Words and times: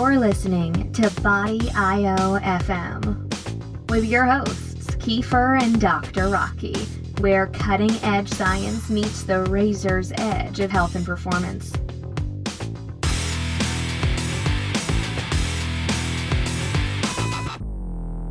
You're 0.00 0.18
listening 0.18 0.90
to 0.94 1.10
Body 1.20 1.60
IO 1.76 2.38
FM 2.38 3.90
with 3.90 4.06
your 4.06 4.24
hosts, 4.24 4.86
Kiefer 4.96 5.62
and 5.62 5.78
Dr. 5.78 6.28
Rocky, 6.28 6.74
where 7.18 7.48
cutting 7.48 7.90
edge 8.02 8.30
science 8.30 8.88
meets 8.88 9.24
the 9.24 9.44
razor's 9.44 10.10
edge 10.16 10.58
of 10.60 10.70
health 10.70 10.94
and 10.94 11.04
performance. 11.04 11.74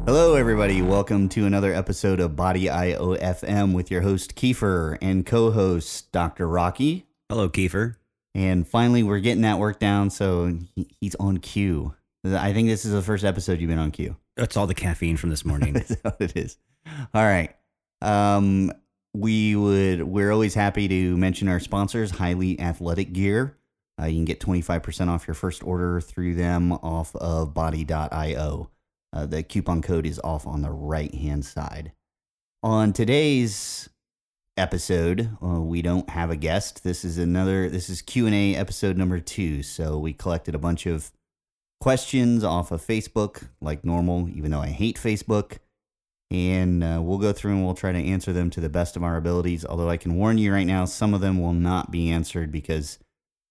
Hello, 0.08 0.34
everybody. 0.34 0.82
Welcome 0.82 1.30
to 1.30 1.46
another 1.46 1.72
episode 1.72 2.20
of 2.20 2.36
Body 2.36 2.68
IO 2.68 3.16
FM 3.16 3.74
with 3.74 3.92
your 3.92 4.02
host, 4.02 4.36
Kiefer, 4.36 4.98
and 5.04 5.24
co 5.24 5.52
host, 5.52 6.12
Dr. 6.12 6.48
Rocky. 6.48 7.06
Hello, 7.30 7.48
Kiefer. 7.48 7.99
And 8.40 8.66
finally, 8.66 9.04
we're 9.04 9.20
getting 9.20 9.42
that 9.42 9.60
work 9.60 9.80
down, 9.80 10.10
so 10.10 10.58
he- 10.76 10.88
he's 11.02 11.14
on 11.16 11.40
cue. 11.40 11.94
I 12.26 12.54
think 12.54 12.70
this 12.70 12.86
is 12.86 12.94
the 12.94 13.02
first 13.02 13.26
episode 13.26 13.60
you've 13.60 13.70
been 13.70 13.80
on 13.80 13.92
cue. 13.92 14.16
That's 14.38 14.56
all 14.56 14.66
the 14.66 14.74
caffeine 14.74 15.18
from 15.18 15.30
this 15.30 15.44
morning. 15.44 15.74
That's 15.74 15.96
what 16.04 16.16
it 16.22 16.38
is. 16.38 16.58
All 17.14 17.24
right. 17.24 17.54
Um, 18.02 18.72
we 19.14 19.58
would. 19.58 20.04
We're 20.04 20.32
always 20.32 20.54
happy 20.54 20.88
to 20.88 21.18
mention 21.18 21.50
our 21.50 21.60
sponsors, 21.60 22.14
Hylete 22.14 22.62
Athletic 22.62 23.12
Gear. 23.12 23.58
Uh, 24.02 24.06
you 24.06 24.16
can 24.16 24.26
get 24.26 24.40
twenty 24.40 24.62
five 24.62 24.84
percent 24.84 25.10
off 25.10 25.28
your 25.28 25.34
first 25.34 25.62
order 25.62 26.00
through 26.00 26.36
them 26.36 26.72
off 26.72 27.14
of 27.18 27.54
Body.io. 27.54 28.70
Uh, 29.12 29.26
the 29.26 29.44
coupon 29.44 29.82
code 29.82 30.06
is 30.06 30.20
off 30.24 30.48
on 30.48 30.62
the 30.62 30.72
right 30.72 31.14
hand 31.14 31.44
side. 31.44 31.92
On 32.64 32.94
today's 32.94 33.89
episode, 34.60 35.30
uh, 35.42 35.62
we 35.62 35.82
don't 35.82 36.10
have 36.10 36.30
a 36.30 36.36
guest. 36.36 36.84
This 36.84 37.04
is 37.06 37.18
another. 37.18 37.70
This 37.70 37.90
is 37.90 38.02
Q 38.02 38.26
and 38.26 38.36
A 38.36 38.56
episode 38.56 38.98
number 38.98 39.20
two. 39.20 39.64
So 39.64 39.98
we 39.98 40.14
collected 40.14 40.54
a 40.54 40.60
bunch 40.60 40.86
of 40.86 41.12
questions 41.80 42.44
off 42.44 42.72
of 42.72 42.86
Facebook, 42.86 43.48
like 43.62 43.86
normal. 43.86 44.30
Even 44.30 44.52
though 44.52 44.62
I 44.62 44.68
hate 44.68 44.98
Facebook 44.98 45.58
and 46.32 46.84
uh, 46.84 47.00
we'll 47.02 47.18
go 47.18 47.34
through 47.34 47.54
and 47.54 47.66
we'll 47.66 47.74
try 47.74 47.92
to 47.92 47.98
answer 47.98 48.32
them 48.34 48.50
to 48.52 48.62
the 48.62 48.70
best 48.70 48.96
of 48.96 49.04
our 49.04 49.18
abilities. 49.18 49.66
Although 49.66 49.90
I 49.90 49.98
can 49.98 50.16
warn 50.16 50.38
you 50.38 50.54
right 50.54 50.68
now, 50.68 50.86
some 50.86 51.14
of 51.14 51.22
them 51.22 51.42
will 51.42 51.54
not 51.54 51.90
be 51.90 52.12
answered 52.12 52.52
because 52.52 53.00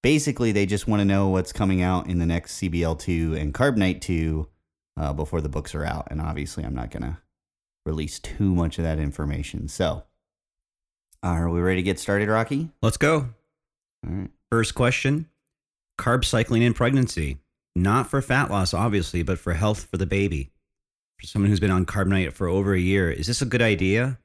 basically 0.02 0.52
they 0.52 0.66
just 0.66 0.86
want 0.86 1.00
to 1.00 1.04
know 1.04 1.28
what's 1.28 1.52
coming 1.52 1.82
out 1.82 2.08
in 2.08 2.18
the 2.18 2.26
next 2.26 2.60
CBL2 2.60 3.40
and 3.40 3.52
Carb 3.52 3.76
Nite 3.76 4.00
2 4.00 4.48
uh, 4.96 5.12
before 5.12 5.40
the 5.40 5.48
books 5.48 5.74
are 5.74 5.84
out. 5.84 6.06
And 6.10 6.20
obviously, 6.20 6.64
I'm 6.64 6.74
not 6.74 6.90
going 6.90 7.02
to 7.02 7.18
release 7.84 8.18
too 8.18 8.54
much 8.54 8.78
of 8.78 8.84
that 8.84 8.98
information. 8.98 9.66
So, 9.68 10.04
are 11.22 11.48
we 11.48 11.60
ready 11.60 11.80
to 11.80 11.84
get 11.84 11.98
started, 11.98 12.28
Rocky? 12.28 12.70
Let's 12.82 12.96
go. 12.96 13.30
All 14.06 14.14
right. 14.14 14.30
First 14.50 14.74
question 14.74 15.28
Carb 15.98 16.24
cycling 16.24 16.62
in 16.62 16.74
pregnancy. 16.74 17.38
Not 17.74 18.08
for 18.08 18.20
fat 18.22 18.50
loss, 18.50 18.74
obviously, 18.74 19.22
but 19.22 19.38
for 19.38 19.54
health 19.54 19.86
for 19.90 19.96
the 19.96 20.06
baby. 20.06 20.50
For 21.20 21.26
someone 21.26 21.50
who's 21.50 21.60
been 21.60 21.70
on 21.70 21.86
Carb 21.86 22.06
Nite 22.06 22.32
for 22.32 22.48
over 22.48 22.74
a 22.74 22.80
year, 22.80 23.10
is 23.10 23.26
this 23.26 23.42
a 23.42 23.46
good 23.46 23.62
idea? 23.62 24.18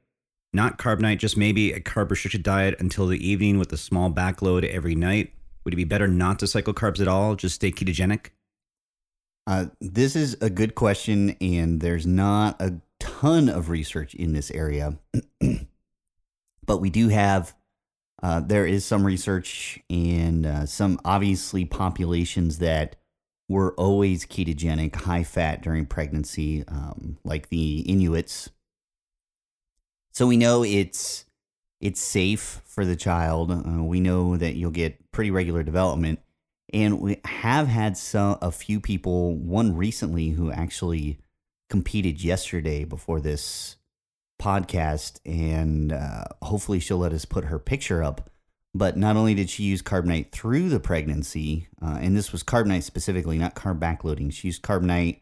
Not 0.53 0.77
Carb 0.77 1.00
Nite, 1.00 1.19
just 1.19 1.35
maybe 1.35 1.73
a 1.73 1.80
carb 1.80 2.11
restricted 2.11 2.44
diet 2.44 2.75
until 2.80 3.07
the 3.07 3.28
evening 3.28 3.57
with 3.57 3.73
a 3.73 3.78
small 3.78 4.11
backload 4.11 4.63
every 4.63 4.94
night. 4.94 5.33
Would 5.63 5.73
it 5.73 5.78
be 5.78 5.83
better 5.83 6.07
not 6.07 6.39
to 6.39 6.47
cycle 6.47 6.73
carbs 6.73 7.00
at 7.00 7.07
all? 7.07 7.35
Just 7.35 7.55
stay 7.55 7.72
ketogenic? 7.72 8.28
Uh, 9.47 9.67
this 9.81 10.16
is 10.16 10.38
a 10.41 10.50
good 10.50 10.75
question, 10.75 11.35
and 11.41 11.81
there's 11.81 12.05
not 12.05 12.61
a 12.61 12.75
ton 13.00 13.50
of 13.50 13.69
research 13.69 14.13
in 14.13 14.33
this 14.33 14.52
area, 14.52 14.97
but 16.66 16.80
we 16.80 16.89
do 16.89 17.09
have. 17.09 17.56
Uh, 18.22 18.39
there 18.39 18.66
is 18.66 18.86
some 18.86 19.06
research 19.06 19.79
and 19.90 20.46
uh, 20.46 20.66
some 20.66 20.97
obviously 21.03 21.66
populations 21.66 22.59
that 22.59 22.96
were 23.50 23.74
always 23.74 24.25
ketogenic, 24.25 24.96
high 24.96 25.23
fat 25.23 25.62
during 25.62 25.85
pregnancy, 25.85 26.63
um, 26.69 27.18
like 27.25 27.50
the 27.50 27.81
Inuits. 27.81 28.50
So 30.13 30.25
we 30.25 30.38
know 30.38 30.63
it's 30.63 31.25
it's 31.81 32.00
safe 32.00 32.62
for 32.63 32.85
the 32.85 32.96
child. 32.96 33.52
Uh, 33.52 33.84
we 33.84 34.00
know 34.00 34.38
that 34.38 34.56
you'll 34.56 34.72
get 34.72 35.12
pretty 35.12 35.29
regular 35.29 35.63
development 35.63 36.19
and 36.73 37.00
we 37.00 37.22
have 37.23 37.68
had 37.68 37.96
some 37.96 38.38
a 38.41 38.52
few 38.52 38.81
people 38.81 39.35
one 39.35 39.75
recently 39.75 40.29
who 40.29 40.52
actually 40.52 41.19
competed 41.69 42.22
yesterday 42.22 42.84
before 42.84 43.22
this 43.22 43.78
podcast 44.43 45.19
and 45.25 45.93
uh, 45.93 46.25
hopefully 46.41 46.79
she'll 46.79 46.97
let 46.97 47.13
us 47.13 47.25
put 47.25 47.45
her 47.45 47.59
picture 47.59 48.03
up 48.03 48.29
but 48.75 48.97
not 48.97 49.15
only 49.15 49.35
did 49.35 49.49
she 49.49 49.63
use 49.63 49.81
Carb 49.81 50.03
Nite 50.03 50.31
through 50.31 50.67
the 50.69 50.79
pregnancy 50.79 51.67
uh, 51.81 51.97
and 52.01 52.17
this 52.17 52.31
was 52.31 52.43
Carb 52.43 52.65
Nite 52.65 52.83
specifically 52.83 53.37
not 53.37 53.55
carb 53.55 53.79
backloading 53.79 54.33
she 54.33 54.49
used 54.49 54.61
Carb 54.61 54.81
Nite 54.81 55.21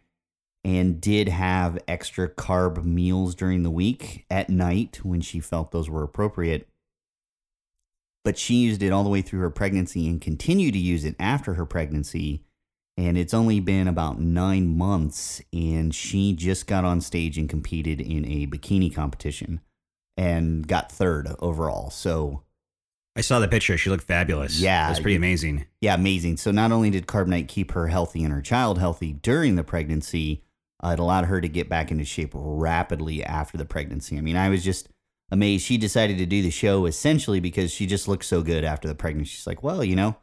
and 0.64 1.00
did 1.00 1.28
have 1.28 1.78
extra 1.88 2.28
carb 2.28 2.84
meals 2.84 3.36
during 3.36 3.64
the 3.64 3.72
week 3.72 4.26
at 4.30 4.50
night 4.50 5.00
when 5.04 5.22
she 5.22 5.40
felt 5.40 5.72
those 5.72 5.90
were 5.90 6.04
appropriate 6.04 6.68
but 8.24 8.38
she 8.38 8.56
used 8.56 8.84
it 8.84 8.92
all 8.92 9.04
the 9.04 9.10
way 9.10 9.22
through 9.22 9.40
her 9.42 9.50
pregnancy 9.50 10.08
and 10.08 10.22
continued 10.22 10.74
to 10.74 10.80
use 10.80 11.04
it 11.04 11.16
after 11.20 11.56
her 11.56 11.66
pregnancy. 11.66 12.44
And 12.98 13.18
it's 13.18 13.34
only 13.34 13.60
been 13.60 13.88
about 13.88 14.20
nine 14.20 14.78
months, 14.78 15.42
and 15.54 15.96
she 15.96 16.34
just 16.34 16.68
got 16.68 16.86
on 16.86 17.02
stage 17.02 17.38
and 17.38 17.50
competed 17.50 18.02
in 18.02 18.26
a 18.26 18.48
bikini 18.48 18.94
competition 18.94 19.62
and 20.18 20.68
got 20.68 20.92
third 20.92 21.30
overall. 21.40 21.90
So, 21.90 22.44
I 23.16 23.22
saw 23.22 23.40
the 23.40 23.48
picture. 23.48 23.78
She 23.78 23.90
looked 23.90 24.04
fabulous. 24.06 24.60
Yeah. 24.60 24.88
That's 24.88 25.00
pretty 25.00 25.16
amazing. 25.16 25.66
yeah, 25.82 25.96
amazing. 25.96 26.38
So, 26.38 26.52
not 26.52 26.72
only 26.72 26.90
did 26.90 27.08
Carb 27.08 27.28
Nite 27.28 27.48
keep 27.48 27.72
her 27.72 27.88
healthy 27.88 28.24
and 28.24 28.34
her 28.34 28.42
child 28.42 28.78
healthy 28.78 29.14
during 29.14 29.56
the 29.56 29.64
pregnancy, 29.64 30.44
uh, 30.84 30.90
it 30.90 31.00
allowed 31.00 31.26
her 31.26 31.42
to 31.42 31.48
get 31.48 31.70
back 31.70 31.92
into 31.92 32.06
shape 32.06 32.32
rapidly 32.34 33.24
after 33.24 33.58
the 33.58 33.66
pregnancy. 33.66 34.18
I 34.18 34.22
mean, 34.22 34.36
I 34.36 34.50
was 34.50 34.64
just 34.64 34.90
amazed. 35.32 35.66
She 35.66 35.78
decided 35.78 36.18
to 36.18 36.26
do 36.26 36.42
the 36.42 36.52
show 36.52 36.86
essentially 36.86 37.40
because 37.40 37.72
she 37.72 37.86
just 37.86 38.08
looked 38.08 38.26
so 38.26 38.42
good 38.42 38.64
after 38.64 38.88
the 38.88 38.96
pregnancy. 38.96 39.30
She's 39.32 39.48
like, 39.48 39.64
well, 39.64 39.84
you 39.84 39.96
know, 39.96 40.16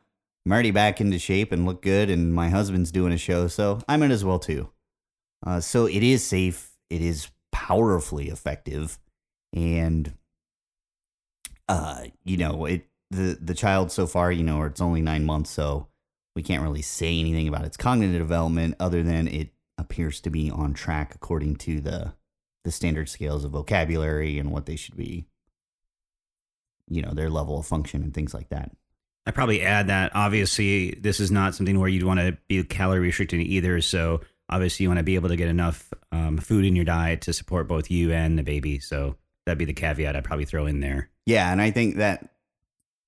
I'm 0.48 0.52
already 0.52 0.70
back 0.70 0.98
into 0.98 1.18
shape 1.18 1.52
and 1.52 1.66
look 1.66 1.82
good, 1.82 2.08
and 2.08 2.32
my 2.32 2.48
husband's 2.48 2.90
doing 2.90 3.12
a 3.12 3.18
show, 3.18 3.48
so 3.48 3.82
I 3.86 3.98
might 3.98 4.10
as 4.10 4.24
well 4.24 4.38
too. 4.38 4.70
Uh, 5.46 5.60
so 5.60 5.84
it 5.84 6.02
is 6.02 6.24
safe. 6.24 6.70
It 6.88 7.02
is 7.02 7.28
powerfully 7.52 8.30
effective, 8.30 8.98
and 9.52 10.14
uh, 11.68 12.04
you 12.24 12.38
know, 12.38 12.64
it 12.64 12.86
the 13.10 13.36
the 13.38 13.52
child 13.52 13.92
so 13.92 14.06
far, 14.06 14.32
you 14.32 14.42
know, 14.42 14.62
it's 14.62 14.80
only 14.80 15.02
nine 15.02 15.26
months, 15.26 15.50
so 15.50 15.88
we 16.34 16.42
can't 16.42 16.62
really 16.62 16.80
say 16.80 17.20
anything 17.20 17.46
about 17.46 17.66
its 17.66 17.76
cognitive 17.76 18.18
development 18.18 18.74
other 18.80 19.02
than 19.02 19.28
it 19.28 19.50
appears 19.76 20.18
to 20.22 20.30
be 20.30 20.50
on 20.50 20.72
track 20.72 21.14
according 21.14 21.56
to 21.56 21.78
the 21.78 22.14
the 22.64 22.72
standard 22.72 23.10
scales 23.10 23.44
of 23.44 23.50
vocabulary 23.50 24.38
and 24.38 24.50
what 24.50 24.64
they 24.64 24.76
should 24.76 24.96
be 24.96 25.26
you 26.88 27.02
know 27.02 27.12
their 27.12 27.28
level 27.28 27.58
of 27.58 27.66
function 27.66 28.02
and 28.02 28.14
things 28.14 28.32
like 28.32 28.48
that 28.48 28.72
I 29.28 29.30
probably 29.30 29.62
add 29.62 29.88
that 29.88 30.10
obviously 30.14 30.92
this 30.92 31.20
is 31.20 31.30
not 31.30 31.54
something 31.54 31.78
where 31.78 31.88
you'd 31.88 32.02
want 32.02 32.18
to 32.18 32.36
be 32.48 32.64
calorie 32.64 32.98
restricted 33.00 33.40
either. 33.40 33.80
So 33.82 34.22
obviously 34.48 34.84
you 34.84 34.88
want 34.88 34.98
to 34.98 35.04
be 35.04 35.16
able 35.16 35.28
to 35.28 35.36
get 35.36 35.48
enough 35.48 35.92
um, 36.10 36.38
food 36.38 36.64
in 36.64 36.74
your 36.74 36.86
diet 36.86 37.20
to 37.22 37.32
support 37.32 37.68
both 37.68 37.90
you 37.90 38.10
and 38.10 38.38
the 38.38 38.42
baby. 38.42 38.78
So 38.80 39.16
that'd 39.44 39.58
be 39.58 39.64
the 39.64 39.72
caveat 39.72 40.16
I'd 40.16 40.24
probably 40.24 40.44
throw 40.44 40.66
in 40.66 40.80
there. 40.80 41.08
yeah 41.24 41.50
and 41.50 41.62
i 41.62 41.70
think 41.70 41.96
that 41.96 42.34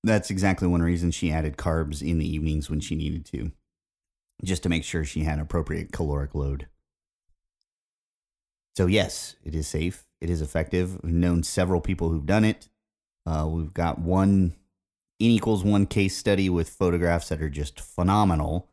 that's 0.03 0.31
exactly 0.31 0.67
one 0.67 0.81
reason 0.81 1.11
she 1.11 1.31
added 1.31 1.55
carbs 1.55 2.01
in 2.01 2.17
the 2.17 2.27
evenings 2.27 2.67
when 2.67 2.79
she 2.79 2.95
needed 2.95 3.25
to 3.25 3.51
just 4.43 4.63
to 4.63 4.69
make 4.69 4.83
sure 4.83 5.05
she 5.05 5.23
had 5.23 5.37
appropriate 5.39 5.91
caloric 5.91 6.33
load 6.33 6.67
so 8.75 8.87
yes 8.87 9.35
it 9.43 9.53
is 9.53 9.67
safe 9.67 10.05
it 10.19 10.31
is 10.31 10.41
effective 10.41 10.99
we've 11.03 11.13
known 11.13 11.43
several 11.43 11.79
people 11.79 12.09
who've 12.09 12.25
done 12.25 12.43
it 12.43 12.69
uh, 13.27 13.47
we've 13.47 13.73
got 13.73 13.99
one 13.99 14.53
n 15.21 15.31
equals 15.31 15.63
one 15.63 15.85
case 15.85 16.17
study 16.17 16.49
with 16.49 16.69
photographs 16.69 17.29
that 17.29 17.41
are 17.41 17.49
just 17.49 17.79
phenomenal 17.79 18.69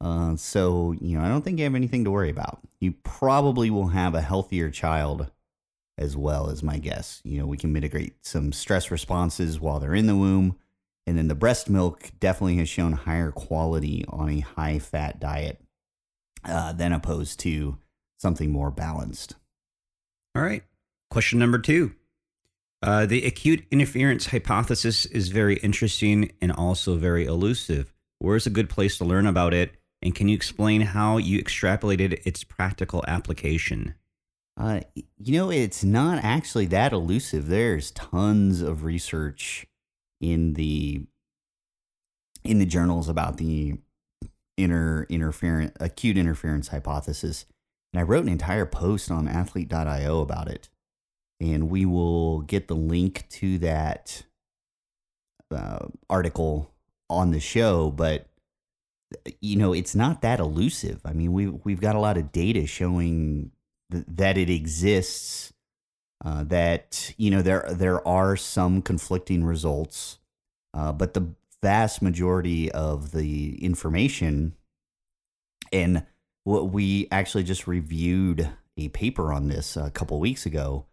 uh, 0.00 0.36
so 0.36 0.94
you 1.00 1.18
know 1.18 1.24
i 1.24 1.28
don't 1.28 1.42
think 1.42 1.58
you 1.58 1.64
have 1.64 1.74
anything 1.74 2.04
to 2.04 2.10
worry 2.10 2.30
about 2.30 2.60
you 2.80 2.92
probably 3.02 3.70
will 3.70 3.88
have 3.88 4.14
a 4.14 4.22
healthier 4.22 4.70
child 4.70 5.30
as 6.00 6.16
well 6.16 6.48
as 6.48 6.62
my 6.62 6.78
guess. 6.78 7.20
You 7.24 7.38
know, 7.38 7.46
we 7.46 7.58
can 7.58 7.72
mitigate 7.72 8.24
some 8.24 8.52
stress 8.52 8.90
responses 8.90 9.60
while 9.60 9.78
they're 9.78 9.94
in 9.94 10.06
the 10.06 10.16
womb. 10.16 10.56
And 11.06 11.16
then 11.18 11.28
the 11.28 11.34
breast 11.34 11.68
milk 11.68 12.10
definitely 12.18 12.56
has 12.56 12.68
shown 12.68 12.92
higher 12.92 13.30
quality 13.30 14.04
on 14.08 14.30
a 14.30 14.40
high 14.40 14.78
fat 14.78 15.20
diet 15.20 15.60
uh, 16.44 16.72
than 16.72 16.92
opposed 16.92 17.38
to 17.40 17.78
something 18.18 18.50
more 18.50 18.70
balanced. 18.70 19.34
All 20.34 20.42
right. 20.42 20.62
Question 21.10 21.38
number 21.38 21.58
two. 21.58 21.94
Uh, 22.82 23.04
the 23.04 23.26
acute 23.26 23.64
interference 23.70 24.26
hypothesis 24.26 25.04
is 25.06 25.28
very 25.28 25.56
interesting 25.56 26.32
and 26.40 26.50
also 26.50 26.96
very 26.96 27.26
elusive. 27.26 27.92
Where's 28.18 28.46
a 28.46 28.50
good 28.50 28.70
place 28.70 28.96
to 28.98 29.04
learn 29.04 29.26
about 29.26 29.52
it? 29.52 29.72
And 30.02 30.14
can 30.14 30.28
you 30.28 30.34
explain 30.34 30.80
how 30.80 31.18
you 31.18 31.42
extrapolated 31.42 32.22
its 32.24 32.42
practical 32.42 33.04
application? 33.06 33.94
Uh, 34.58 34.80
you 35.18 35.38
know, 35.38 35.50
it's 35.50 35.84
not 35.84 36.24
actually 36.24 36.66
that 36.66 36.92
elusive. 36.92 37.48
There's 37.48 37.90
tons 37.90 38.62
of 38.62 38.82
research 38.82 39.66
in 40.20 40.54
the 40.54 41.06
in 42.42 42.58
the 42.58 42.66
journals 42.66 43.08
about 43.08 43.36
the 43.36 43.74
inter 44.56 45.06
interference 45.08 45.72
acute 45.80 46.16
interference 46.16 46.68
hypothesis, 46.68 47.46
and 47.92 48.00
I 48.00 48.04
wrote 48.04 48.24
an 48.24 48.30
entire 48.30 48.66
post 48.66 49.10
on 49.10 49.28
athlete.io 49.28 50.20
about 50.20 50.48
it. 50.48 50.68
And 51.40 51.70
we 51.70 51.86
will 51.86 52.42
get 52.42 52.68
the 52.68 52.76
link 52.76 53.26
to 53.30 53.58
that 53.58 54.24
uh, 55.50 55.86
article 56.08 56.70
on 57.08 57.30
the 57.30 57.40
show, 57.40 57.90
but 57.90 58.26
you 59.40 59.56
know, 59.56 59.72
it's 59.72 59.94
not 59.94 60.22
that 60.22 60.40
elusive. 60.40 61.00
I 61.04 61.12
mean, 61.12 61.32
we 61.32 61.48
we've 61.48 61.80
got 61.80 61.96
a 61.96 62.00
lot 62.00 62.16
of 62.16 62.32
data 62.32 62.66
showing 62.66 63.50
th- 63.90 64.04
that 64.08 64.38
it 64.38 64.50
exists. 64.50 65.52
Uh, 66.22 66.44
that 66.44 67.14
you 67.16 67.30
know 67.30 67.40
there 67.40 67.66
there 67.70 68.06
are 68.06 68.36
some 68.36 68.82
conflicting 68.82 69.42
results, 69.42 70.18
uh, 70.74 70.92
but 70.92 71.14
the 71.14 71.34
vast 71.62 72.02
majority 72.02 72.70
of 72.72 73.12
the 73.12 73.62
information, 73.64 74.54
and 75.72 76.04
what 76.44 76.70
we 76.70 77.08
actually 77.10 77.42
just 77.42 77.66
reviewed 77.66 78.50
a 78.76 78.88
paper 78.88 79.32
on 79.32 79.48
this 79.48 79.76
a 79.76 79.90
couple 79.90 80.20
weeks 80.20 80.44
ago, 80.44 80.84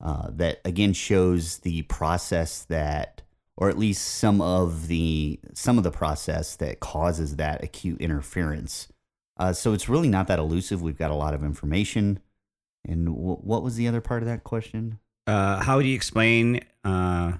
uh, 0.00 0.30
that 0.30 0.60
again 0.64 0.92
shows 0.92 1.58
the 1.58 1.82
process 1.82 2.64
that 2.64 3.22
or 3.56 3.68
at 3.68 3.76
least 3.76 4.06
some 4.06 4.40
of 4.40 4.86
the 4.86 5.40
some 5.52 5.78
of 5.78 5.84
the 5.84 5.90
process 5.90 6.54
that 6.56 6.78
causes 6.78 7.36
that 7.36 7.62
acute 7.62 8.00
interference. 8.00 8.88
Uh, 9.36 9.52
so 9.52 9.72
it's 9.72 9.88
really 9.88 10.08
not 10.08 10.28
that 10.28 10.38
elusive. 10.38 10.80
We've 10.80 10.98
got 10.98 11.10
a 11.10 11.14
lot 11.14 11.34
of 11.34 11.44
information. 11.44 12.20
And 12.86 13.06
w- 13.06 13.36
what 13.36 13.62
was 13.62 13.76
the 13.76 13.88
other 13.88 14.00
part 14.00 14.22
of 14.22 14.28
that 14.28 14.44
question? 14.44 14.98
Uh, 15.26 15.60
how 15.60 15.80
do 15.80 15.88
you 15.88 15.94
explain 15.94 16.60
uh, 16.84 17.32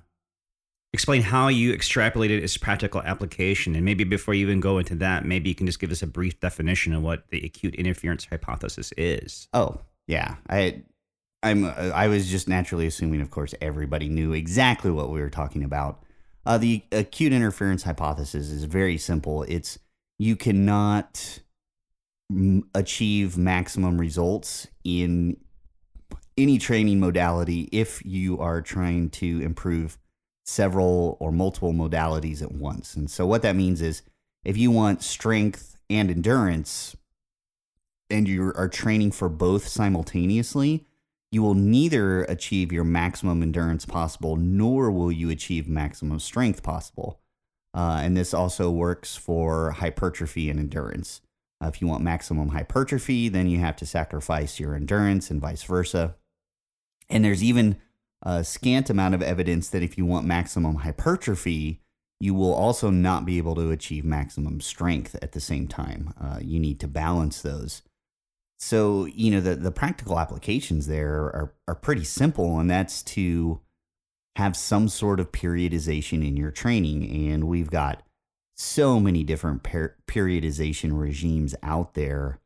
explain 0.93 1.23
how 1.23 1.49
you 1.49 1.73
extrapolated 1.73 2.43
its 2.43 2.57
practical 2.57 3.01
application? 3.03 3.77
And 3.77 3.85
maybe 3.85 4.03
before 4.03 4.35
you 4.35 4.43
even 4.43 4.59
go 4.59 4.79
into 4.79 4.97
that, 4.97 5.25
maybe 5.25 5.49
you 5.49 5.55
can 5.55 5.67
just 5.67 5.79
give 5.79 5.93
us 5.93 6.03
a 6.03 6.07
brief 6.07 6.41
definition 6.41 6.93
of 6.93 7.03
what 7.03 7.29
the 7.31 7.45
acute 7.45 7.77
interference 7.77 8.25
hypothesis 8.25 8.93
is. 8.97 9.47
Oh 9.53 9.81
yeah, 10.09 10.37
I 10.51 10.83
I'm 11.43 11.65
I 11.65 12.09
was 12.09 12.29
just 12.29 12.49
naturally 12.49 12.87
assuming, 12.87 13.21
of 13.21 13.31
course, 13.31 13.55
everybody 13.61 14.09
knew 14.09 14.33
exactly 14.33 14.91
what 14.91 15.11
we 15.11 15.21
were 15.21 15.31
talking 15.31 15.63
about. 15.63 16.03
Uh, 16.45 16.59
the 16.59 16.83
acute 16.93 17.33
interference 17.33 17.83
hypothesis 17.83 18.51
is 18.51 18.65
very 18.65 18.99
simple. 18.99 19.45
It's 19.45 19.79
you 20.19 20.35
cannot 20.35 21.41
m- 22.31 22.69
achieve 22.75 23.37
maximum 23.37 23.99
results 23.99 24.67
in 24.83 25.37
any 26.37 26.59
training 26.59 27.01
modality 27.01 27.69
if 27.73 28.05
you 28.05 28.39
are 28.39 28.63
trying 28.63 29.11
to 29.11 29.41
improve 29.43 29.99
several 30.45 31.17
or 31.21 31.31
multiple 31.31 31.73
modalities 31.73 32.43
at 32.43 32.53
once. 32.53 32.95
And 32.95 33.11
so, 33.11 33.27
what 33.27 33.43
that 33.43 33.55
means 33.55 33.81
is 33.81 34.03
if 34.45 34.57
you 34.57 34.71
want 34.71 35.03
strength 35.03 35.77
and 35.91 36.11
endurance 36.11 36.97
and 38.11 38.27
you 38.27 38.53
are 38.57 38.69
training 38.69 39.13
for 39.13 39.29
both 39.29 39.69
simultaneously, 39.69 40.87
you 41.31 41.43
will 41.43 41.55
neither 41.55 42.25
achieve 42.25 42.73
your 42.73 42.85
maximum 42.85 43.43
endurance 43.43 43.85
possible 43.85 44.37
nor 44.37 44.91
will 44.91 45.13
you 45.13 45.31
achieve 45.31 45.69
maximum 45.69 46.19
strength 46.19 46.63
possible. 46.63 47.21
Uh, 47.75 48.01
and 48.03 48.17
this 48.17 48.33
also 48.33 48.71
works 48.71 49.17
for 49.17 49.73
hypertrophy 49.73 50.49
and 50.49 50.59
endurance. 50.59 51.21
Uh, 51.63 51.67
if 51.67 51.81
you 51.81 51.87
want 51.87 52.03
maximum 52.03 52.49
hypertrophy, 52.49 53.29
then 53.29 53.49
you 53.49 53.59
have 53.59 53.77
to 53.77 53.87
sacrifice 53.87 54.59
your 54.59 54.75
endurance 54.75 55.31
and 55.31 55.41
vice 55.41 55.63
versa. 55.65 56.17
And 57.11 57.25
there's 57.25 57.43
even 57.43 57.77
a 58.23 58.43
scant 58.43 58.91
amount 58.91 59.15
of 59.15 59.23
evidence 59.23 59.69
that 59.69 59.83
if 59.83 59.99
you 59.99 60.07
want 60.07 60.27
maximum 60.27 60.77
hypertrophy, 60.77 61.83
you 62.21 62.35
will 62.35 62.55
also 62.55 62.91
not 62.91 63.25
be 63.25 63.39
able 63.39 63.55
to 63.55 63.71
achieve 63.71 64.05
maximum 64.05 64.61
strength 64.61 65.17
at 65.23 65.33
the 65.33 65.41
same 65.41 65.69
time. 65.69 66.15
Uh, 66.21 66.39
you 66.41 66.59
need 66.59 66.81
to 66.81 66.89
balance 66.89 67.43
those. 67.43 67.83
So, 68.59 69.07
you 69.07 69.31
know, 69.31 69.41
the, 69.41 69.55
the 69.55 69.71
practical 69.71 70.19
applications 70.19 70.89
there 70.89 71.15
are, 71.15 71.55
are 71.69 71.75
pretty 71.77 72.05
simple, 72.05 72.59
and 72.59 72.69
that's 72.69 73.03
to 73.05 73.61
have 74.37 74.57
some 74.57 74.89
sort 74.89 75.21
of 75.21 75.33
periodization 75.33 76.27
in 76.27 76.37
your 76.37 76.51
training. 76.51 77.31
And 77.31 77.45
we've 77.45 77.71
got 77.71 78.03
so 78.57 78.99
many 78.99 79.23
different 79.23 79.63
per- 79.63 79.95
periodization 80.09 80.99
regimes 80.99 81.55
out 81.63 81.95
there. 81.95 82.41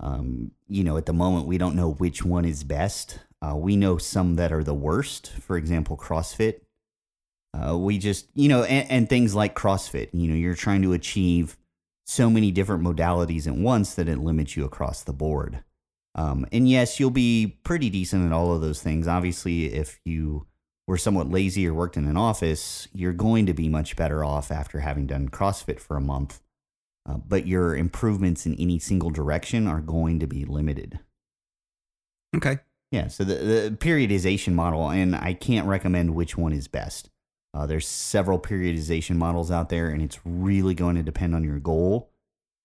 Um, 0.00 0.52
you 0.68 0.84
know, 0.84 0.96
at 0.96 1.06
the 1.06 1.12
moment, 1.12 1.46
we 1.46 1.58
don't 1.58 1.74
know 1.74 1.92
which 1.92 2.24
one 2.24 2.44
is 2.44 2.62
best. 2.62 3.18
Uh, 3.42 3.56
we 3.56 3.74
know 3.74 3.98
some 3.98 4.36
that 4.36 4.52
are 4.52 4.62
the 4.62 4.74
worst. 4.74 5.30
For 5.40 5.56
example, 5.56 5.96
CrossFit. 5.96 6.60
Uh, 7.52 7.76
we 7.76 7.98
just, 7.98 8.28
you 8.34 8.48
know, 8.48 8.62
and, 8.62 8.88
and 8.90 9.08
things 9.08 9.34
like 9.34 9.56
CrossFit, 9.56 10.10
you 10.12 10.28
know, 10.28 10.34
you're 10.34 10.54
trying 10.54 10.82
to 10.82 10.92
achieve 10.92 11.56
so 12.08 12.30
many 12.30 12.50
different 12.50 12.82
modalities 12.82 13.46
at 13.46 13.54
once 13.54 13.94
that 13.94 14.08
it 14.08 14.18
limits 14.18 14.56
you 14.56 14.64
across 14.64 15.02
the 15.02 15.12
board. 15.12 15.62
Um, 16.14 16.46
and 16.50 16.66
yes, 16.66 16.98
you'll 16.98 17.10
be 17.10 17.58
pretty 17.64 17.90
decent 17.90 18.24
at 18.24 18.32
all 18.32 18.54
of 18.54 18.62
those 18.62 18.82
things. 18.82 19.06
Obviously, 19.06 19.66
if 19.66 20.00
you 20.06 20.46
were 20.86 20.96
somewhat 20.96 21.30
lazy 21.30 21.68
or 21.68 21.74
worked 21.74 21.98
in 21.98 22.08
an 22.08 22.16
office, 22.16 22.88
you're 22.94 23.12
going 23.12 23.44
to 23.44 23.52
be 23.52 23.68
much 23.68 23.94
better 23.94 24.24
off 24.24 24.50
after 24.50 24.80
having 24.80 25.06
done 25.06 25.28
CrossFit 25.28 25.78
for 25.78 25.98
a 25.98 26.00
month. 26.00 26.40
Uh, 27.06 27.18
but 27.18 27.46
your 27.46 27.76
improvements 27.76 28.46
in 28.46 28.54
any 28.54 28.78
single 28.78 29.10
direction 29.10 29.66
are 29.66 29.82
going 29.82 30.18
to 30.18 30.26
be 30.26 30.46
limited. 30.46 30.98
Okay. 32.34 32.58
Yeah. 32.90 33.08
So 33.08 33.22
the, 33.22 33.34
the 33.34 33.76
periodization 33.78 34.54
model, 34.54 34.88
and 34.88 35.14
I 35.14 35.34
can't 35.34 35.66
recommend 35.66 36.14
which 36.14 36.38
one 36.38 36.54
is 36.54 36.68
best. 36.68 37.10
Uh, 37.54 37.66
there's 37.66 37.88
several 37.88 38.38
periodization 38.38 39.16
models 39.16 39.50
out 39.50 39.68
there, 39.68 39.88
and 39.88 40.02
it's 40.02 40.18
really 40.24 40.74
going 40.74 40.96
to 40.96 41.02
depend 41.02 41.34
on 41.34 41.44
your 41.44 41.58
goal. 41.58 42.10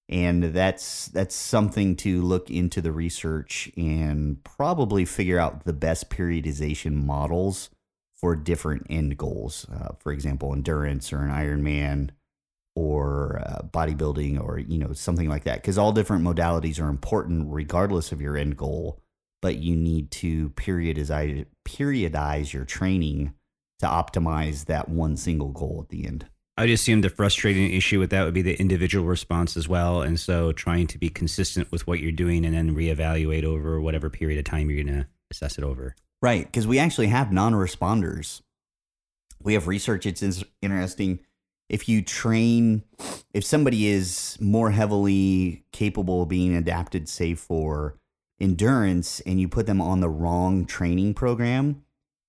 And 0.10 0.44
that's 0.44 1.08
that's 1.08 1.34
something 1.34 1.96
to 1.98 2.22
look 2.22 2.52
into 2.52 2.82
the 2.82 2.92
research 2.92 3.72
and 3.78 4.44
probably 4.44 5.06
figure 5.06 5.40
out 5.40 5.64
the 5.64 5.74
best 5.74 6.10
periodization 6.10 7.06
models 7.06 7.70
for 8.14 8.36
different 8.36 8.86
end 8.90 9.18
goals. 9.18 9.66
Uh, 9.74 9.94
for 10.00 10.12
example, 10.12 10.54
endurance 10.54 11.14
or 11.14 11.20
an 11.20 11.30
Ironman 11.30 12.10
or 12.76 13.42
uh, 13.46 13.62
bodybuilding 13.64 14.42
or 14.42 14.60
you 14.60 14.78
know 14.78 14.92
something 14.92 15.30
like 15.30 15.46
that. 15.46 15.62
Because 15.62 15.78
all 15.78 15.94
different 15.94 16.26
modalities 16.26 16.82
are 16.82 16.90
important 16.90 17.48
regardless 17.50 18.12
of 18.12 18.22
your 18.22 18.36
end 18.36 18.58
goal, 18.58 19.00
but 19.42 19.58
you 19.58 19.76
need 19.76 20.12
to 20.12 20.50
periodize 20.52 21.46
periodize 21.66 22.52
your 22.52 22.66
training 22.66 23.34
to 23.84 23.90
optimize 23.90 24.66
that 24.66 24.90
one 24.90 25.18
single 25.18 25.50
goal 25.50 25.82
at 25.84 25.90
the 25.90 26.06
end. 26.06 26.26
I'd 26.56 26.70
assume 26.70 27.02
the 27.02 27.10
frustrating 27.10 27.74
issue 27.74 28.00
with 28.00 28.12
that 28.12 28.26
would 28.26 28.34
be 28.34 28.44
the 28.44 28.60
individual 28.60 29.06
response 29.06 29.58
as 29.58 29.68
well. 29.68 30.02
And 30.02 30.20
so 30.20 30.52
trying 30.52 30.88
to 30.88 30.98
be 31.00 31.10
consistent 31.10 31.72
with 31.72 31.88
what 31.88 32.00
you're 32.00 32.12
doing 32.12 32.46
and 32.46 32.54
then 32.54 32.76
reevaluate 32.76 33.44
over 33.44 33.82
whatever 33.82 34.10
period 34.10 34.38
of 34.38 34.46
time 34.46 34.70
you're 34.70 34.84
going 34.84 34.96
to 35.02 35.08
assess 35.32 35.58
it 35.58 35.64
over. 35.64 35.96
Right. 36.22 36.46
Because 36.46 36.68
we 36.68 36.78
actually 36.78 37.08
have 37.08 37.32
non 37.32 37.54
responders. 37.54 38.42
We 39.42 39.56
have 39.56 39.68
research. 39.68 40.06
It's 40.06 40.44
interesting. 40.62 41.20
If 41.70 41.90
you 41.90 42.04
train, 42.04 42.84
if 43.34 43.44
somebody 43.44 43.88
is 43.88 44.38
more 44.40 44.72
heavily 44.72 45.66
capable 45.72 46.22
of 46.22 46.30
being 46.30 46.56
adapted, 46.56 47.10
say 47.10 47.34
for 47.34 47.98
endurance, 48.40 49.22
and 49.22 49.42
you 49.42 49.50
put 49.50 49.66
them 49.66 49.82
on 49.82 50.02
the 50.02 50.10
wrong 50.10 50.66
training 50.66 51.16
program, 51.16 51.84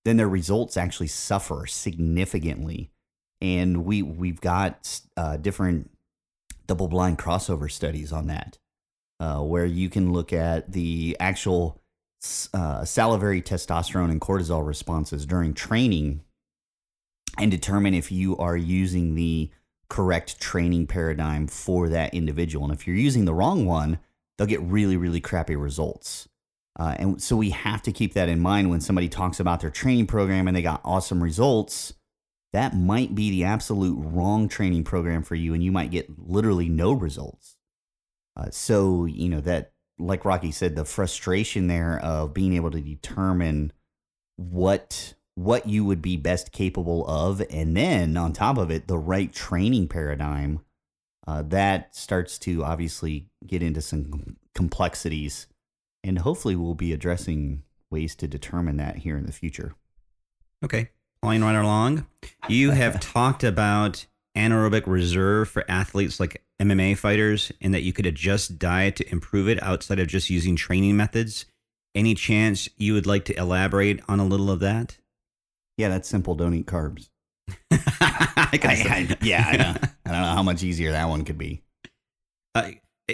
then 0.05 0.17
their 0.17 0.29
results 0.29 0.77
actually 0.77 1.07
suffer 1.07 1.65
significantly. 1.65 2.91
And 3.41 3.83
we 3.83 4.01
we've 4.01 4.39
got 4.39 5.01
uh, 5.17 5.37
different 5.37 5.91
double 6.67 6.87
blind 6.87 7.19
crossover 7.19 7.69
studies 7.69 8.13
on 8.13 8.27
that, 8.27 8.57
uh, 9.19 9.41
where 9.41 9.65
you 9.65 9.89
can 9.89 10.13
look 10.13 10.31
at 10.31 10.71
the 10.71 11.17
actual 11.19 11.81
uh, 12.53 12.85
salivary 12.85 13.41
testosterone 13.41 14.09
and 14.09 14.21
cortisol 14.21 14.65
responses 14.65 15.25
during 15.25 15.53
training 15.53 16.21
and 17.37 17.51
determine 17.51 17.93
if 17.93 18.11
you 18.11 18.37
are 18.37 18.55
using 18.55 19.15
the 19.15 19.51
correct 19.89 20.39
training 20.39 20.87
paradigm 20.87 21.47
for 21.47 21.89
that 21.89 22.13
individual. 22.13 22.65
And 22.65 22.73
if 22.73 22.87
you're 22.87 22.95
using 22.95 23.25
the 23.25 23.33
wrong 23.33 23.65
one, 23.65 23.99
they'll 24.37 24.47
get 24.47 24.61
really, 24.61 24.97
really 24.97 25.21
crappy 25.21 25.55
results. 25.55 26.27
Uh, 26.77 26.95
and 26.99 27.21
so 27.21 27.37
we 27.37 27.51
have 27.51 27.81
to 27.83 27.91
keep 27.91 28.13
that 28.13 28.27
in 28.27 28.39
mind 28.39 28.69
when 28.69 28.81
somebody 28.81 29.07
talks 29.07 29.39
about 29.39 29.61
their 29.61 29.69
training 29.69 30.07
program 30.07 30.47
and 30.47 30.55
they 30.55 30.61
got 30.61 30.81
awesome 30.83 31.23
results. 31.23 31.93
That 32.51 32.75
might 32.75 33.15
be 33.15 33.29
the 33.29 33.45
absolute 33.45 33.97
wrong 33.97 34.47
training 34.47 34.83
program 34.83 35.23
for 35.23 35.35
you, 35.35 35.53
and 35.53 35.63
you 35.63 35.71
might 35.71 35.91
get 35.91 36.07
literally 36.17 36.69
no 36.69 36.93
results. 36.93 37.57
Uh, 38.37 38.49
so, 38.49 39.05
you 39.05 39.29
know, 39.29 39.41
that, 39.41 39.71
like 39.97 40.25
Rocky 40.25 40.51
said, 40.51 40.75
the 40.75 40.85
frustration 40.85 41.67
there 41.67 41.99
of 41.99 42.33
being 42.33 42.53
able 42.53 42.71
to 42.71 42.81
determine 42.81 43.71
what 44.37 45.13
what 45.35 45.67
you 45.67 45.83
would 45.83 46.01
be 46.01 46.15
best 46.15 46.51
capable 46.53 47.05
of 47.07 47.41
and 47.49 47.75
then 47.75 48.15
on 48.15 48.31
top 48.31 48.57
of 48.57 48.71
it 48.71 48.87
the 48.87 48.97
right 48.97 49.33
training 49.33 49.87
paradigm 49.87 50.61
uh, 51.27 51.41
that 51.41 51.93
starts 51.95 52.39
to 52.39 52.63
obviously 52.63 53.27
get 53.45 53.61
into 53.61 53.81
some 53.81 54.37
complexities 54.53 55.47
and 56.05 56.19
hopefully 56.19 56.55
we'll 56.55 56.75
be 56.75 56.93
addressing 56.93 57.63
ways 57.91 58.15
to 58.15 58.27
determine 58.27 58.77
that 58.77 58.97
here 58.97 59.17
in 59.17 59.25
the 59.25 59.31
future. 59.31 59.75
Okay. 60.63 60.89
Following 61.21 61.43
right 61.43 61.55
along, 61.55 62.05
you 62.47 62.71
have 62.71 62.99
talked 63.13 63.43
about 63.43 64.05
anaerobic 64.37 64.83
reserve 64.85 65.49
for 65.49 65.63
athletes 65.69 66.19
like 66.19 66.41
MMA 66.61 66.97
fighters 66.97 67.51
and 67.61 67.73
that 67.73 67.83
you 67.83 67.91
could 67.93 68.05
adjust 68.05 68.59
diet 68.59 68.95
to 68.97 69.11
improve 69.11 69.47
it 69.49 69.61
outside 69.63 69.99
of 69.99 70.07
just 70.07 70.29
using 70.29 70.55
training 70.55 70.95
methods. 70.95 71.45
Any 71.95 72.13
chance 72.15 72.69
you 72.77 72.93
would 72.93 73.07
like 73.07 73.25
to 73.25 73.37
elaborate 73.37 74.01
on 74.07 74.19
a 74.19 74.25
little 74.25 74.51
of 74.51 74.59
that? 74.59 74.97
Yeah, 75.77 75.89
that's 75.89 76.07
simple. 76.07 76.35
Don't 76.35 76.53
eat 76.53 76.67
carbs. 76.67 77.09
I 77.71 77.79
I- 78.63 79.07
I- 79.11 79.17
yeah, 79.21 79.45
I 79.47 79.57
know. 79.57 79.75
I 80.05 80.11
don't 80.11 80.21
know 80.21 80.35
how 80.35 80.43
much 80.43 80.63
easier 80.63 80.91
that 80.91 81.07
one 81.09 81.23
could 81.25 81.37
be. 81.37 81.61
Uh, 82.53 82.71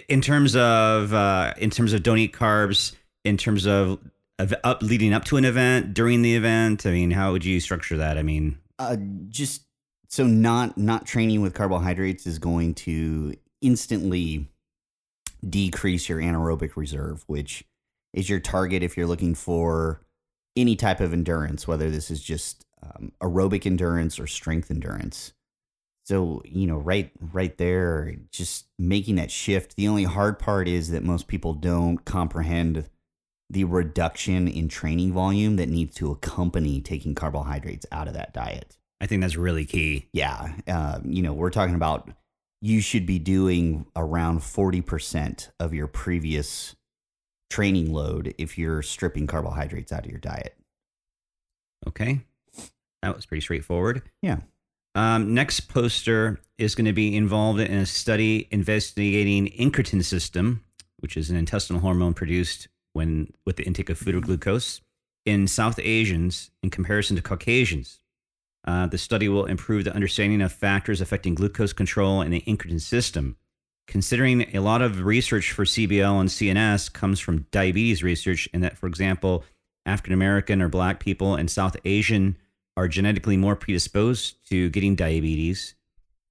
in 0.07 0.21
terms 0.21 0.55
of 0.55 1.13
uh, 1.13 1.53
in 1.57 1.69
terms 1.69 1.93
of 1.93 2.03
don't 2.03 2.17
eat 2.17 2.33
carbs, 2.33 2.93
in 3.23 3.37
terms 3.37 3.65
of, 3.65 3.99
of 4.39 4.53
up 4.63 4.81
leading 4.81 5.13
up 5.13 5.25
to 5.25 5.37
an 5.37 5.45
event, 5.45 5.93
during 5.93 6.21
the 6.21 6.35
event, 6.35 6.85
I 6.85 6.91
mean, 6.91 7.11
how 7.11 7.31
would 7.31 7.45
you 7.45 7.59
structure 7.59 7.97
that? 7.97 8.17
I 8.17 8.23
mean, 8.23 8.57
Uh, 8.79 8.97
just 9.29 9.63
so 10.07 10.25
not 10.25 10.77
not 10.77 11.05
training 11.05 11.41
with 11.41 11.53
carbohydrates 11.53 12.25
is 12.25 12.39
going 12.39 12.73
to 12.75 13.35
instantly 13.61 14.47
decrease 15.47 16.09
your 16.09 16.19
anaerobic 16.19 16.75
reserve, 16.75 17.23
which 17.27 17.63
is 18.13 18.29
your 18.29 18.39
target 18.39 18.83
if 18.83 18.97
you're 18.97 19.07
looking 19.07 19.35
for 19.35 20.01
any 20.55 20.75
type 20.75 20.99
of 20.99 21.13
endurance, 21.13 21.67
whether 21.67 21.89
this 21.89 22.11
is 22.11 22.21
just 22.21 22.65
um, 22.83 23.11
aerobic 23.21 23.65
endurance 23.65 24.19
or 24.19 24.27
strength 24.27 24.69
endurance. 24.69 25.33
So 26.11 26.41
you 26.43 26.67
know, 26.67 26.75
right 26.75 27.09
right 27.31 27.57
there, 27.57 28.13
just 28.33 28.65
making 28.77 29.15
that 29.15 29.31
shift. 29.31 29.77
The 29.77 29.87
only 29.87 30.03
hard 30.03 30.39
part 30.39 30.67
is 30.67 30.91
that 30.91 31.03
most 31.03 31.29
people 31.29 31.53
don't 31.53 32.03
comprehend 32.03 32.89
the 33.49 33.63
reduction 33.63 34.49
in 34.49 34.67
training 34.67 35.13
volume 35.13 35.55
that 35.55 35.69
needs 35.69 35.95
to 35.95 36.11
accompany 36.11 36.81
taking 36.81 37.15
carbohydrates 37.15 37.85
out 37.93 38.09
of 38.09 38.13
that 38.15 38.33
diet. 38.33 38.75
I 38.99 39.05
think 39.05 39.21
that's 39.21 39.37
really 39.37 39.63
key. 39.63 40.09
Yeah, 40.11 40.53
uh, 40.67 40.99
you 41.05 41.21
know, 41.21 41.31
we're 41.31 41.49
talking 41.49 41.75
about 41.75 42.11
you 42.61 42.81
should 42.81 43.05
be 43.05 43.17
doing 43.17 43.85
around 43.95 44.41
40% 44.41 45.47
of 45.61 45.73
your 45.73 45.87
previous 45.87 46.75
training 47.49 47.93
load 47.93 48.35
if 48.37 48.57
you're 48.57 48.81
stripping 48.81 49.27
carbohydrates 49.27 49.93
out 49.93 50.03
of 50.03 50.11
your 50.11 50.19
diet. 50.19 50.57
Okay, 51.87 52.25
that 53.01 53.15
was 53.15 53.25
pretty 53.25 53.39
straightforward. 53.39 54.01
Yeah. 54.21 54.39
Um, 54.93 55.33
next 55.33 55.61
poster 55.61 56.39
is 56.57 56.75
going 56.75 56.85
to 56.85 56.93
be 56.93 57.15
involved 57.15 57.59
in 57.59 57.73
a 57.73 57.85
study 57.85 58.47
investigating 58.51 59.47
incretin 59.47 60.03
system, 60.03 60.63
which 60.97 61.15
is 61.15 61.29
an 61.29 61.37
intestinal 61.37 61.81
hormone 61.81 62.13
produced 62.13 62.67
when 62.93 63.31
with 63.45 63.55
the 63.55 63.63
intake 63.63 63.89
of 63.89 63.97
food 63.97 64.15
or 64.15 64.19
glucose 64.19 64.81
in 65.25 65.47
South 65.47 65.79
Asians 65.79 66.51
in 66.61 66.69
comparison 66.69 67.15
to 67.15 67.21
Caucasians. 67.21 67.99
Uh, 68.65 68.85
the 68.85 68.97
study 68.97 69.27
will 69.27 69.45
improve 69.45 69.85
the 69.85 69.93
understanding 69.93 70.41
of 70.41 70.51
factors 70.51 71.01
affecting 71.01 71.35
glucose 71.35 71.73
control 71.73 72.21
in 72.21 72.31
the 72.31 72.41
incretin 72.41 72.81
system. 72.81 73.37
Considering 73.87 74.55
a 74.55 74.61
lot 74.61 74.81
of 74.81 75.03
research 75.03 75.51
for 75.51 75.65
CBL 75.65 76.19
and 76.19 76.29
CNS 76.29 76.93
comes 76.93 77.19
from 77.19 77.47
diabetes 77.51 78.03
research, 78.03 78.47
and 78.53 78.63
that, 78.63 78.77
for 78.77 78.87
example, 78.87 79.43
African 79.85 80.13
American 80.13 80.61
or 80.61 80.69
Black 80.69 80.99
people 80.99 81.35
and 81.35 81.49
South 81.49 81.75
Asian 81.85 82.37
are 82.77 82.87
genetically 82.87 83.37
more 83.37 83.55
predisposed 83.55 84.37
to 84.49 84.69
getting 84.69 84.95
diabetes. 84.95 85.75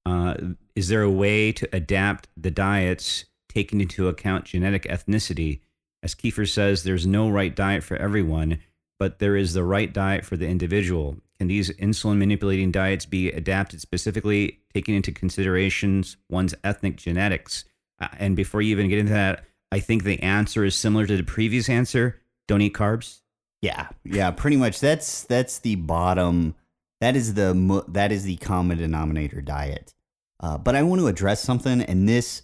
Uh, 0.07 0.35
is 0.75 0.89
there 0.89 1.03
a 1.03 1.11
way 1.11 1.53
to 1.53 1.69
adapt 1.73 2.29
the 2.37 2.51
diets 2.51 3.27
taking 3.49 3.81
into 3.81 4.09
account 4.09 4.47
genetic 4.47 4.85
ethnicity? 4.85 5.61
As 6.03 6.15
Kiefer 6.15 6.49
says, 6.49 6.83
there's 6.83 7.07
no 7.07 7.29
right 7.29 7.55
diet 7.55 7.83
for 7.83 7.97
everyone, 7.97 8.61
but 8.99 9.19
there 9.19 9.37
is 9.37 9.53
the 9.53 9.65
right 9.65 9.93
diet 9.93 10.25
for 10.25 10.37
the 10.37 10.49
individual. 10.49 11.19
Can 11.39 11.49
these 11.49 11.71
insulin 11.77 12.19
manipulating 12.19 12.71
diets 12.71 13.07
be 13.07 13.31
adapted 13.31 13.81
specifically, 13.81 14.61
taking 14.75 14.95
into 14.95 15.13
considerations 15.13 16.17
one's 16.29 16.55
ethnic 16.65 16.97
genetics? 16.97 17.65
Uh, 18.01 18.09
and 18.19 18.37
before 18.37 18.63
you 18.63 18.71
even 18.71 18.89
get 18.89 18.99
into 18.99 19.13
that, 19.13 19.45
I 19.73 19.81
think 19.81 20.05
the 20.05 20.23
answer 20.23 20.65
is 20.65 20.75
similar 20.75 21.07
to 21.07 21.17
the 21.17 21.23
previous 21.23 21.69
answer 21.69 22.21
don't 22.49 22.63
eat 22.63 22.75
carbs. 22.75 23.20
Yeah, 23.63 23.89
yeah, 24.05 24.31
pretty 24.31 24.57
much. 24.57 24.81
That's 24.81 25.25
that's 25.25 25.59
the 25.59 25.77
bottom. 25.77 26.55
That 27.01 27.17
is 27.17 27.35
the 27.35 27.85
that 27.89 28.13
is 28.13 28.25
the 28.25 28.37
common 28.37 28.79
denominator 28.79 29.41
diet. 29.41 29.95
Uh, 30.41 30.57
but 30.57 30.75
I 30.75 30.83
want 30.83 31.01
to 31.01 31.07
address 31.07 31.43
something, 31.43 31.83
and 31.83 32.09
this, 32.09 32.43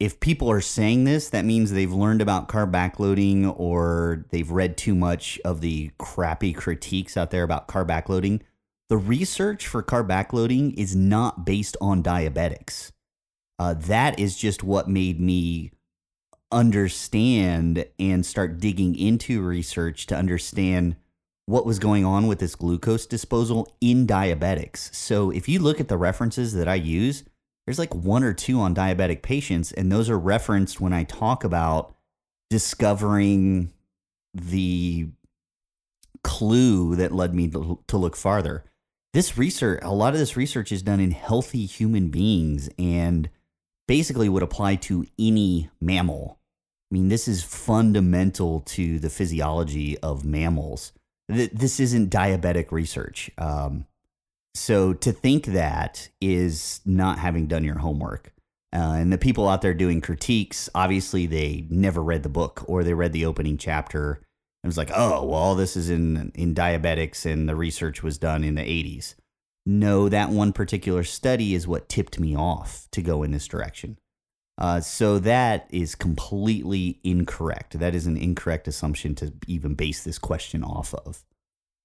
if 0.00 0.18
people 0.18 0.50
are 0.50 0.60
saying 0.60 1.04
this, 1.04 1.28
that 1.30 1.44
means 1.44 1.70
they've 1.70 1.92
learned 1.92 2.20
about 2.20 2.48
carb 2.48 2.72
backloading 2.72 3.54
or 3.58 4.26
they've 4.30 4.50
read 4.50 4.76
too 4.76 4.96
much 4.96 5.38
of 5.44 5.60
the 5.60 5.92
crappy 5.98 6.52
critiques 6.52 7.16
out 7.16 7.30
there 7.30 7.44
about 7.44 7.68
carb 7.68 7.86
backloading. 7.86 8.40
The 8.88 8.96
research 8.96 9.66
for 9.66 9.82
carb 9.82 10.08
backloading 10.08 10.74
is 10.76 10.96
not 10.96 11.44
based 11.44 11.76
on 11.80 12.02
diabetics. 12.02 12.90
Uh, 13.58 13.74
that 13.74 14.18
is 14.18 14.36
just 14.36 14.62
what 14.62 14.88
made 14.88 15.20
me 15.20 15.70
understand 16.52 17.86
and 17.98 18.24
start 18.24 18.58
digging 18.58 18.96
into 18.96 19.42
research 19.42 20.06
to 20.06 20.16
understand 20.16 20.96
what 21.46 21.66
was 21.66 21.78
going 21.78 22.04
on 22.04 22.26
with 22.26 22.40
this 22.40 22.56
glucose 22.56 23.06
disposal 23.06 23.72
in 23.80 24.06
diabetics. 24.06 24.94
So 24.94 25.30
if 25.30 25.48
you 25.48 25.60
look 25.60 25.80
at 25.80 25.88
the 25.88 25.96
references 25.96 26.54
that 26.54 26.68
I 26.68 26.74
use, 26.74 27.24
there's 27.64 27.78
like 27.78 27.94
one 27.94 28.24
or 28.24 28.32
two 28.32 28.60
on 28.60 28.74
diabetic 28.74 29.22
patients, 29.22 29.72
and 29.72 29.90
those 29.90 30.10
are 30.10 30.18
referenced 30.18 30.80
when 30.80 30.92
I 30.92 31.04
talk 31.04 31.44
about 31.44 31.94
discovering 32.50 33.72
the 34.34 35.08
clue 36.22 36.96
that 36.96 37.12
led 37.12 37.34
me 37.34 37.48
to, 37.48 37.96
look 37.96 38.16
farther. 38.16 38.64
This 39.12 39.38
research, 39.38 39.80
a 39.82 39.94
lot 39.94 40.12
of 40.12 40.18
this 40.18 40.36
research 40.36 40.70
is 40.72 40.82
done 40.82 41.00
in 41.00 41.12
healthy 41.12 41.64
human 41.64 42.08
beings 42.08 42.68
and 42.78 43.30
basically 43.88 44.28
would 44.28 44.42
apply 44.42 44.76
to 44.76 45.06
any 45.18 45.70
mammal. 45.80 46.35
I 46.90 46.94
mean, 46.94 47.08
this 47.08 47.26
is 47.26 47.42
fundamental 47.42 48.60
to 48.60 48.98
the 48.98 49.10
physiology 49.10 49.98
of 49.98 50.24
mammals. 50.24 50.92
This 51.28 51.80
isn't 51.80 52.10
diabetic 52.10 52.70
research. 52.70 53.30
Um, 53.38 53.86
so 54.54 54.94
to 54.94 55.12
think 55.12 55.46
that 55.46 56.08
is 56.20 56.80
not 56.86 57.18
having 57.18 57.46
done 57.46 57.64
your 57.64 57.78
homework. 57.78 58.32
Uh, 58.72 58.94
and 58.98 59.12
the 59.12 59.18
people 59.18 59.48
out 59.48 59.62
there 59.62 59.74
doing 59.74 60.00
critiques, 60.00 60.68
obviously 60.74 61.26
they 61.26 61.66
never 61.70 62.02
read 62.02 62.22
the 62.22 62.28
book 62.28 62.64
or 62.66 62.84
they 62.84 62.94
read 62.94 63.12
the 63.12 63.26
opening 63.26 63.58
chapter 63.58 64.22
and 64.62 64.68
was 64.68 64.78
like, 64.78 64.90
oh, 64.94 65.24
well, 65.24 65.54
this 65.54 65.76
is 65.76 65.90
in 65.90 66.32
in 66.34 66.54
diabetics 66.54 67.24
and 67.24 67.48
the 67.48 67.56
research 67.56 68.02
was 68.02 68.18
done 68.18 68.44
in 68.44 68.54
the 68.54 68.62
80s. 68.62 69.14
No, 69.64 70.08
that 70.08 70.30
one 70.30 70.52
particular 70.52 71.04
study 71.04 71.54
is 71.54 71.66
what 71.66 71.88
tipped 71.88 72.20
me 72.20 72.36
off 72.36 72.86
to 72.92 73.02
go 73.02 73.22
in 73.22 73.32
this 73.32 73.46
direction. 73.46 73.98
Uh, 74.58 74.80
so 74.80 75.18
that 75.18 75.66
is 75.70 75.94
completely 75.94 76.98
incorrect. 77.04 77.78
That 77.78 77.94
is 77.94 78.06
an 78.06 78.16
incorrect 78.16 78.66
assumption 78.66 79.14
to 79.16 79.32
even 79.46 79.74
base 79.74 80.02
this 80.02 80.18
question 80.18 80.64
off 80.64 80.94
of. 80.94 81.24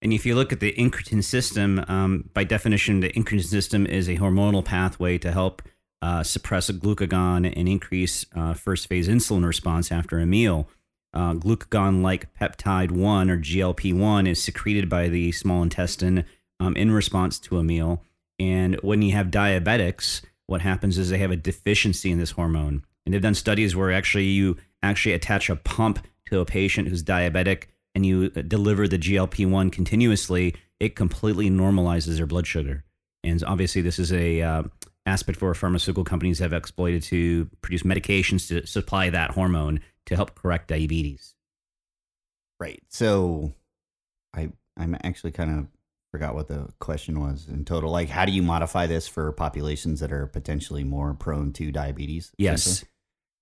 And 0.01 0.13
if 0.13 0.25
you 0.25 0.35
look 0.35 0.51
at 0.51 0.61
the 0.61 0.73
incretin 0.73 1.23
system, 1.23 1.83
um, 1.87 2.29
by 2.33 2.43
definition, 2.43 3.01
the 3.01 3.09
incretin 3.09 3.43
system 3.43 3.85
is 3.85 4.07
a 4.07 4.17
hormonal 4.17 4.65
pathway 4.65 5.17
to 5.19 5.31
help 5.31 5.61
uh, 6.01 6.23
suppress 6.23 6.71
glucagon 6.71 7.51
and 7.55 7.69
increase 7.69 8.25
uh, 8.35 8.53
first 8.53 8.87
phase 8.87 9.07
insulin 9.07 9.45
response 9.45 9.91
after 9.91 10.17
a 10.17 10.25
meal. 10.25 10.67
Uh, 11.13 11.33
glucagon 11.33 12.01
like 12.01 12.33
peptide 12.33 12.89
1 12.89 13.29
or 13.29 13.37
GLP 13.37 13.93
1 13.93 14.25
is 14.25 14.41
secreted 14.41 14.89
by 14.89 15.09
the 15.09 15.31
small 15.31 15.61
intestine 15.61 16.25
um, 16.59 16.75
in 16.75 16.91
response 16.91 17.37
to 17.37 17.57
a 17.57 17.63
meal. 17.63 18.01
And 18.39 18.79
when 18.81 19.01
you 19.03 19.11
have 19.11 19.27
diabetics, 19.27 20.21
what 20.51 20.61
happens 20.61 20.97
is 20.97 21.09
they 21.09 21.17
have 21.17 21.31
a 21.31 21.37
deficiency 21.37 22.11
in 22.11 22.19
this 22.19 22.31
hormone. 22.31 22.83
And 23.05 23.13
they've 23.13 23.21
done 23.21 23.33
studies 23.33 23.75
where 23.75 23.91
actually 23.91 24.25
you 24.25 24.57
actually 24.83 25.13
attach 25.13 25.49
a 25.49 25.55
pump 25.55 26.05
to 26.27 26.39
a 26.39 26.45
patient 26.45 26.87
who's 26.87 27.03
diabetic 27.03 27.63
and 27.95 28.05
you 28.05 28.29
deliver 28.29 28.87
the 28.87 28.99
GLP 28.99 29.49
1 29.49 29.69
continuously, 29.69 30.55
it 30.79 30.95
completely 30.95 31.49
normalizes 31.49 32.17
their 32.17 32.27
blood 32.27 32.45
sugar. 32.45 32.83
And 33.23 33.43
obviously, 33.43 33.81
this 33.81 33.99
is 33.99 34.11
a 34.13 34.41
uh, 34.41 34.63
aspect 35.05 35.41
where 35.41 35.53
pharmaceutical 35.53 36.03
companies 36.03 36.39
have 36.39 36.53
exploited 36.53 37.03
to 37.03 37.49
produce 37.61 37.83
medications 37.83 38.47
to 38.47 38.65
supply 38.67 39.09
that 39.09 39.31
hormone 39.31 39.79
to 40.05 40.15
help 40.15 40.35
correct 40.35 40.67
diabetes. 40.67 41.33
Right. 42.59 42.81
So 42.89 43.53
I 44.33 44.49
I'm 44.77 44.95
actually 45.03 45.31
kind 45.31 45.59
of 45.59 45.67
forgot 46.11 46.35
what 46.35 46.47
the 46.47 46.67
question 46.79 47.19
was 47.19 47.47
in 47.47 47.65
total. 47.65 47.91
Like 47.91 48.09
how 48.09 48.25
do 48.25 48.31
you 48.31 48.43
modify 48.43 48.85
this 48.85 49.07
for 49.07 49.31
populations 49.31 49.99
that 50.01 50.11
are 50.11 50.27
potentially 50.27 50.83
more 50.83 51.13
prone 51.13 51.53
to 51.53 51.71
diabetes? 51.71 52.31
Yes. 52.37 52.83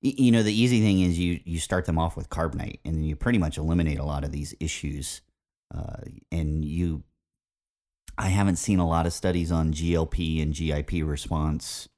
You 0.01 0.31
know, 0.31 0.43
the 0.43 0.53
easy 0.53 0.79
thing 0.79 1.01
is 1.01 1.19
you 1.19 1.41
you 1.43 1.59
start 1.59 1.85
them 1.85 1.97
off 1.97 2.15
with 2.15 2.29
Carb 2.29 2.53
Nite 2.53 2.79
and 2.85 2.95
then 2.95 3.03
you 3.03 3.15
pretty 3.15 3.37
much 3.37 3.57
eliminate 3.57 3.99
a 3.99 4.05
lot 4.05 4.23
of 4.23 4.31
these 4.31 4.53
issues. 4.59 5.21
Uh, 5.75 6.03
and 6.31 6.63
you 6.63 7.03
I 8.17 8.27
haven't 8.27 8.57
seen 8.57 8.79
a 8.79 8.87
lot 8.87 9.05
of 9.05 9.13
studies 9.13 9.51
on 9.51 9.73
GLP 9.73 10.41
and 10.41 10.53
GIP 10.53 11.05
response 11.05 11.89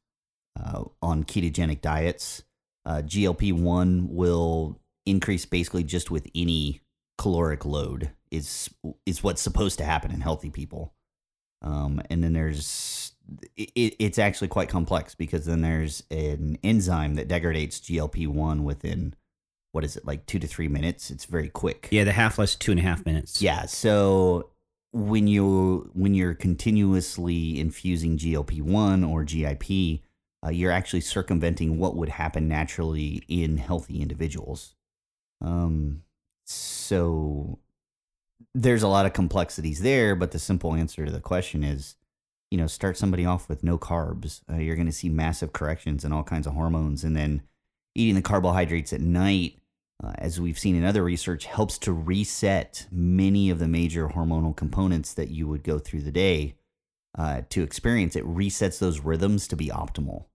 uh, 0.59 0.83
on 1.01 1.23
ketogenic 1.23 1.81
diets. 1.81 2.43
Uh, 2.85 3.01
GLP 3.03 3.53
one 3.53 4.07
will 4.09 4.79
increase 5.05 5.45
basically 5.45 5.83
just 5.83 6.11
with 6.11 6.27
any 6.33 6.81
caloric 7.17 7.65
load 7.65 8.11
is 8.31 8.69
is 9.05 9.23
what's 9.23 9.41
supposed 9.41 9.77
to 9.77 9.85
happen 9.85 10.11
in 10.11 10.21
healthy 10.21 10.49
people. 10.49 10.93
Um, 11.61 12.01
and 12.09 12.23
then 12.23 12.33
there's 12.33 13.13
it, 13.55 13.95
it's 13.99 14.17
actually 14.17 14.47
quite 14.47 14.69
complex 14.69 15.13
because 15.13 15.45
then 15.45 15.61
there's 15.61 16.03
an 16.09 16.57
enzyme 16.63 17.15
that 17.15 17.27
degrades 17.27 17.79
GLP 17.79 18.27
one 18.27 18.63
within 18.63 19.13
what 19.71 19.83
is 19.83 19.95
it 19.95 20.05
like 20.05 20.25
two 20.25 20.39
to 20.39 20.47
three 20.47 20.67
minutes? 20.67 21.11
It's 21.11 21.25
very 21.25 21.49
quick. 21.49 21.87
Yeah, 21.91 22.03
the 22.03 22.11
half 22.11 22.37
life 22.37 22.57
two 22.57 22.71
and 22.71 22.79
a 22.79 22.83
half 22.83 23.05
minutes. 23.05 23.41
Yeah. 23.41 23.65
So 23.65 24.49
when 24.91 25.27
you 25.27 25.89
when 25.93 26.13
you're 26.13 26.33
continuously 26.33 27.59
infusing 27.59 28.17
GLP 28.17 28.61
one 28.61 29.03
or 29.03 29.23
GIP, 29.23 30.01
uh, 30.43 30.49
you're 30.49 30.71
actually 30.71 31.01
circumventing 31.01 31.77
what 31.77 31.95
would 31.95 32.09
happen 32.09 32.47
naturally 32.47 33.23
in 33.27 33.57
healthy 33.57 34.01
individuals. 34.01 34.75
Um, 35.39 36.03
so 36.45 37.59
there's 38.53 38.83
a 38.83 38.87
lot 38.87 39.05
of 39.05 39.13
complexities 39.13 39.81
there, 39.81 40.15
but 40.15 40.31
the 40.31 40.39
simple 40.39 40.73
answer 40.73 41.05
to 41.05 41.11
the 41.11 41.19
question 41.19 41.63
is, 41.63 41.95
you 42.49 42.57
know, 42.57 42.67
start 42.67 42.97
somebody 42.97 43.25
off 43.25 43.47
with 43.47 43.63
no 43.63 43.77
carbs. 43.77 44.41
Uh, 44.51 44.57
you're 44.57 44.75
going 44.75 44.85
to 44.85 44.91
see 44.91 45.09
massive 45.09 45.53
corrections 45.53 46.03
in 46.03 46.11
all 46.11 46.23
kinds 46.23 46.47
of 46.47 46.53
hormones, 46.53 47.03
and 47.03 47.15
then 47.15 47.43
eating 47.95 48.15
the 48.15 48.21
carbohydrates 48.21 48.93
at 48.93 49.01
night 49.01 49.61
uh, 50.03 50.13
as 50.17 50.39
we've 50.39 50.59
seen 50.59 50.75
in 50.75 50.83
other 50.83 51.03
research, 51.03 51.45
helps 51.45 51.77
to 51.79 51.93
reset 51.93 52.87
many 52.91 53.49
of 53.49 53.59
the 53.59 53.67
major 53.67 54.09
hormonal 54.09 54.55
components 54.55 55.13
that 55.13 55.29
you 55.29 55.47
would 55.47 55.63
go 55.63 55.77
through 55.77 56.01
the 56.01 56.11
day 56.11 56.55
uh, 57.17 57.41
to 57.49 57.61
experience. 57.61 58.15
It 58.15 58.25
resets 58.25 58.79
those 58.79 58.99
rhythms 58.99 59.47
to 59.49 59.55
be 59.55 59.67
optimal. 59.67 60.25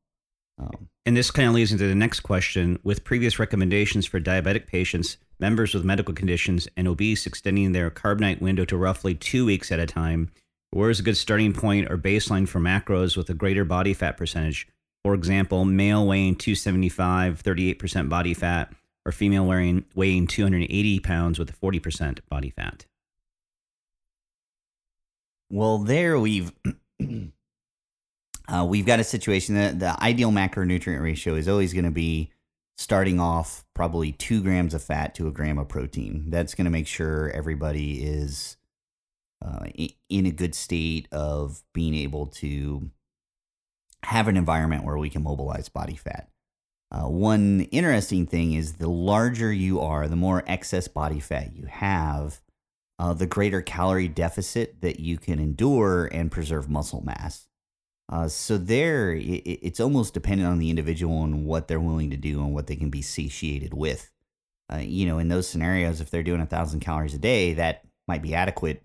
Um, 0.58 0.88
and 1.04 1.16
this 1.16 1.30
kind 1.30 1.48
of 1.48 1.54
leads 1.54 1.72
into 1.72 1.86
the 1.86 1.94
next 1.94 2.20
question. 2.20 2.78
With 2.82 3.04
previous 3.04 3.38
recommendations 3.38 4.06
for 4.06 4.20
diabetic 4.20 4.66
patients, 4.66 5.18
members 5.38 5.74
with 5.74 5.84
medical 5.84 6.14
conditions, 6.14 6.68
and 6.76 6.88
obese 6.88 7.26
extending 7.26 7.72
their 7.72 7.90
carb 7.90 8.20
night 8.20 8.40
window 8.40 8.64
to 8.64 8.76
roughly 8.76 9.14
two 9.14 9.44
weeks 9.44 9.70
at 9.70 9.78
a 9.78 9.86
time, 9.86 10.30
where 10.70 10.90
is 10.90 11.00
a 11.00 11.04
good 11.04 11.16
starting 11.16 11.52
point 11.52 11.90
or 11.90 11.96
baseline 11.96 12.48
for 12.48 12.60
macros 12.60 13.16
with 13.16 13.30
a 13.30 13.34
greater 13.34 13.64
body 13.64 13.94
fat 13.94 14.16
percentage? 14.16 14.66
For 15.04 15.14
example, 15.14 15.64
male 15.64 16.06
weighing 16.06 16.34
275, 16.34 17.42
38% 17.42 18.08
body 18.08 18.34
fat, 18.34 18.72
or 19.04 19.12
female 19.12 19.46
weighing, 19.46 19.84
weighing 19.94 20.26
280 20.26 21.00
pounds 21.00 21.38
with 21.38 21.50
a 21.50 21.52
40% 21.52 22.18
body 22.28 22.50
fat? 22.50 22.86
Well, 25.48 25.78
there 25.78 26.18
we've 26.18 26.52
uh, 28.48 28.64
we've 28.68 28.86
got 28.86 29.00
a 29.00 29.04
situation 29.04 29.54
that 29.54 29.78
the 29.78 30.02
ideal 30.02 30.30
macronutrient 30.30 31.02
ratio 31.02 31.34
is 31.34 31.48
always 31.48 31.72
going 31.72 31.84
to 31.84 31.90
be 31.90 32.30
starting 32.76 33.18
off 33.18 33.64
probably 33.74 34.12
two 34.12 34.42
grams 34.42 34.74
of 34.74 34.82
fat 34.82 35.14
to 35.14 35.26
a 35.26 35.32
gram 35.32 35.58
of 35.58 35.68
protein. 35.68 36.26
That's 36.28 36.54
going 36.54 36.66
to 36.66 36.70
make 36.70 36.86
sure 36.86 37.30
everybody 37.30 38.04
is 38.04 38.56
uh, 39.44 39.66
in 40.08 40.26
a 40.26 40.30
good 40.30 40.54
state 40.54 41.08
of 41.10 41.62
being 41.72 41.94
able 41.94 42.26
to 42.26 42.90
have 44.04 44.28
an 44.28 44.36
environment 44.36 44.84
where 44.84 44.98
we 44.98 45.10
can 45.10 45.22
mobilize 45.22 45.68
body 45.68 45.96
fat. 45.96 46.28
Uh, 46.92 47.08
one 47.08 47.62
interesting 47.72 48.26
thing 48.26 48.52
is 48.52 48.74
the 48.74 48.88
larger 48.88 49.52
you 49.52 49.80
are, 49.80 50.06
the 50.06 50.14
more 50.14 50.44
excess 50.46 50.86
body 50.86 51.18
fat 51.18 51.54
you 51.56 51.66
have, 51.66 52.40
uh, 52.98 53.12
the 53.12 53.26
greater 53.26 53.60
calorie 53.60 54.08
deficit 54.08 54.80
that 54.80 55.00
you 55.00 55.18
can 55.18 55.38
endure 55.38 56.08
and 56.12 56.30
preserve 56.30 56.70
muscle 56.70 57.02
mass. 57.04 57.48
Uh, 58.08 58.28
so 58.28 58.56
there, 58.56 59.12
it, 59.12 59.42
it's 59.44 59.80
almost 59.80 60.14
dependent 60.14 60.48
on 60.48 60.58
the 60.58 60.70
individual 60.70 61.24
and 61.24 61.44
what 61.44 61.68
they're 61.68 61.80
willing 61.80 62.10
to 62.10 62.16
do 62.16 62.40
and 62.40 62.54
what 62.54 62.66
they 62.66 62.76
can 62.76 62.90
be 62.90 63.02
satiated 63.02 63.74
with. 63.74 64.10
Uh, 64.72 64.78
you 64.78 65.06
know, 65.06 65.18
in 65.18 65.28
those 65.28 65.48
scenarios, 65.48 66.00
if 66.00 66.10
they're 66.10 66.22
doing 66.22 66.40
a 66.40 66.46
thousand 66.46 66.80
calories 66.80 67.14
a 67.14 67.18
day, 67.18 67.54
that 67.54 67.82
might 68.08 68.22
be 68.22 68.34
adequate 68.34 68.82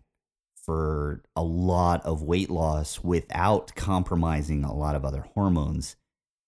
for 0.56 1.24
a 1.36 1.44
lot 1.44 2.06
of 2.06 2.22
weight 2.22 2.50
loss 2.50 3.04
without 3.04 3.74
compromising 3.76 4.64
a 4.64 4.74
lot 4.74 4.96
of 4.96 5.04
other 5.04 5.26
hormones. 5.34 5.96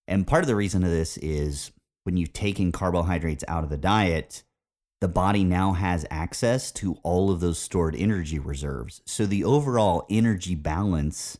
And 0.06 0.26
part 0.26 0.44
of 0.44 0.48
the 0.48 0.56
reason 0.56 0.84
of 0.84 0.90
this 0.90 1.16
is 1.18 1.72
when 2.04 2.16
you've 2.16 2.32
taken 2.32 2.70
carbohydrates 2.70 3.44
out 3.48 3.64
of 3.64 3.70
the 3.70 3.76
diet, 3.76 4.44
the 5.00 5.08
body 5.08 5.42
now 5.44 5.72
has 5.72 6.06
access 6.10 6.70
to 6.72 6.96
all 7.02 7.30
of 7.30 7.40
those 7.40 7.58
stored 7.58 7.96
energy 7.96 8.38
reserves. 8.38 9.02
So 9.06 9.26
the 9.26 9.44
overall 9.44 10.06
energy 10.08 10.54
balance 10.54 11.38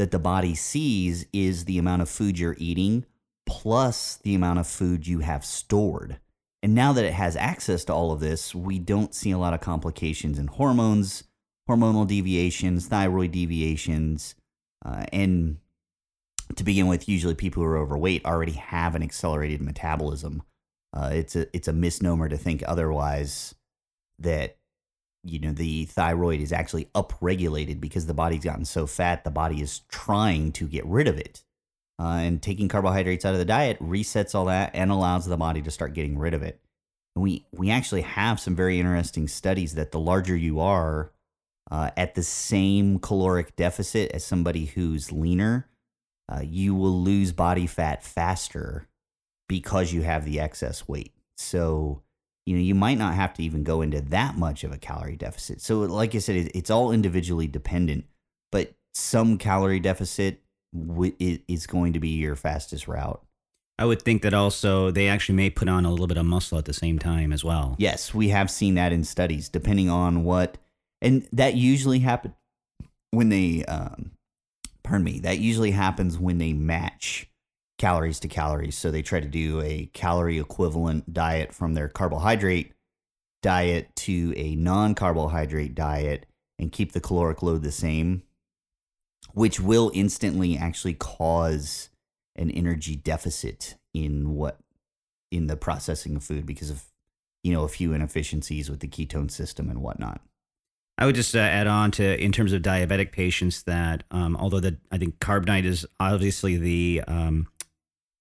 that 0.00 0.10
the 0.12 0.18
body 0.18 0.54
sees 0.54 1.26
is 1.30 1.66
the 1.66 1.76
amount 1.76 2.00
of 2.00 2.08
food 2.08 2.38
you're 2.38 2.56
eating 2.58 3.04
plus 3.46 4.16
the 4.22 4.34
amount 4.34 4.58
of 4.58 4.66
food 4.66 5.06
you 5.06 5.18
have 5.18 5.44
stored. 5.44 6.18
And 6.62 6.74
now 6.74 6.94
that 6.94 7.04
it 7.04 7.12
has 7.12 7.36
access 7.36 7.84
to 7.84 7.92
all 7.92 8.10
of 8.10 8.20
this, 8.20 8.54
we 8.54 8.78
don't 8.78 9.14
see 9.14 9.30
a 9.30 9.36
lot 9.36 9.52
of 9.52 9.60
complications 9.60 10.38
in 10.38 10.46
hormones, 10.46 11.24
hormonal 11.68 12.06
deviations, 12.06 12.86
thyroid 12.86 13.32
deviations, 13.32 14.34
uh, 14.86 15.04
and 15.12 15.58
to 16.56 16.64
begin 16.64 16.86
with, 16.86 17.06
usually 17.06 17.34
people 17.34 17.62
who 17.62 17.68
are 17.68 17.76
overweight 17.76 18.24
already 18.24 18.52
have 18.52 18.94
an 18.94 19.02
accelerated 19.02 19.60
metabolism. 19.60 20.42
Uh, 20.94 21.10
it's 21.12 21.36
a 21.36 21.46
it's 21.54 21.68
a 21.68 21.74
misnomer 21.74 22.28
to 22.28 22.38
think 22.38 22.62
otherwise 22.66 23.54
that 24.18 24.56
you 25.24 25.38
know 25.38 25.52
the 25.52 25.84
thyroid 25.86 26.40
is 26.40 26.52
actually 26.52 26.86
upregulated 26.94 27.80
because 27.80 28.06
the 28.06 28.14
body's 28.14 28.44
gotten 28.44 28.64
so 28.64 28.86
fat 28.86 29.24
the 29.24 29.30
body 29.30 29.60
is 29.60 29.80
trying 29.88 30.52
to 30.52 30.66
get 30.66 30.84
rid 30.86 31.06
of 31.06 31.18
it 31.18 31.42
uh, 31.98 32.20
and 32.22 32.42
taking 32.42 32.68
carbohydrates 32.68 33.24
out 33.24 33.34
of 33.34 33.38
the 33.38 33.44
diet 33.44 33.78
resets 33.80 34.34
all 34.34 34.46
that 34.46 34.70
and 34.74 34.90
allows 34.90 35.26
the 35.26 35.36
body 35.36 35.60
to 35.62 35.70
start 35.70 35.94
getting 35.94 36.18
rid 36.18 36.34
of 36.34 36.42
it 36.42 36.60
and 37.14 37.22
we 37.22 37.44
we 37.52 37.70
actually 37.70 38.02
have 38.02 38.40
some 38.40 38.56
very 38.56 38.80
interesting 38.80 39.28
studies 39.28 39.74
that 39.74 39.92
the 39.92 40.00
larger 40.00 40.36
you 40.36 40.60
are 40.60 41.12
uh, 41.70 41.90
at 41.96 42.14
the 42.14 42.22
same 42.22 42.98
caloric 42.98 43.54
deficit 43.56 44.10
as 44.12 44.24
somebody 44.24 44.66
who's 44.66 45.12
leaner 45.12 45.68
uh, 46.30 46.40
you 46.42 46.74
will 46.74 47.00
lose 47.00 47.32
body 47.32 47.66
fat 47.66 48.02
faster 48.02 48.86
because 49.48 49.92
you 49.92 50.02
have 50.02 50.24
the 50.24 50.38
excess 50.38 50.86
weight. 50.86 51.12
So, 51.36 52.02
you 52.46 52.54
know, 52.56 52.62
you 52.62 52.74
might 52.74 52.98
not 52.98 53.14
have 53.14 53.34
to 53.34 53.42
even 53.42 53.62
go 53.62 53.82
into 53.82 54.00
that 54.00 54.36
much 54.36 54.64
of 54.64 54.72
a 54.72 54.78
calorie 54.78 55.16
deficit. 55.16 55.60
So, 55.60 55.80
like 55.80 56.14
I 56.14 56.18
said, 56.18 56.50
it's 56.54 56.70
all 56.70 56.92
individually 56.92 57.46
dependent, 57.46 58.06
but 58.50 58.72
some 58.94 59.38
calorie 59.38 59.80
deficit 59.80 60.42
is 61.18 61.66
going 61.66 61.92
to 61.92 62.00
be 62.00 62.10
your 62.10 62.36
fastest 62.36 62.88
route. 62.88 63.22
I 63.78 63.86
would 63.86 64.02
think 64.02 64.22
that 64.22 64.34
also 64.34 64.90
they 64.90 65.08
actually 65.08 65.36
may 65.36 65.48
put 65.48 65.68
on 65.68 65.86
a 65.86 65.90
little 65.90 66.06
bit 66.06 66.18
of 66.18 66.26
muscle 66.26 66.58
at 66.58 66.66
the 66.66 66.74
same 66.74 66.98
time 66.98 67.32
as 67.32 67.42
well. 67.42 67.76
Yes, 67.78 68.12
we 68.12 68.28
have 68.28 68.50
seen 68.50 68.74
that 68.74 68.92
in 68.92 69.04
studies, 69.04 69.48
depending 69.48 69.88
on 69.88 70.22
what, 70.24 70.58
and 71.00 71.26
that 71.32 71.54
usually 71.54 72.00
happens 72.00 72.34
when 73.10 73.30
they 73.30 73.64
um, 73.64 74.12
pardon 74.82 75.04
me, 75.04 75.20
that 75.20 75.38
usually 75.38 75.70
happens 75.70 76.18
when 76.18 76.38
they 76.38 76.52
match 76.52 77.29
calories 77.80 78.20
to 78.20 78.28
calories. 78.28 78.76
So 78.76 78.90
they 78.90 79.00
try 79.00 79.20
to 79.20 79.26
do 79.26 79.62
a 79.62 79.88
calorie 79.94 80.38
equivalent 80.38 81.14
diet 81.14 81.54
from 81.54 81.72
their 81.72 81.88
carbohydrate 81.88 82.74
diet 83.42 83.88
to 83.96 84.34
a 84.36 84.54
non 84.54 84.94
carbohydrate 84.94 85.74
diet 85.74 86.26
and 86.58 86.70
keep 86.70 86.92
the 86.92 87.00
caloric 87.00 87.42
load 87.42 87.62
the 87.62 87.72
same, 87.72 88.22
which 89.32 89.58
will 89.58 89.90
instantly 89.94 90.58
actually 90.58 90.92
cause 90.92 91.88
an 92.36 92.50
energy 92.50 92.96
deficit 92.96 93.76
in 93.94 94.34
what 94.34 94.58
in 95.32 95.46
the 95.46 95.56
processing 95.56 96.16
of 96.16 96.22
food 96.22 96.44
because 96.44 96.68
of 96.68 96.84
you 97.42 97.50
know 97.50 97.64
a 97.64 97.68
few 97.68 97.94
inefficiencies 97.94 98.68
with 98.68 98.80
the 98.80 98.88
ketone 98.88 99.30
system 99.30 99.70
and 99.70 99.80
whatnot. 99.80 100.20
I 100.98 101.06
would 101.06 101.14
just 101.14 101.34
uh, 101.34 101.38
add 101.38 101.66
on 101.66 101.92
to 101.92 102.22
in 102.22 102.30
terms 102.30 102.52
of 102.52 102.60
diabetic 102.60 103.10
patients 103.10 103.62
that 103.62 104.04
um, 104.10 104.36
although 104.36 104.60
the 104.60 104.76
I 104.92 104.98
think 104.98 105.18
carb 105.18 105.46
night 105.46 105.64
is 105.64 105.86
obviously 105.98 106.58
the 106.58 107.02
um, 107.08 107.48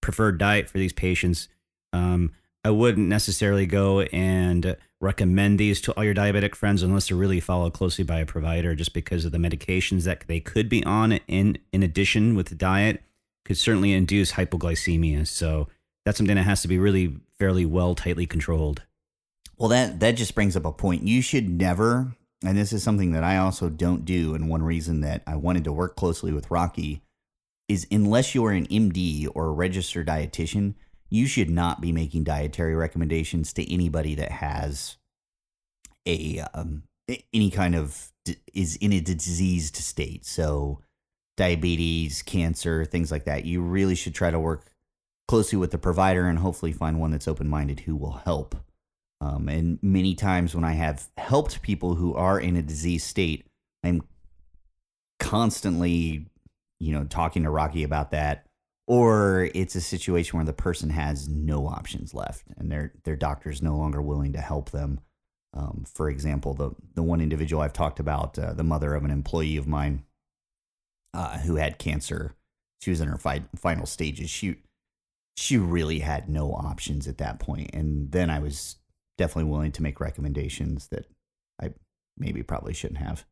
preferred 0.09 0.39
diet 0.39 0.67
for 0.67 0.79
these 0.79 0.91
patients, 0.91 1.49
um, 1.93 2.31
I 2.65 2.71
wouldn't 2.71 3.07
necessarily 3.07 3.67
go 3.67 4.01
and 4.01 4.75
recommend 4.99 5.59
these 5.59 5.79
to 5.81 5.91
all 5.93 6.03
your 6.03 6.15
diabetic 6.15 6.55
friends 6.55 6.81
unless 6.81 7.07
they're 7.07 7.17
really 7.17 7.39
followed 7.39 7.73
closely 7.73 8.03
by 8.03 8.17
a 8.17 8.25
provider, 8.25 8.73
just 8.73 8.91
because 8.91 9.23
of 9.23 9.31
the 9.31 9.37
medications 9.37 10.05
that 10.05 10.23
they 10.27 10.39
could 10.39 10.67
be 10.67 10.83
on 10.83 11.13
in 11.27 11.59
in 11.71 11.83
addition 11.83 12.33
with 12.33 12.47
the 12.47 12.55
diet 12.55 13.03
could 13.45 13.55
certainly 13.55 13.93
induce 13.93 14.31
hypoglycemia. 14.31 15.27
So 15.27 15.67
that's 16.05 16.17
something 16.17 16.35
that 16.35 16.41
has 16.41 16.63
to 16.63 16.67
be 16.67 16.79
really 16.79 17.19
fairly 17.37 17.67
well 17.67 17.93
tightly 17.93 18.25
controlled. 18.25 18.81
Well, 19.57 19.69
that 19.69 19.99
that 19.99 20.13
just 20.13 20.33
brings 20.33 20.57
up 20.57 20.65
a 20.65 20.71
point. 20.71 21.03
You 21.03 21.21
should 21.21 21.47
never 21.47 22.15
and 22.43 22.57
this 22.57 22.73
is 22.73 22.81
something 22.81 23.11
that 23.11 23.23
I 23.23 23.37
also 23.37 23.69
don't 23.69 24.05
do. 24.05 24.33
And 24.33 24.49
one 24.49 24.63
reason 24.63 25.01
that 25.01 25.21
I 25.27 25.35
wanted 25.35 25.65
to 25.65 25.71
work 25.71 25.95
closely 25.95 26.33
with 26.33 26.49
Rocky 26.49 27.03
is 27.69 27.87
unless 27.91 28.35
you're 28.35 28.51
an 28.51 28.67
MD 28.67 29.27
or 29.33 29.45
a 29.45 29.51
registered 29.51 30.07
dietitian, 30.07 30.73
you 31.09 31.25
should 31.25 31.49
not 31.49 31.79
be 31.79 31.91
making 31.91 32.25
dietary 32.25 32.75
recommendations 32.75 33.53
to 33.53 33.73
anybody 33.73 34.15
that 34.15 34.31
has 34.31 34.97
a 36.05 36.43
um, 36.53 36.83
any 37.33 37.49
kind 37.49 37.75
of 37.75 38.11
is 38.53 38.75
in 38.77 38.91
a 38.93 38.99
diseased 38.99 39.75
state. 39.77 40.25
So 40.25 40.81
diabetes, 41.37 42.21
cancer, 42.21 42.85
things 42.85 43.11
like 43.11 43.25
that. 43.25 43.45
You 43.45 43.61
really 43.61 43.95
should 43.95 44.13
try 44.13 44.29
to 44.29 44.39
work 44.39 44.71
closely 45.27 45.57
with 45.57 45.71
the 45.71 45.77
provider 45.77 46.27
and 46.27 46.39
hopefully 46.39 46.73
find 46.73 46.99
one 46.99 47.11
that's 47.11 47.27
open 47.27 47.47
minded 47.47 47.81
who 47.81 47.95
will 47.95 48.21
help. 48.25 48.55
Um, 49.21 49.47
and 49.47 49.79
many 49.81 50.15
times 50.15 50.55
when 50.55 50.63
I 50.63 50.73
have 50.73 51.07
helped 51.17 51.61
people 51.61 51.95
who 51.95 52.13
are 52.13 52.39
in 52.39 52.55
a 52.55 52.61
disease 52.61 53.03
state, 53.03 53.45
I'm 53.83 54.01
constantly, 55.19 56.25
you 56.79 56.93
know, 56.93 57.03
talking 57.03 57.43
to 57.43 57.49
Rocky 57.49 57.83
about 57.83 58.11
that, 58.11 58.45
or 58.87 59.49
it's 59.53 59.75
a 59.75 59.81
situation 59.81 60.37
where 60.37 60.45
the 60.45 60.53
person 60.53 60.89
has 60.89 61.27
no 61.27 61.67
options 61.67 62.13
left 62.13 62.43
and 62.57 62.71
their 62.71 62.93
their 63.03 63.15
doctor 63.15 63.49
is 63.49 63.61
no 63.61 63.77
longer 63.77 64.01
willing 64.01 64.33
to 64.33 64.41
help 64.41 64.71
them. 64.71 64.99
Um, 65.53 65.85
for 65.87 66.09
example, 66.09 66.53
the 66.53 66.71
the 66.95 67.03
one 67.03 67.21
individual 67.21 67.61
I've 67.61 67.73
talked 67.73 67.99
about, 67.99 68.37
uh, 68.37 68.53
the 68.53 68.63
mother 68.63 68.95
of 68.95 69.03
an 69.03 69.11
employee 69.11 69.57
of 69.57 69.67
mine 69.67 70.05
uh, 71.13 71.39
who 71.39 71.55
had 71.55 71.79
cancer, 71.79 72.35
she 72.81 72.91
was 72.91 73.01
in 73.01 73.07
her 73.07 73.17
fi- 73.17 73.45
final 73.55 73.85
stages. 73.85 74.29
She 74.29 74.57
she 75.35 75.57
really 75.57 75.99
had 75.99 76.29
no 76.29 76.51
options 76.51 77.07
at 77.07 77.17
that 77.19 77.39
point, 77.39 77.71
and 77.73 78.11
then 78.11 78.29
I 78.29 78.39
was 78.39 78.77
definitely 79.17 79.51
willing 79.51 79.71
to 79.73 79.83
make 79.83 79.99
recommendations 79.99 80.87
that 80.87 81.05
I 81.61 81.73
maybe 82.17 82.43
probably 82.43 82.73
shouldn't 82.73 82.99
have. 82.99 83.25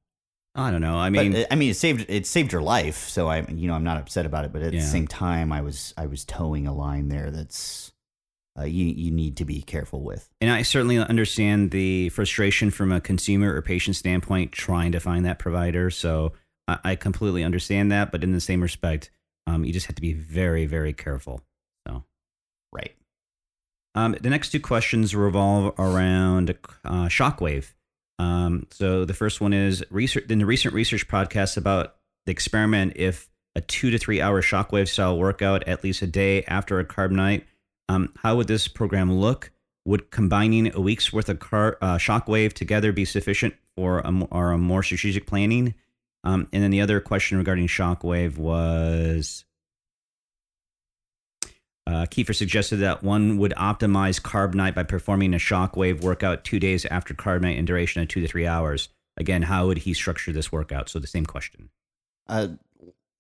I 0.60 0.72
don't 0.72 0.82
know. 0.82 0.98
I 0.98 1.10
mean, 1.12 1.34
but, 1.34 1.42
uh, 1.42 1.46
I 1.52 1.56
mean, 1.56 1.70
it 1.70 1.76
saved 1.76 2.06
it 2.10 2.26
saved 2.26 2.52
her 2.52 2.62
life, 2.62 3.08
so 3.10 3.28
I, 3.30 3.46
you 3.48 3.68
know, 3.68 3.76
I'm 3.76 3.84
not 3.84 3.98
upset 3.98 4.26
about 4.26 4.44
it. 4.44 4.52
But 4.52 4.64
at 4.64 4.74
Yeah. 4.74 4.80
the 4.82 4.86
same 4.88 5.08
time, 5.08 5.52
I 5.52 5.62
was 5.62 5.94
I 5.98 6.08
was 6.08 6.26
towing 6.26 6.66
a 6.68 6.74
line 6.74 7.10
there 7.10 7.30
that's 7.32 7.94
uh, 8.60 8.64
you 8.64 8.86
you 8.88 9.12
need 9.12 9.38
to 9.38 9.46
be 9.46 9.62
careful 9.62 10.02
with. 10.02 10.28
and 10.42 10.50
I 10.50 10.64
certainly 10.64 10.98
understand 10.98 11.70
the 11.72 12.10
frustration 12.10 12.72
from 12.72 12.92
a 12.92 13.00
consumer 13.00 13.54
or 13.54 13.62
patient 13.62 13.96
standpoint 13.96 14.52
trying 14.52 14.92
to 14.94 15.00
find 15.00 15.24
that 15.26 15.38
provider. 15.38 15.92
So 15.92 16.34
I, 16.68 16.80
I 16.84 16.96
completely 16.96 17.44
understand 17.44 17.92
that. 17.92 18.12
But 18.12 18.24
in 18.24 18.32
the 18.32 18.42
same 18.42 18.62
respect, 18.62 19.12
um, 19.46 19.64
you 19.64 19.72
just 19.72 19.86
have 19.86 19.96
to 19.96 20.02
be 20.02 20.14
very, 20.14 20.66
very 20.66 20.92
careful. 20.92 21.44
So. 21.88 22.04
Right. 22.74 22.96
Um, 23.94 24.16
the 24.20 24.30
next 24.32 24.50
two 24.50 24.60
questions 24.60 25.16
revolve 25.16 25.74
around 25.80 26.50
uh, 26.84 27.06
shockwave. 27.10 27.74
Um, 28.20 28.68
so 28.72 29.06
the 29.06 29.14
first 29.14 29.42
one 29.42 29.54
is 29.54 29.84
research 29.90 30.30
in 30.30 30.40
the 30.40 30.46
recent 30.46 30.74
research 30.74 31.08
podcast 31.08 31.58
about 31.58 31.96
the 32.26 32.32
experiment 32.32 32.94
if 32.96 33.30
a 33.56 33.62
two 33.62 33.90
to 33.90 33.98
three 33.98 34.22
hour 34.22 34.42
shockwave 34.42 34.88
style 34.88 35.18
workout 35.18 35.68
at 35.68 35.84
least 35.84 36.02
a 36.02 36.08
day 36.08 36.44
after 36.44 36.80
a 36.80 36.86
carb 36.86 37.12
night. 37.12 37.46
Um, 37.90 38.14
how 38.22 38.36
would 38.36 38.48
this 38.48 38.68
program 38.68 39.12
look? 39.12 39.52
Would 39.86 40.12
combining 40.12 40.76
a 40.76 40.82
week's 40.82 41.14
worth 41.14 41.30
of 41.30 41.40
car, 41.40 41.78
uh, 41.82 41.98
shockwave 41.98 42.54
together 42.54 42.92
be 42.92 43.06
sufficient 43.06 43.56
for 43.76 44.00
a, 44.00 44.12
or 44.32 44.52
a 44.52 44.58
more 44.58 44.84
strategic 44.84 45.26
planning? 45.26 45.74
Um, 46.24 46.50
and 46.52 46.62
then 46.62 46.72
the 46.72 46.82
other 46.82 47.00
question 47.00 47.38
regarding 47.38 47.68
shockwave 47.68 48.38
was 48.38 49.46
uh, 51.88 52.06
Kiefer 52.06 52.36
suggested 52.36 52.78
that 52.78 53.02
one 53.02 53.38
would 53.38 53.54
optimize 53.54 54.22
carb 54.22 54.54
night 54.54 54.76
by 54.76 54.84
performing 54.84 55.34
a 55.34 55.38
shockwave 55.38 56.02
workout 56.02 56.44
two 56.44 56.60
days 56.60 56.86
after 56.88 57.14
carb 57.14 57.42
night 57.42 57.58
in 57.58 57.64
duration 57.64 58.02
of 58.02 58.10
two 58.10 58.20
to 58.20 58.28
three 58.28 58.46
hours. 58.46 58.90
Again, 59.16 59.44
how 59.44 59.68
would 59.68 59.80
he 59.80 59.94
structure 59.94 60.34
this 60.34 60.52
workout? 60.52 60.90
So 60.90 61.00
the 61.00 61.08
same 61.08 61.26
question. 61.26 61.70
Uh, 62.28 62.50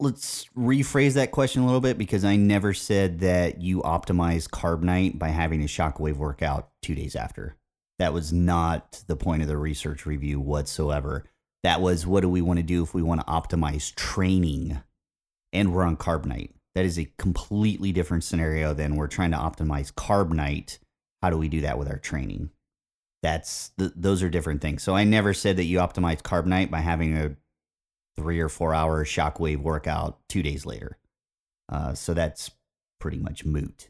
let's 0.01 0.47
rephrase 0.57 1.13
that 1.13 1.31
question 1.31 1.61
a 1.61 1.65
little 1.65 1.79
bit 1.79 1.97
because 1.97 2.25
I 2.25 2.35
never 2.35 2.73
said 2.73 3.21
that 3.21 3.61
you 3.61 3.81
optimize 3.83 4.49
carb 4.49 4.81
night 4.81 5.17
by 5.17 5.29
having 5.29 5.61
a 5.61 5.67
shockwave 5.67 6.17
workout 6.17 6.69
two 6.81 6.93
days 6.93 7.15
after. 7.15 7.55
That 7.99 8.13
was 8.13 8.33
not 8.33 9.01
the 9.07 9.15
point 9.15 9.43
of 9.43 9.47
the 9.47 9.57
research 9.57 10.05
review 10.05 10.41
whatsoever. 10.41 11.23
That 11.63 11.79
was 11.79 12.05
what 12.05 12.19
do 12.19 12.29
we 12.29 12.41
want 12.41 12.57
to 12.57 12.63
do 12.63 12.83
if 12.83 12.93
we 12.93 13.01
want 13.01 13.21
to 13.21 13.27
optimize 13.27 13.95
training 13.95 14.81
and 15.53 15.73
we're 15.73 15.85
on 15.85 15.95
carb 15.95 16.25
night. 16.25 16.53
That 16.77 16.85
is 16.85 16.99
a 16.99 17.11
completely 17.17 17.91
different 17.91 18.23
scenario 18.23 18.71
than 18.71 18.97
we're 18.97 19.07
trying 19.07 19.31
to 19.31 19.37
optimize 19.37 19.91
carb 19.91 20.29
night. 20.29 20.77
How 21.23 21.31
do 21.31 21.37
we 21.39 21.49
do 21.49 21.61
that 21.61 21.79
with 21.79 21.89
our 21.89 21.97
training? 21.97 22.51
That's 23.23 23.69
th- 23.79 23.93
those 23.95 24.21
are 24.21 24.29
different 24.29 24.61
things. 24.61 24.83
So 24.83 24.95
I 24.95 25.03
never 25.03 25.33
said 25.33 25.57
that 25.57 25.63
you 25.63 25.79
optimize 25.79 26.21
carb 26.21 26.45
night 26.45 26.69
by 26.69 26.81
having 26.81 27.17
a 27.17 27.35
three 28.15 28.39
or 28.39 28.47
four 28.47 28.75
hour 28.75 29.03
shockwave 29.05 29.57
workout 29.57 30.19
two 30.29 30.43
days 30.43 30.67
later. 30.67 30.99
Uh, 31.67 31.95
so 31.95 32.13
that's 32.13 32.51
pretty 32.99 33.17
much 33.17 33.43
moot 33.43 33.89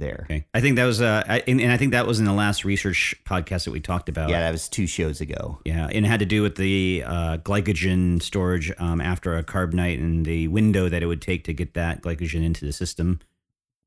there. 0.00 0.26
Okay, 0.28 0.44
I 0.52 0.60
think 0.60 0.76
that 0.76 0.86
was 0.86 1.00
uh, 1.00 1.22
I, 1.28 1.44
and, 1.46 1.60
and 1.60 1.70
I 1.70 1.76
think 1.76 1.92
that 1.92 2.06
was 2.06 2.18
in 2.18 2.24
the 2.24 2.32
last 2.32 2.64
research 2.64 3.14
podcast 3.24 3.64
that 3.64 3.70
we 3.70 3.80
talked 3.80 4.08
about. 4.08 4.30
Yeah, 4.30 4.40
that 4.40 4.50
was 4.50 4.68
two 4.68 4.88
shows 4.88 5.20
ago. 5.20 5.60
Yeah, 5.64 5.86
and 5.86 6.04
it 6.04 6.08
had 6.08 6.20
to 6.20 6.26
do 6.26 6.42
with 6.42 6.56
the 6.56 7.04
uh, 7.06 7.36
glycogen 7.38 8.20
storage 8.20 8.72
um, 8.78 9.00
after 9.00 9.36
a 9.36 9.44
carb 9.44 9.72
night 9.72 10.00
and 10.00 10.26
the 10.26 10.48
window 10.48 10.88
that 10.88 11.02
it 11.02 11.06
would 11.06 11.22
take 11.22 11.44
to 11.44 11.52
get 11.52 11.74
that 11.74 12.02
glycogen 12.02 12.44
into 12.44 12.64
the 12.64 12.72
system. 12.72 13.20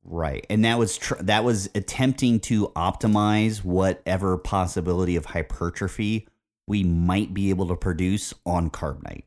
Right. 0.05 0.45
And 0.49 0.65
that 0.65 0.77
was 0.77 0.97
tr- 0.97 1.21
that 1.21 1.43
was 1.43 1.69
attempting 1.75 2.39
to 2.41 2.67
optimize 2.69 3.63
whatever 3.63 4.37
possibility 4.37 5.15
of 5.15 5.25
hypertrophy 5.25 6.27
we 6.67 6.83
might 6.83 7.33
be 7.33 7.49
able 7.49 7.67
to 7.67 7.75
produce 7.75 8.33
on 8.45 8.69
carb 8.69 9.03
night. 9.03 9.25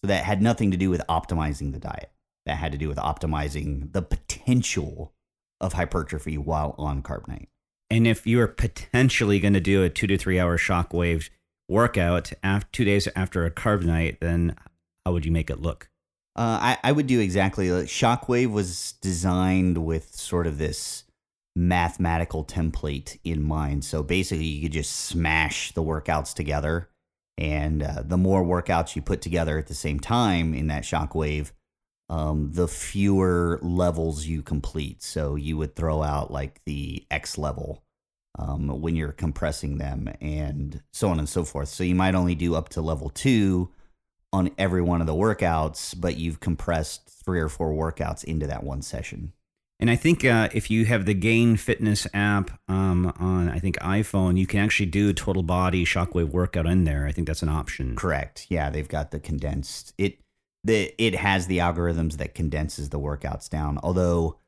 So 0.00 0.08
that 0.08 0.24
had 0.24 0.42
nothing 0.42 0.70
to 0.70 0.76
do 0.76 0.90
with 0.90 1.02
optimizing 1.08 1.72
the 1.72 1.78
diet. 1.78 2.10
That 2.46 2.56
had 2.56 2.72
to 2.72 2.78
do 2.78 2.88
with 2.88 2.98
optimizing 2.98 3.92
the 3.92 4.02
potential 4.02 5.12
of 5.60 5.74
hypertrophy 5.74 6.38
while 6.38 6.74
on 6.78 7.02
carb 7.02 7.26
night. 7.28 7.48
And 7.90 8.06
if 8.06 8.26
you 8.26 8.40
are 8.40 8.48
potentially 8.48 9.40
going 9.40 9.54
to 9.54 9.60
do 9.60 9.82
a 9.82 9.90
two 9.90 10.06
to 10.06 10.18
three 10.18 10.38
hour 10.38 10.58
shockwave 10.58 11.30
workout 11.68 12.32
after 12.42 12.68
two 12.72 12.84
days 12.84 13.08
after 13.16 13.44
a 13.44 13.50
carb 13.50 13.82
night, 13.82 14.20
then 14.20 14.56
how 15.04 15.12
would 15.12 15.24
you 15.24 15.32
make 15.32 15.50
it 15.50 15.60
look? 15.60 15.88
Uh, 16.36 16.58
I, 16.60 16.78
I 16.84 16.92
would 16.92 17.06
do 17.06 17.18
exactly. 17.18 17.66
Shockwave 17.66 18.52
was 18.52 18.92
designed 19.00 19.78
with 19.78 20.14
sort 20.14 20.46
of 20.46 20.58
this 20.58 21.04
mathematical 21.56 22.44
template 22.44 23.18
in 23.24 23.42
mind. 23.42 23.84
So 23.84 24.02
basically, 24.02 24.44
you 24.44 24.62
could 24.62 24.72
just 24.72 24.92
smash 24.92 25.72
the 25.72 25.82
workouts 25.82 26.32
together, 26.32 26.88
and 27.36 27.82
uh, 27.82 28.02
the 28.04 28.16
more 28.16 28.44
workouts 28.44 28.94
you 28.94 29.02
put 29.02 29.20
together 29.20 29.58
at 29.58 29.66
the 29.66 29.74
same 29.74 29.98
time 29.98 30.54
in 30.54 30.68
that 30.68 30.84
Shockwave, 30.84 31.50
um, 32.08 32.50
the 32.52 32.68
fewer 32.68 33.58
levels 33.62 34.26
you 34.26 34.42
complete. 34.42 35.02
So 35.02 35.34
you 35.34 35.56
would 35.56 35.76
throw 35.76 36.02
out 36.02 36.30
like 36.30 36.60
the 36.64 37.06
X 37.10 37.36
level 37.38 37.82
um, 38.38 38.80
when 38.80 38.96
you're 38.96 39.12
compressing 39.12 39.78
them, 39.78 40.08
and 40.20 40.82
so 40.92 41.08
on 41.08 41.18
and 41.18 41.28
so 41.28 41.44
forth. 41.44 41.68
So 41.68 41.84
you 41.84 41.94
might 41.94 42.14
only 42.14 42.34
do 42.34 42.54
up 42.54 42.68
to 42.70 42.80
level 42.80 43.10
two 43.10 43.70
on 44.32 44.50
every 44.58 44.82
one 44.82 45.00
of 45.00 45.06
the 45.06 45.14
workouts, 45.14 45.98
but 45.98 46.16
you've 46.16 46.40
compressed 46.40 47.10
three 47.24 47.40
or 47.40 47.48
four 47.48 47.72
workouts 47.72 48.22
into 48.24 48.46
that 48.46 48.62
one 48.62 48.82
session. 48.82 49.32
And 49.80 49.90
I 49.90 49.96
think 49.96 50.24
uh, 50.24 50.48
if 50.52 50.70
you 50.70 50.86
have 50.86 51.06
the 51.06 51.14
Gain 51.14 51.56
Fitness 51.56 52.06
app 52.12 52.50
um, 52.68 53.12
on, 53.18 53.48
I 53.48 53.60
think 53.60 53.78
iPhone, 53.78 54.36
you 54.36 54.46
can 54.46 54.58
actually 54.58 54.86
do 54.86 55.08
a 55.08 55.14
total 55.14 55.44
body 55.44 55.84
shockwave 55.84 56.30
workout 56.30 56.66
in 56.66 56.82
there. 56.82 57.06
I 57.06 57.12
think 57.12 57.28
that's 57.28 57.44
an 57.44 57.48
option. 57.48 57.94
Correct. 57.94 58.46
Yeah, 58.48 58.70
they've 58.70 58.88
got 58.88 59.12
the 59.12 59.20
condensed. 59.20 59.94
It 59.96 60.18
the 60.64 60.94
it 60.98 61.14
has 61.14 61.46
the 61.46 61.58
algorithms 61.58 62.14
that 62.14 62.34
condenses 62.34 62.90
the 62.90 62.98
workouts 63.00 63.48
down. 63.48 63.78
Although 63.82 64.38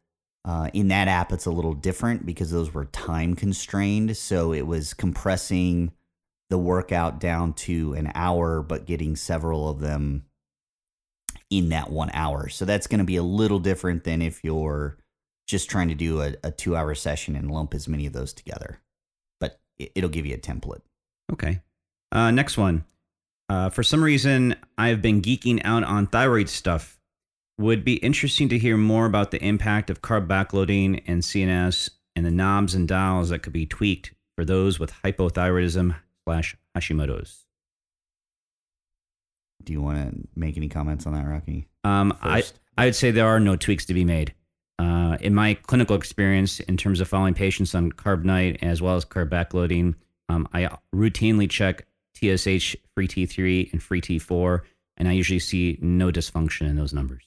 uh, 0.45 0.71
in 0.73 0.89
that 0.89 1.09
app, 1.09 1.33
it's 1.33 1.47
a 1.47 1.51
little 1.51 1.75
different 1.75 2.25
because 2.25 2.51
those 2.51 2.73
were 2.73 2.87
time 2.87 3.35
constrained. 3.35 4.17
So 4.17 4.53
it 4.53 4.67
was 4.67 4.95
compressing 4.95 5.93
the 6.49 6.59
workout 6.59 7.21
down 7.21 7.53
to 7.53 7.93
an 7.95 8.11
hour, 8.15 8.63
but 8.63 8.87
getting 8.87 9.17
several 9.17 9.69
of 9.69 9.81
them 9.81 10.25
in 11.51 11.69
that 11.69 11.91
one 11.91 12.11
hour. 12.13 12.49
So 12.49 12.65
that's 12.65 12.87
going 12.87 12.99
to 12.99 13.05
be 13.05 13.17
a 13.17 13.23
little 13.23 13.59
different 13.59 14.05
than 14.05 14.23
if 14.23 14.43
you're 14.43 14.97
just 15.47 15.69
trying 15.69 15.89
to 15.89 15.95
do 15.95 16.23
a, 16.23 16.35
a 16.45 16.51
two 16.51 16.77
hour 16.77 16.95
session 16.95 17.37
and 17.37 17.51
lump 17.51 17.75
as 17.75 17.89
many 17.89 18.07
of 18.07 18.13
those 18.13 18.33
together. 18.33 18.81
But 19.41 19.61
it, 19.79 19.93
it'll 19.95 20.11
give 20.11 20.27
you 20.27 20.35
a 20.35 20.39
template. 20.39 20.83
Okay. 21.33 21.61
Uh, 22.13 22.31
next 22.31 22.57
one. 22.57 22.85
Uh, 23.51 23.69
for 23.69 23.83
some 23.83 24.05
reason, 24.05 24.55
I've 24.79 25.03
been 25.03 25.21
geeking 25.21 25.61
out 25.65 25.83
on 25.83 26.07
thyroid 26.07 26.49
stuff. 26.49 27.01
Would 27.59 27.85
be 27.85 27.95
interesting 27.95 28.49
to 28.49 28.59
hear 28.59 28.77
more 28.77 29.07
about 29.07 29.33
the 29.33 29.45
impact 29.45 29.91
of 29.91 30.01
carb 30.01 30.29
backloading 30.29 31.03
and 31.09 31.21
CNS 31.21 31.91
and 32.15 32.25
the 32.25 32.31
knobs 32.31 32.77
and 32.77 32.87
dials 32.87 33.31
that 33.31 33.41
could 33.41 33.53
be 33.53 33.67
tweaked 33.67 34.15
for 34.37 34.45
those 34.45 34.79
with 34.79 34.93
hypothyroidism 35.05 35.97
slash 36.25 36.57
Hashimoto's. 36.77 37.45
Do 39.65 39.73
you 39.73 39.83
want 39.83 39.99
to 39.99 40.29
make 40.37 40.57
any 40.57 40.69
comments 40.69 41.05
on 41.05 41.15
that, 41.15 41.27
Rocky? 41.27 41.67
Um, 41.83 42.17
I 42.23 42.45
I 42.79 42.85
would 42.85 42.95
say 42.95 43.11
there 43.11 43.27
are 43.27 43.41
no 43.41 43.57
tweaks 43.57 43.85
to 43.87 43.95
be 43.95 44.05
made. 44.05 44.33
Uh, 44.79 45.19
in 45.21 45.35
my 45.35 45.55
clinical 45.55 45.97
experience, 45.97 46.61
in 46.61 46.77
terms 46.77 47.01
of 47.01 47.09
following 47.09 47.35
patients 47.35 47.75
on 47.75 47.91
carb 47.91 48.23
night 48.23 48.61
as 48.63 48.81
well 48.81 48.95
as 48.95 49.05
carb 49.05 49.29
backloading, 49.29 49.97
um, 50.29 50.49
I 50.55 50.71
routinely 50.95 51.51
check 51.51 51.85
TSH, 52.15 52.77
free 52.95 53.09
T3, 53.09 53.73
and 53.73 53.83
free 53.83 54.01
T4, 54.01 54.61
and 54.97 55.09
I 55.09 55.13
usually 55.13 55.39
see 55.39 55.79
no 55.81 56.11
dysfunction 56.11 56.69
in 56.69 56.77
those 56.77 56.93
numbers. 56.93 57.25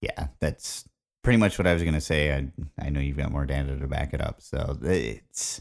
Yeah, 0.00 0.28
that's 0.40 0.88
pretty 1.22 1.38
much 1.38 1.58
what 1.58 1.66
I 1.66 1.72
was 1.72 1.82
going 1.82 1.94
to 1.94 2.00
say. 2.00 2.32
I 2.32 2.50
I 2.78 2.90
know 2.90 3.00
you've 3.00 3.16
got 3.16 3.32
more 3.32 3.46
data 3.46 3.76
to 3.76 3.86
back 3.88 4.14
it 4.14 4.20
up, 4.20 4.40
so 4.40 4.78
it's 4.82 5.60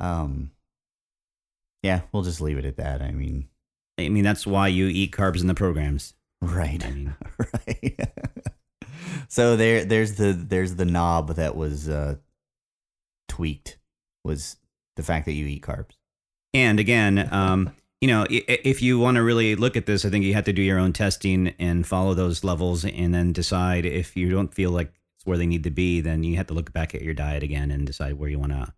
um 0.00 0.52
yeah, 1.82 2.02
we'll 2.12 2.22
just 2.22 2.40
leave 2.40 2.56
it 2.56 2.64
at 2.64 2.76
that. 2.78 3.02
I 3.02 3.10
mean, 3.10 3.48
I 3.98 4.08
mean, 4.08 4.24
that's 4.24 4.46
why 4.46 4.68
you 4.68 4.86
eat 4.86 5.12
carbs 5.12 5.42
in 5.42 5.48
the 5.48 5.54
programs. 5.54 6.14
right. 6.40 6.82
I 6.82 6.90
mean, 6.90 7.14
right. 7.38 8.00
so 9.28 9.56
there 9.56 9.84
there's 9.84 10.14
the 10.14 10.32
there's 10.32 10.76
the 10.76 10.86
knob 10.86 11.34
that 11.34 11.56
was 11.56 11.88
uh 11.88 12.16
tweaked 13.28 13.78
was 14.24 14.56
the 14.96 15.02
fact 15.02 15.26
that 15.26 15.32
you 15.32 15.46
eat 15.46 15.62
carbs. 15.62 15.96
And 16.54 16.80
again, 16.80 17.28
um, 17.32 17.74
you 18.00 18.08
know, 18.08 18.26
if 18.30 18.82
you 18.82 18.98
want 18.98 19.16
to 19.16 19.22
really 19.22 19.56
look 19.56 19.76
at 19.76 19.86
this, 19.86 20.04
I 20.04 20.10
think 20.10 20.24
you 20.24 20.34
have 20.34 20.44
to 20.44 20.52
do 20.52 20.62
your 20.62 20.78
own 20.78 20.92
testing 20.92 21.54
and 21.58 21.86
follow 21.86 22.14
those 22.14 22.44
levels, 22.44 22.84
and 22.84 23.14
then 23.14 23.32
decide 23.32 23.86
if 23.86 24.16
you 24.16 24.30
don't 24.30 24.52
feel 24.52 24.70
like 24.70 24.92
it's 25.16 25.26
where 25.26 25.38
they 25.38 25.46
need 25.46 25.64
to 25.64 25.70
be. 25.70 26.00
Then 26.00 26.22
you 26.22 26.36
have 26.36 26.46
to 26.48 26.54
look 26.54 26.72
back 26.72 26.94
at 26.94 27.02
your 27.02 27.14
diet 27.14 27.42
again 27.42 27.70
and 27.70 27.86
decide 27.86 28.14
where 28.14 28.28
you 28.28 28.38
want 28.38 28.52
to 28.52 28.72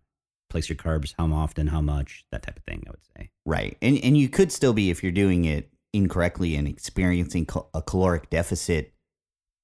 place 0.49 0.69
your 0.69 0.77
carbs, 0.77 1.13
how 1.17 1.31
often, 1.33 1.67
how 1.67 1.81
much, 1.81 2.25
that 2.31 2.43
type 2.43 2.57
of 2.57 2.63
thing. 2.63 2.83
I 2.87 2.91
would 2.91 3.03
say. 3.17 3.29
Right. 3.45 3.77
And 3.81 3.99
and 4.03 4.17
you 4.17 4.29
could 4.29 4.51
still 4.51 4.73
be 4.73 4.89
if 4.89 5.03
you're 5.03 5.11
doing 5.11 5.45
it 5.45 5.69
incorrectly 5.93 6.55
and 6.55 6.67
experiencing 6.67 7.45
cal- 7.45 7.69
a 7.73 7.81
caloric 7.81 8.29
deficit 8.29 8.93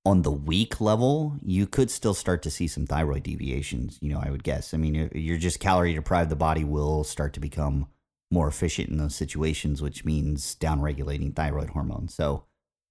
on 0.05 0.23
the 0.23 0.31
week 0.31 0.81
level, 0.81 1.37
you 1.41 1.65
could 1.65 1.89
still 1.89 2.13
start 2.13 2.41
to 2.43 2.51
see 2.51 2.67
some 2.67 2.85
thyroid 2.85 3.23
deviations, 3.23 3.97
you 4.01 4.09
know, 4.09 4.21
I 4.21 4.29
would 4.29 4.43
guess. 4.43 4.73
I 4.73 4.77
mean, 4.77 5.09
you're 5.15 5.37
just 5.37 5.61
calorie 5.61 5.93
deprived, 5.93 6.29
the 6.29 6.35
body 6.35 6.65
will 6.65 7.05
start 7.05 7.33
to 7.33 7.39
become 7.39 7.87
more 8.33 8.47
efficient 8.47 8.89
in 8.89 8.97
those 8.97 9.15
situations, 9.15 9.81
which 9.81 10.03
means 10.03 10.55
downregulating 10.55 11.35
thyroid 11.35 11.69
hormone. 11.69 12.07
So, 12.07 12.45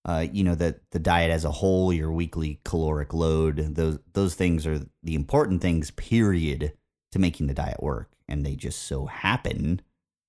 uh, 0.04 0.26
you 0.32 0.44
know, 0.44 0.54
the 0.54 0.80
the 0.92 0.98
diet 0.98 1.30
as 1.30 1.44
a 1.44 1.50
whole, 1.50 1.92
your 1.92 2.12
weekly 2.12 2.60
caloric 2.64 3.12
load, 3.12 3.56
those 3.74 3.98
those 4.12 4.34
things 4.34 4.66
are 4.66 4.80
the 5.02 5.14
important 5.14 5.60
things, 5.60 5.90
period, 5.90 6.72
to 7.10 7.18
making 7.18 7.48
the 7.48 7.54
diet 7.54 7.82
work. 7.82 8.12
And 8.28 8.46
they 8.46 8.54
just 8.54 8.82
so 8.82 9.06
happen 9.06 9.82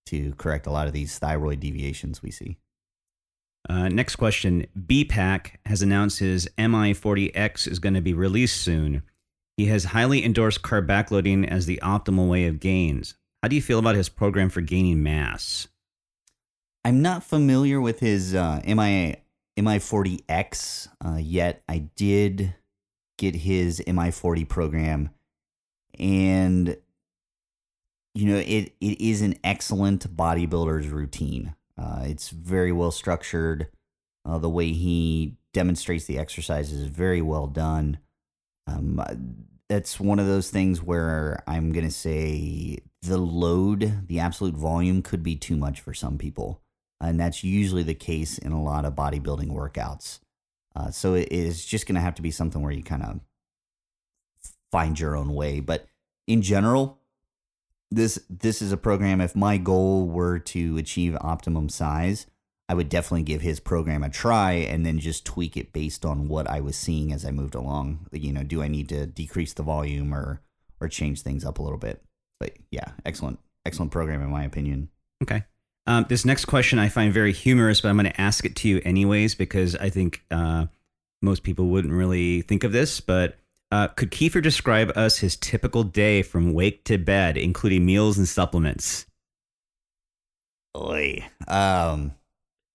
to 0.07 0.33
correct 0.33 0.67
a 0.67 0.71
lot 0.71 0.87
of 0.87 0.93
these 0.93 1.17
thyroid 1.17 1.59
deviations 1.59 2.21
we 2.21 2.31
see. 2.31 2.57
Uh, 3.69 3.87
next 3.87 4.17
question. 4.17 4.65
BPak 4.77 5.51
has 5.65 5.81
announced 5.81 6.19
his 6.19 6.49
MI40X 6.57 7.67
is 7.67 7.79
going 7.79 7.93
to 7.93 8.01
be 8.01 8.13
released 8.13 8.61
soon. 8.61 9.03
He 9.55 9.67
has 9.67 9.85
highly 9.85 10.25
endorsed 10.25 10.63
carb 10.63 10.87
backloading 10.87 11.47
as 11.47 11.65
the 11.65 11.79
optimal 11.81 12.27
way 12.27 12.47
of 12.47 12.59
gains. 12.59 13.15
How 13.43 13.49
do 13.49 13.57
you 13.57 13.61
feel 13.61 13.77
about 13.77 13.95
his 13.95 14.07
program 14.07 14.47
for 14.47 14.61
gaining 14.61 15.03
mass? 15.03 15.67
I'm 16.85 17.01
not 17.01 17.25
familiar 17.25 17.81
with 17.81 17.99
his 17.99 18.33
uh, 18.33 18.61
MI 18.65 19.17
MI40X 19.59 20.87
uh, 21.05 21.17
yet. 21.19 21.61
I 21.67 21.89
did 21.97 22.55
get 23.17 23.35
his 23.35 23.81
MI40 23.85 24.47
program, 24.47 25.09
and 25.99 26.77
you 28.15 28.25
know 28.27 28.37
it 28.37 28.73
it 28.79 29.01
is 29.01 29.21
an 29.21 29.35
excellent 29.43 30.15
bodybuilder's 30.15 30.87
routine. 30.87 31.53
Uh, 31.77 32.03
it's 32.05 32.29
very 32.29 32.71
well 32.71 32.91
structured. 32.91 33.67
Uh, 34.25 34.37
the 34.37 34.49
way 34.49 34.71
he 34.71 35.35
demonstrates 35.51 36.05
the 36.05 36.17
exercises 36.17 36.79
is 36.79 36.87
very 36.87 37.21
well 37.21 37.47
done. 37.47 37.97
Um, 38.67 39.03
that's 39.69 39.99
one 39.99 40.19
of 40.19 40.27
those 40.27 40.49
things 40.49 40.81
where 40.81 41.43
I'm 41.47 41.71
gonna 41.71 41.91
say 41.91 42.79
the 43.01 43.17
load, 43.17 44.07
the 44.07 44.19
absolute 44.19 44.55
volume, 44.55 45.01
could 45.01 45.23
be 45.23 45.35
too 45.35 45.55
much 45.57 45.81
for 45.81 45.93
some 45.93 46.17
people 46.17 46.63
and 47.03 47.19
that's 47.19 47.43
usually 47.43 47.83
the 47.83 47.93
case 47.93 48.37
in 48.37 48.51
a 48.51 48.63
lot 48.63 48.85
of 48.85 48.95
bodybuilding 48.95 49.49
workouts. 49.49 50.19
Uh, 50.75 50.89
so 50.89 51.13
it 51.13 51.31
is 51.31 51.65
just 51.65 51.85
going 51.85 51.95
to 51.95 52.01
have 52.01 52.15
to 52.15 52.21
be 52.21 52.31
something 52.31 52.61
where 52.61 52.71
you 52.71 52.83
kind 52.83 53.03
of 53.03 53.19
find 54.71 54.99
your 54.99 55.15
own 55.15 55.33
way. 55.33 55.59
But 55.59 55.85
in 56.27 56.41
general, 56.41 56.99
this 57.91 58.17
this 58.29 58.61
is 58.61 58.71
a 58.71 58.77
program. 58.77 59.21
If 59.21 59.35
my 59.35 59.57
goal 59.57 60.07
were 60.07 60.39
to 60.39 60.77
achieve 60.77 61.15
optimum 61.21 61.69
size, 61.69 62.25
I 62.69 62.73
would 62.73 62.89
definitely 62.89 63.23
give 63.23 63.41
his 63.41 63.59
program 63.59 64.03
a 64.03 64.09
try 64.09 64.53
and 64.53 64.85
then 64.85 64.99
just 64.99 65.25
tweak 65.25 65.57
it 65.57 65.73
based 65.73 66.05
on 66.05 66.27
what 66.27 66.49
I 66.49 66.61
was 66.61 66.75
seeing 66.75 67.11
as 67.11 67.25
I 67.25 67.31
moved 67.31 67.55
along. 67.55 68.07
You 68.11 68.31
know, 68.31 68.43
do 68.43 68.61
I 68.61 68.67
need 68.67 68.89
to 68.89 69.05
decrease 69.05 69.53
the 69.53 69.63
volume 69.63 70.13
or 70.13 70.41
or 70.79 70.87
change 70.87 71.21
things 71.21 71.45
up 71.45 71.59
a 71.59 71.61
little 71.61 71.77
bit? 71.77 72.01
But 72.39 72.53
yeah, 72.71 72.91
excellent, 73.05 73.39
excellent 73.65 73.91
program 73.91 74.21
in 74.21 74.29
my 74.29 74.43
opinion. 74.43 74.89
Okay. 75.21 75.43
Um, 75.85 76.05
this 76.07 76.23
next 76.23 76.45
question 76.45 76.79
I 76.79 76.87
find 76.87 77.13
very 77.13 77.33
humorous, 77.33 77.81
but 77.81 77.89
I'm 77.89 77.97
going 77.97 78.11
to 78.11 78.21
ask 78.21 78.45
it 78.45 78.55
to 78.57 78.69
you 78.69 78.81
anyways 78.85 79.35
because 79.35 79.75
I 79.75 79.89
think 79.89 80.23
uh, 80.31 80.67
most 81.21 81.43
people 81.43 81.67
wouldn't 81.67 81.93
really 81.93 82.41
think 82.41 82.63
of 82.63 82.71
this. 82.71 83.01
But 83.01 83.37
uh, 83.71 83.89
could 83.89 84.11
Kiefer 84.11 84.41
describe 84.41 84.91
us 84.95 85.17
his 85.17 85.35
typical 85.35 85.83
day 85.83 86.21
from 86.21 86.53
wake 86.53 86.85
to 86.85 86.97
bed, 86.97 87.37
including 87.37 87.85
meals 87.85 88.17
and 88.17 88.27
supplements? 88.27 89.05
Oy. 90.77 91.25
Um, 91.47 92.13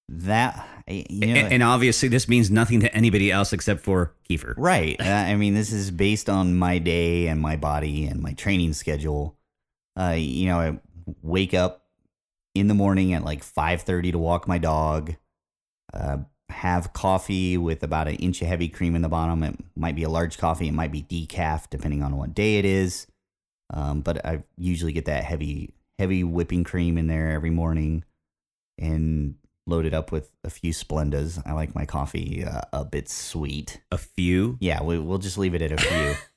that 0.09 0.66
you 0.87 1.27
know, 1.27 1.35
A- 1.35 1.53
and 1.53 1.62
obviously, 1.62 2.09
this 2.09 2.29
means 2.29 2.51
nothing 2.51 2.81
to 2.81 2.94
anybody 2.94 3.31
else 3.31 3.53
except 3.53 3.81
for 3.83 4.14
Kiefer. 4.29 4.55
right. 4.57 4.97
Uh, 5.01 5.05
I 5.05 5.37
mean, 5.37 5.55
this 5.55 5.73
is 5.73 5.90
based 5.90 6.31
on 6.31 6.57
my 6.57 6.79
day 6.79 7.29
and 7.29 7.40
my 7.40 7.57
body 7.57 8.07
and 8.07 8.21
my 8.23 8.33
training 8.33 8.73
schedule. 8.73 9.37
Uh, 9.99 10.14
you 10.16 10.47
know, 10.47 10.59
I 10.59 10.79
wake 11.23 11.53
up 11.55 11.85
in 12.55 12.68
the 12.68 12.75
morning 12.75 13.12
at 13.12 13.25
like 13.25 13.42
five 13.44 13.83
thirty 13.83 14.11
to 14.12 14.18
walk 14.18 14.49
my 14.49 14.59
dog. 14.59 15.14
Uh, 15.92 16.18
have 16.51 16.94
coffee 16.94 17.59
with 17.59 17.83
about 17.83 18.09
an 18.09 18.14
inch 18.16 18.40
of 18.40 18.49
heavy 18.49 18.68
cream 18.68 18.94
in 18.97 19.03
the 19.03 19.09
bottom. 19.09 19.42
It 19.42 19.57
might 19.77 19.94
be 19.94 20.05
a 20.05 20.09
large 20.09 20.38
coffee. 20.38 20.68
It 20.68 20.73
might 20.73 20.90
be 20.90 21.03
decaf, 21.03 21.68
depending 21.68 22.03
on 22.03 22.16
what 22.16 22.35
day 22.35 22.57
it 22.57 22.64
is. 22.64 23.07
Um, 23.71 24.01
but 24.01 24.25
I 24.25 24.42
usually 24.57 24.92
get 24.92 25.05
that 25.05 25.25
heavy, 25.25 25.75
heavy 25.99 26.25
whipping 26.25 26.64
cream 26.64 26.97
in 26.97 27.07
there 27.07 27.31
every 27.33 27.51
morning, 27.51 28.05
and 28.79 29.35
load 29.68 29.87
it 29.87 29.94
up 29.94 30.11
with 30.11 30.33
a 30.44 30.50
few 30.50 30.72
Splendas. 30.72 31.40
I 31.46 31.52
like 31.52 31.74
my 31.74 31.85
coffee 31.85 32.44
uh, 32.44 32.62
a 32.72 32.85
bit 32.85 33.09
sweet. 33.09 33.81
A 33.92 33.98
few. 33.98 34.57
Yeah, 34.61 34.83
we, 34.83 34.98
we'll 34.98 35.18
just 35.18 35.38
leave 35.38 35.54
it 35.54 35.62
at 35.62 35.72
a 35.72 35.76
few. 35.76 36.14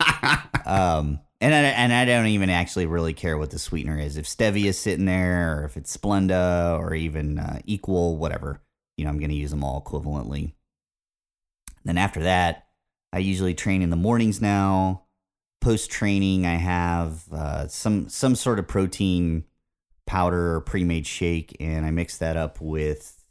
um, 0.66 1.20
and 1.40 1.54
I, 1.54 1.58
and 1.58 1.92
I 1.92 2.04
don't 2.04 2.26
even 2.26 2.50
actually 2.50 2.86
really 2.86 3.14
care 3.14 3.36
what 3.36 3.50
the 3.50 3.58
sweetener 3.58 3.98
is. 3.98 4.16
If 4.16 4.26
stevia 4.26 4.66
is 4.66 4.78
sitting 4.78 5.06
there, 5.06 5.58
or 5.60 5.64
if 5.64 5.76
it's 5.76 5.96
Splenda, 5.96 6.78
or 6.78 6.94
even 6.94 7.38
uh, 7.38 7.60
equal, 7.64 8.16
whatever. 8.16 8.60
You 8.96 9.04
know, 9.04 9.10
I'm 9.10 9.18
going 9.18 9.30
to 9.30 9.36
use 9.36 9.50
them 9.50 9.64
all 9.64 9.82
equivalently. 9.82 10.52
Then 11.84 11.98
after 11.98 12.22
that, 12.22 12.66
I 13.12 13.18
usually 13.18 13.54
train 13.54 13.82
in 13.82 13.90
the 13.90 13.96
mornings 13.96 14.40
now. 14.40 15.04
Post 15.60 15.90
training, 15.90 16.46
I 16.46 16.56
have 16.56 17.32
uh, 17.32 17.68
some 17.68 18.08
some 18.08 18.34
sort 18.34 18.58
of 18.58 18.66
protein 18.66 19.44
powder 20.12 20.56
or 20.56 20.60
pre-made 20.60 21.06
shake, 21.06 21.56
and 21.58 21.86
I 21.86 21.90
mix 21.90 22.18
that 22.18 22.36
up 22.36 22.60
with 22.60 23.24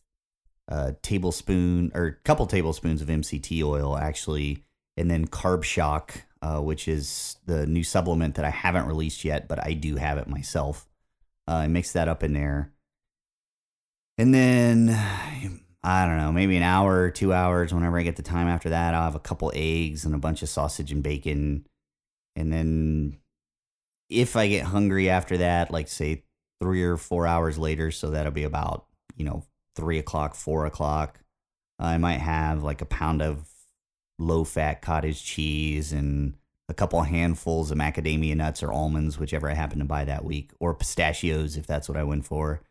a 0.67 0.93
tablespoon 1.03 1.91
or 1.93 2.05
a 2.05 2.15
couple 2.23 2.47
tablespoons 2.47 3.03
of 3.03 3.07
MCT 3.07 3.63
oil, 3.63 3.95
actually, 3.95 4.63
and 4.97 5.09
then 5.11 5.27
Carb 5.27 5.63
Shock, 5.63 6.23
uh, 6.41 6.59
which 6.59 6.87
is 6.87 7.37
the 7.45 7.67
new 7.67 7.83
supplement 7.83 8.33
that 8.33 8.45
I 8.45 8.49
haven't 8.49 8.87
released 8.87 9.23
yet, 9.23 9.47
but 9.47 9.63
I 9.63 9.73
do 9.73 9.97
have 9.97 10.17
it 10.17 10.27
myself. 10.27 10.89
Uh, 11.47 11.53
I 11.53 11.67
mix 11.67 11.91
that 11.91 12.07
up 12.07 12.23
in 12.23 12.33
there, 12.33 12.71
and 14.17 14.33
then 14.33 14.89
I 15.83 16.07
don't 16.07 16.17
know, 16.17 16.31
maybe 16.31 16.57
an 16.57 16.63
hour 16.63 17.01
or 17.01 17.11
two 17.11 17.31
hours. 17.31 17.71
Whenever 17.71 17.99
I 17.99 18.03
get 18.03 18.15
the 18.15 18.23
time 18.23 18.47
after 18.47 18.69
that, 18.69 18.95
I'll 18.95 19.03
have 19.03 19.13
a 19.13 19.19
couple 19.19 19.51
eggs 19.53 20.03
and 20.03 20.15
a 20.15 20.17
bunch 20.17 20.41
of 20.41 20.49
sausage 20.49 20.91
and 20.91 21.03
bacon, 21.03 21.67
and 22.35 22.51
then 22.51 23.19
if 24.09 24.35
I 24.35 24.47
get 24.47 24.65
hungry 24.65 25.11
after 25.11 25.37
that, 25.37 25.69
like 25.69 25.87
say 25.87 26.23
three 26.61 26.83
or 26.83 26.95
four 26.95 27.25
hours 27.27 27.57
later, 27.57 27.91
so 27.91 28.11
that'll 28.11 28.31
be 28.31 28.43
about 28.43 28.85
you 29.17 29.25
know 29.25 29.43
three 29.75 29.99
o'clock, 29.99 30.35
four 30.35 30.65
o'clock. 30.65 31.19
I 31.79 31.97
might 31.97 32.19
have 32.19 32.63
like 32.63 32.81
a 32.81 32.85
pound 32.85 33.21
of 33.21 33.49
low 34.19 34.43
fat 34.43 34.81
cottage 34.81 35.23
cheese 35.23 35.91
and 35.91 36.35
a 36.69 36.73
couple 36.73 37.01
handfuls 37.01 37.71
of 37.71 37.77
macadamia 37.77 38.35
nuts 38.35 38.61
or 38.61 38.71
almonds, 38.71 39.17
whichever 39.17 39.49
I 39.49 39.55
happen 39.55 39.79
to 39.79 39.85
buy 39.85 40.05
that 40.05 40.23
week, 40.23 40.51
or 40.59 40.73
pistachios 40.73 41.57
if 41.57 41.65
that's 41.65 41.89
what 41.89 41.97
I 41.97 42.03
went 42.03 42.25
for. 42.25 42.61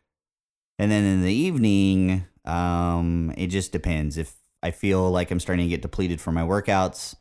And 0.79 0.91
then 0.91 1.03
in 1.03 1.21
the 1.21 1.33
evening, 1.33 2.25
um, 2.45 3.33
it 3.37 3.47
just 3.47 3.71
depends. 3.71 4.17
If 4.17 4.33
I 4.63 4.71
feel 4.71 5.11
like 5.11 5.29
I'm 5.29 5.39
starting 5.39 5.65
to 5.65 5.69
get 5.69 5.81
depleted 5.81 6.21
from 6.21 6.35
my 6.35 6.41
workouts, 6.41 7.15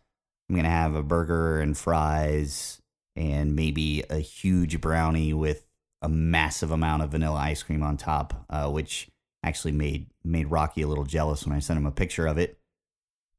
I'm 0.49 0.57
gonna 0.57 0.71
have 0.71 0.95
a 0.95 1.03
burger 1.03 1.61
and 1.61 1.77
fries 1.77 2.81
and 3.17 3.55
maybe 3.55 4.05
a 4.09 4.19
huge 4.19 4.81
brownie 4.81 5.35
with 5.35 5.67
a 6.03 6.09
massive 6.09 6.71
amount 6.71 7.03
of 7.03 7.11
vanilla 7.11 7.39
ice 7.39 7.63
cream 7.63 7.83
on 7.83 7.97
top, 7.97 8.45
uh, 8.51 8.71
which 8.71 9.11
actually 9.43 9.73
made 9.73 10.07
made 10.25 10.51
Rocky 10.51 10.83
a 10.83 10.89
little 10.89 11.05
jealous 11.05 11.47
when 11.47 11.57
I 11.57 11.61
sent 11.61 11.79
him 11.79 11.87
a 11.87 11.93
picture 11.93 12.27
of 12.27 12.39
it. 12.39 12.59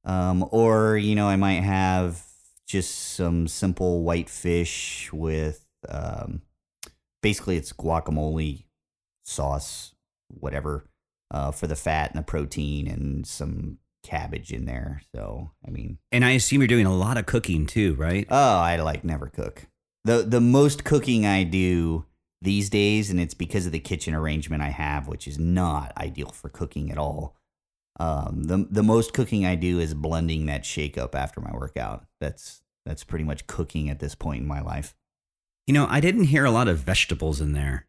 Um, 0.03 0.47
or 0.51 0.97
you 0.97 1.15
know, 1.15 1.27
I 1.27 1.35
might 1.35 1.61
have 1.61 2.23
just 2.67 3.15
some 3.15 3.47
simple 3.47 4.03
white 4.03 4.29
fish 4.29 5.11
with 5.11 5.65
um, 5.89 6.41
basically 7.21 7.57
it's 7.57 7.73
guacamole 7.73 8.65
sauce, 9.23 9.93
whatever, 10.27 10.85
uh, 11.29 11.51
for 11.51 11.67
the 11.67 11.75
fat 11.75 12.11
and 12.11 12.19
the 12.19 12.23
protein, 12.25 12.87
and 12.87 13.25
some 13.27 13.77
cabbage 14.03 14.51
in 14.51 14.65
there. 14.65 15.01
So 15.13 15.51
I 15.65 15.71
mean, 15.71 15.99
And 16.11 16.25
I 16.25 16.31
assume 16.31 16.61
you're 16.61 16.67
doing 16.67 16.85
a 16.85 16.95
lot 16.95 17.17
of 17.17 17.25
cooking 17.25 17.65
too, 17.65 17.95
right? 17.95 18.25
Oh, 18.29 18.57
I 18.57 18.77
like 18.77 19.03
never 19.03 19.27
cook. 19.27 19.67
The 20.03 20.23
the 20.23 20.41
most 20.41 20.83
cooking 20.83 21.25
I 21.25 21.43
do 21.43 22.05
these 22.41 22.69
days, 22.69 23.09
and 23.09 23.19
it's 23.19 23.33
because 23.33 23.65
of 23.65 23.71
the 23.71 23.79
kitchen 23.79 24.13
arrangement 24.13 24.63
I 24.63 24.69
have, 24.69 25.07
which 25.07 25.27
is 25.27 25.37
not 25.37 25.93
ideal 25.97 26.29
for 26.29 26.49
cooking 26.49 26.91
at 26.91 26.97
all. 26.97 27.35
Um, 27.99 28.43
the 28.43 28.67
the 28.69 28.83
most 28.83 29.13
cooking 29.13 29.45
I 29.45 29.55
do 29.55 29.79
is 29.79 29.93
blending 29.93 30.45
that 30.47 30.65
shake 30.65 30.97
up 30.97 31.13
after 31.13 31.39
my 31.41 31.51
workout. 31.51 32.05
That's 32.19 32.61
that's 32.85 33.03
pretty 33.03 33.25
much 33.25 33.47
cooking 33.47 33.89
at 33.89 33.99
this 33.99 34.15
point 34.15 34.41
in 34.41 34.47
my 34.47 34.61
life. 34.61 34.95
You 35.67 35.73
know, 35.73 35.87
I 35.89 35.99
didn't 35.99 36.25
hear 36.25 36.45
a 36.45 36.51
lot 36.51 36.67
of 36.67 36.79
vegetables 36.79 37.39
in 37.39 37.53
there. 37.53 37.85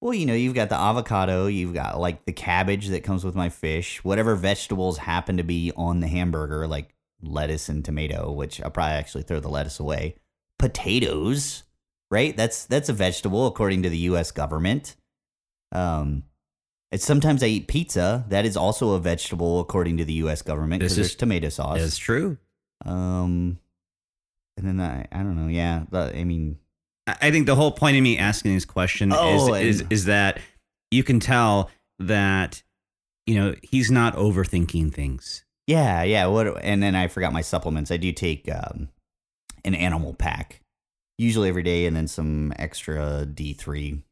Well, 0.00 0.12
you 0.12 0.26
know, 0.26 0.34
you've 0.34 0.54
got 0.54 0.68
the 0.68 0.78
avocado, 0.78 1.46
you've 1.46 1.72
got 1.72 1.98
like 1.98 2.26
the 2.26 2.32
cabbage 2.32 2.88
that 2.88 3.04
comes 3.04 3.24
with 3.24 3.34
my 3.34 3.48
fish, 3.48 4.04
whatever 4.04 4.34
vegetables 4.34 4.98
happen 4.98 5.38
to 5.38 5.42
be 5.42 5.72
on 5.76 6.00
the 6.00 6.08
hamburger, 6.08 6.66
like 6.66 6.94
lettuce 7.22 7.70
and 7.70 7.82
tomato, 7.82 8.30
which 8.30 8.60
I'll 8.62 8.70
probably 8.70 8.92
actually 8.92 9.22
throw 9.22 9.40
the 9.40 9.48
lettuce 9.48 9.80
away. 9.80 10.16
Potatoes, 10.58 11.62
right? 12.10 12.36
That's 12.36 12.64
that's 12.66 12.88
a 12.88 12.92
vegetable 12.92 13.46
according 13.46 13.82
to 13.82 13.90
the 13.90 13.98
US 13.98 14.30
government. 14.30 14.96
Um 15.72 16.24
it's 16.92 17.04
sometimes 17.04 17.42
I 17.42 17.46
eat 17.46 17.66
pizza. 17.66 18.24
That 18.28 18.44
is 18.44 18.56
also 18.56 18.92
a 18.92 19.00
vegetable 19.00 19.60
according 19.60 19.96
to 19.96 20.04
the 20.04 20.14
US 20.14 20.42
government 20.42 20.80
because 20.80 20.96
there's 20.96 21.14
tomato 21.14 21.48
sauce. 21.48 21.80
That's 21.80 21.98
true. 21.98 22.38
Um 22.84 23.58
and 24.56 24.66
then 24.66 24.80
I 24.80 25.06
I 25.10 25.18
don't 25.18 25.36
know, 25.36 25.48
yeah, 25.48 25.84
but 25.90 26.14
I 26.14 26.24
mean 26.24 26.58
I 27.06 27.16
I 27.22 27.30
think 27.30 27.46
the 27.46 27.56
whole 27.56 27.72
point 27.72 27.96
of 27.96 28.02
me 28.02 28.18
asking 28.18 28.54
this 28.54 28.64
question 28.64 29.12
Oh, 29.12 29.54
is, 29.54 29.80
is 29.80 29.86
is 29.90 30.04
that 30.06 30.40
you 30.90 31.02
can 31.02 31.20
tell 31.20 31.70
that 31.98 32.62
you 33.26 33.34
know 33.34 33.54
he's 33.62 33.90
not 33.90 34.14
overthinking 34.16 34.92
things. 34.94 35.44
Yeah, 35.66 36.02
yeah. 36.02 36.26
What? 36.26 36.62
And 36.62 36.82
then 36.82 36.94
I 36.94 37.08
forgot 37.08 37.32
my 37.32 37.40
supplements. 37.40 37.90
I 37.90 37.96
do 37.96 38.12
take 38.12 38.50
um, 38.52 38.88
an 39.64 39.74
Animal 39.74 40.14
Pak, 40.14 40.60
usually 41.18 41.48
every 41.48 41.62
day, 41.62 41.86
and 41.86 41.96
then 41.96 42.08
some 42.08 42.52
extra 42.56 43.26
D 43.26 43.52
three, 43.52 44.02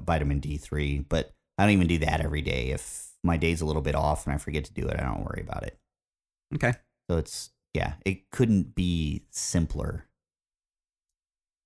vitamin 0.00 0.40
D 0.40 0.56
three. 0.56 1.00
But 1.00 1.34
I 1.58 1.64
don't 1.64 1.72
even 1.72 1.86
do 1.86 1.98
that 1.98 2.20
every 2.20 2.42
day. 2.42 2.70
If 2.70 3.08
my 3.24 3.36
day's 3.36 3.60
a 3.60 3.66
little 3.66 3.82
bit 3.82 3.94
off 3.94 4.26
and 4.26 4.34
I 4.34 4.38
forget 4.38 4.64
to 4.64 4.72
do 4.72 4.86
it, 4.86 4.98
I 4.98 5.04
don't 5.04 5.24
worry 5.24 5.42
about 5.42 5.64
it. 5.64 5.78
Okay. 6.54 6.74
So 7.10 7.18
it's 7.18 7.50
yeah, 7.74 7.94
it 8.04 8.30
couldn't 8.30 8.74
be 8.74 9.24
simpler. 9.30 10.06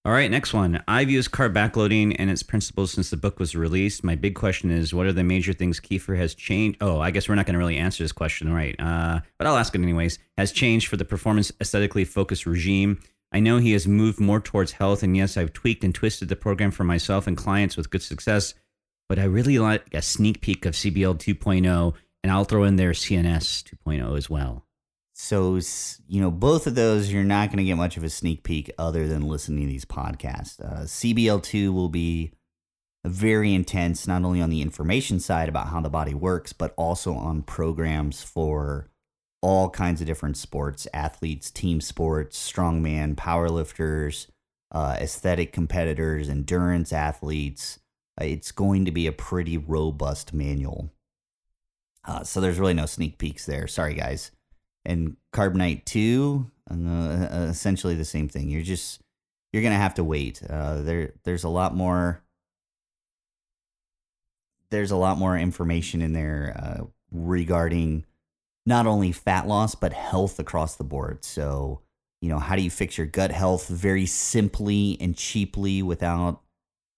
All 0.07 0.13
right, 0.13 0.31
next 0.31 0.55
one. 0.55 0.83
I've 0.89 1.11
used 1.11 1.31
carb 1.31 1.53
backloading 1.53 2.17
and 2.19 2.31
its 2.31 2.43
principles 2.43 2.91
since 2.91 3.11
the 3.11 3.19
book 3.19 3.39
was 3.39 3.55
released. 3.55 4.03
My 4.03 4.15
big 4.15 4.35
question 4.35 4.71
is, 4.71 4.95
what 4.95 5.05
are 5.07 5.13
the 5.13 5.23
major 5.23 5.53
things 5.53 5.79
Kiefer 5.79 6.17
has 6.17 6.35
changed? 6.35 6.79
Oh, 6.81 7.01
I 7.01 7.11
guess 7.11 7.29
we're 7.29 7.35
not 7.35 7.45
going 7.45 7.53
to 7.53 7.59
really 7.59 7.77
answer 7.77 8.03
this 8.03 8.11
question, 8.11 8.51
right? 8.51 8.75
Uh, 8.79 9.21
but 9.37 9.47
I'll 9.47 9.59
ask 9.59 9.75
it 9.75 9.83
anyways. 9.83 10.19
Has 10.39 10.53
changed 10.53 10.89
for 10.89 10.97
the 10.97 11.05
performance 11.05 11.53
aesthetically 11.61 12.07
focused 12.07 12.47
regime. 12.47 12.99
I 13.33 13.41
know 13.41 13.59
he 13.59 13.73
has 13.73 13.87
moved 13.87 14.19
more 14.19 14.41
towards 14.41 14.73
health, 14.73 15.03
and 15.03 15.17
yes, 15.17 15.37
I've 15.37 15.53
tweaked 15.53 15.85
and 15.85 15.95
twisted 15.95 16.29
the 16.29 16.37
program 16.37 16.71
for 16.71 16.85
myself 16.85 17.27
and 17.27 17.37
clients 17.37 17.77
with 17.77 17.91
good 17.91 18.03
success. 18.03 18.55
But 19.09 19.19
I 19.19 19.25
really 19.25 19.59
like 19.59 19.93
a 19.95 20.03
sneak 20.03 20.41
peek 20.41 20.67
of 20.67 20.75
CBL 20.75 21.17
2.0, 21.17 21.95
and 22.23 22.33
I'll 22.33 22.45
throw 22.45 22.65
in 22.65 22.77
there 22.77 22.93
CNS 22.93 23.65
2.0 23.87 24.17
as 24.17 24.29
well. 24.29 24.67
So 25.15 25.61
you 26.09 26.21
know, 26.21 26.31
both 26.31 26.67
of 26.67 26.75
those 26.75 27.13
you're 27.13 27.23
not 27.23 27.49
going 27.49 27.59
to 27.59 27.65
get 27.65 27.77
much 27.77 27.99
of 27.99 28.05
a 28.05 28.09
sneak 28.09 28.43
peek 28.43 28.71
other 28.79 29.07
than 29.07 29.29
listening 29.29 29.67
to 29.67 29.73
these 29.73 29.85
podcasts. 29.85 30.59
Uh, 30.61 30.85
CBL 30.85 31.43
two 31.43 31.75
will 31.75 31.91
be 31.91 32.33
very 33.05 33.53
intense, 33.55 34.07
not 34.07 34.25
only 34.25 34.41
on 34.41 34.49
the 34.49 34.63
information 34.63 35.21
side 35.21 35.49
about 35.49 35.69
how 35.69 35.81
the 35.81 35.91
body 35.91 36.15
works, 36.15 36.55
but 36.55 36.73
also 36.77 37.15
on 37.15 37.43
programs 37.43 38.23
for 38.23 38.89
all 39.43 39.71
kinds 39.71 40.01
of 40.01 40.07
different 40.07 40.37
sports, 40.37 40.87
athletes, 40.93 41.51
team 41.51 41.81
sports, 41.81 42.53
strongman, 42.53 43.15
powerlifters, 43.15 44.27
uh, 44.73 44.97
aesthetic 45.01 45.53
competitors, 45.53 46.29
endurance 46.29 46.93
athletes. 46.93 47.79
Uh, 48.21 48.25
it's 48.25 48.53
going 48.53 48.85
to 48.85 48.91
be 48.91 49.07
a 49.07 49.13
pretty 49.13 49.57
robust 49.57 50.33
manual. 50.33 50.91
Uh, 52.07 52.23
so 52.23 52.41
there's 52.41 52.59
really 52.59 52.75
no 52.75 52.87
sneak 52.87 53.19
peeks 53.19 53.47
there. 53.47 53.67
Sorry, 53.67 53.95
guys 53.95 54.31
and 54.85 55.17
Carb 55.33 55.55
Nite 55.55 55.85
2, 55.87 56.51
uh, 56.71 56.75
uh, 56.75 57.47
essentially 57.49 57.95
the 57.95 58.05
same 58.05 58.29
thing. 58.29 58.49
You're 58.49 58.63
just 58.63 59.01
you're 59.53 59.63
gonna 59.63 59.77
have 59.77 59.95
to 59.95 60.05
wait. 60.05 60.43
Uh, 60.49 60.83
there 60.83 61.13
there's 61.25 61.45
a 61.45 61.49
lot 61.49 61.75
more 61.75 62.23
there's 64.71 64.91
a 64.91 64.97
lot 64.97 65.19
more 65.19 65.37
information 65.37 66.01
in 66.01 66.13
there 66.13 66.57
uh, 66.57 66.85
regarding 67.11 68.05
not 68.67 68.87
only 68.87 69.13
fat 69.13 69.47
loss 69.47 69.75
but 69.75 69.93
health 69.93 70.39
across 70.39 70.77
the 70.77 70.85
board. 70.85 71.25
So 71.25 71.81
you 72.21 72.29
know 72.29 72.39
how 72.39 72.57
do 72.57 72.63
you 72.63 72.71
fix 72.71 72.99
your 72.99 73.07
gut 73.07 73.31
health 73.31 73.69
very 73.69 74.07
simply 74.07 74.97
and 75.01 75.17
cheaply 75.17 75.83
without 75.83 76.43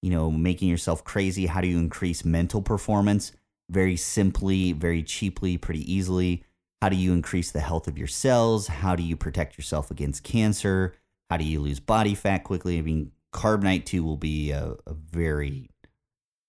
you 0.03 0.11
know 0.11 0.31
making 0.31 0.68
yourself 0.68 1.05
crazy? 1.05 1.46
How 1.46 1.61
do 1.61 1.68
you 1.68 1.79
increase 1.79 2.25
mental 2.25 2.62
performance 2.62 3.33
very 3.70 3.96
simply, 3.96 4.72
very 4.72 5.03
cheaply, 5.03 5.57
pretty 5.57 5.90
easily? 5.92 6.44
How 6.81 6.88
do 6.88 6.96
you 6.96 7.12
increase 7.12 7.53
the 7.53 7.61
health 7.61 7.87
of 7.87 7.96
your 7.96 8.09
cells? 8.09 8.66
How 8.66 8.96
do 8.96 9.05
you 9.05 9.16
protect 9.16 9.57
yourself 9.57 9.90
against 9.90 10.25
cancer? 10.25 10.96
How 11.31 11.37
do 11.37 11.44
you 11.44 11.61
lose 11.61 11.79
body 11.79 12.14
fat 12.16 12.44
quickly? 12.44 12.79
I 12.79 12.83
mean, 12.83 13.12
Carb 13.33 13.62
Nite 13.62 13.87
2 13.87 14.03
will 14.03 14.16
be 14.16 14.51
a, 14.51 14.75
a 14.87 14.92
very 14.92 15.70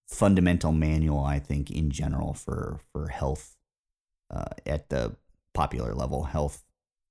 fundamental 0.08 0.72
manual, 0.72 1.24
I 1.24 1.40
think, 1.40 1.72
in 1.72 1.92
general 1.92 2.34
for, 2.34 2.80
for 2.92 3.08
health 3.10 3.56
uh, 4.34 4.46
at 4.66 4.90
the 4.90 5.16
popular 5.54 5.94
level. 5.94 6.24
Health, 6.24 6.64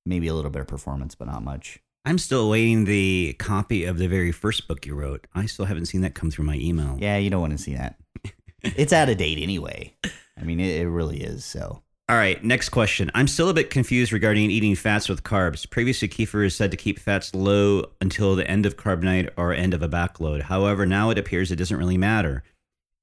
maybe 0.05 0.29
a 0.29 0.35
little 0.35 0.51
bit 0.51 0.63
of 0.63 0.69
performance, 0.69 1.15
but 1.15 1.29
not 1.29 1.43
much. 1.43 1.81
I'm 2.05 2.19
still 2.19 2.47
awaiting 2.47 2.85
the 2.85 3.35
copy 3.39 3.85
of 3.85 3.99
the 3.99 4.09
very 4.09 4.33
first 4.33 4.67
book 4.67 4.85
you 4.87 4.95
wrote. 4.95 5.27
I 5.35 5.47
still 5.47 5.67
haven't 5.67 5.87
seen 5.87 6.01
that 6.01 6.15
come 6.15 6.31
through 6.31 6.47
my 6.47 6.57
email. 6.57 6.97
Yeah, 7.01 7.17
you 7.17 7.31
don't 7.31 7.41
want 7.41 7.53
to 7.53 7.63
see 7.63 7.75
that. 7.75 7.97
it's 8.63 8.93
out 8.93 9.09
of 9.09 9.19
date 9.19 9.39
anyway. 9.41 9.95
I 10.37 10.43
mean, 10.43 10.59
it, 10.59 10.81
it 10.81 10.89
really 10.89 11.23
is. 11.23 11.45
So. 11.45 11.83
All 12.09 12.17
right, 12.17 12.43
next 12.43 12.71
question. 12.71 13.11
I'm 13.15 13.29
still 13.29 13.49
a 13.49 13.55
bit 13.55 13.71
confused 13.71 14.13
regarding 14.13 14.51
eating 14.51 14.75
fats 14.75 15.09
with 15.09 15.23
carbs. 15.23 15.71
Previously, 15.71 16.09
Kiefer 16.09 16.45
is 16.45 16.57
said 16.57 16.73
to 16.73 16.77
keep 16.77 16.99
fats 16.99 17.35
low 17.35 17.87
until 18.01 18.35
the 18.35 18.47
end 18.51 18.67
of 18.67 18.77
Carb 18.77 19.03
Nite 19.03 19.31
or 19.37 19.55
end 19.55 19.73
of 19.73 19.83
a 19.83 19.89
backload. 19.89 20.43
However, 20.43 20.85
now 20.85 21.11
it 21.11 21.19
appears 21.19 21.53
it 21.53 21.57
doesn't 21.57 21.77
really 21.77 21.97
matter. 21.97 22.43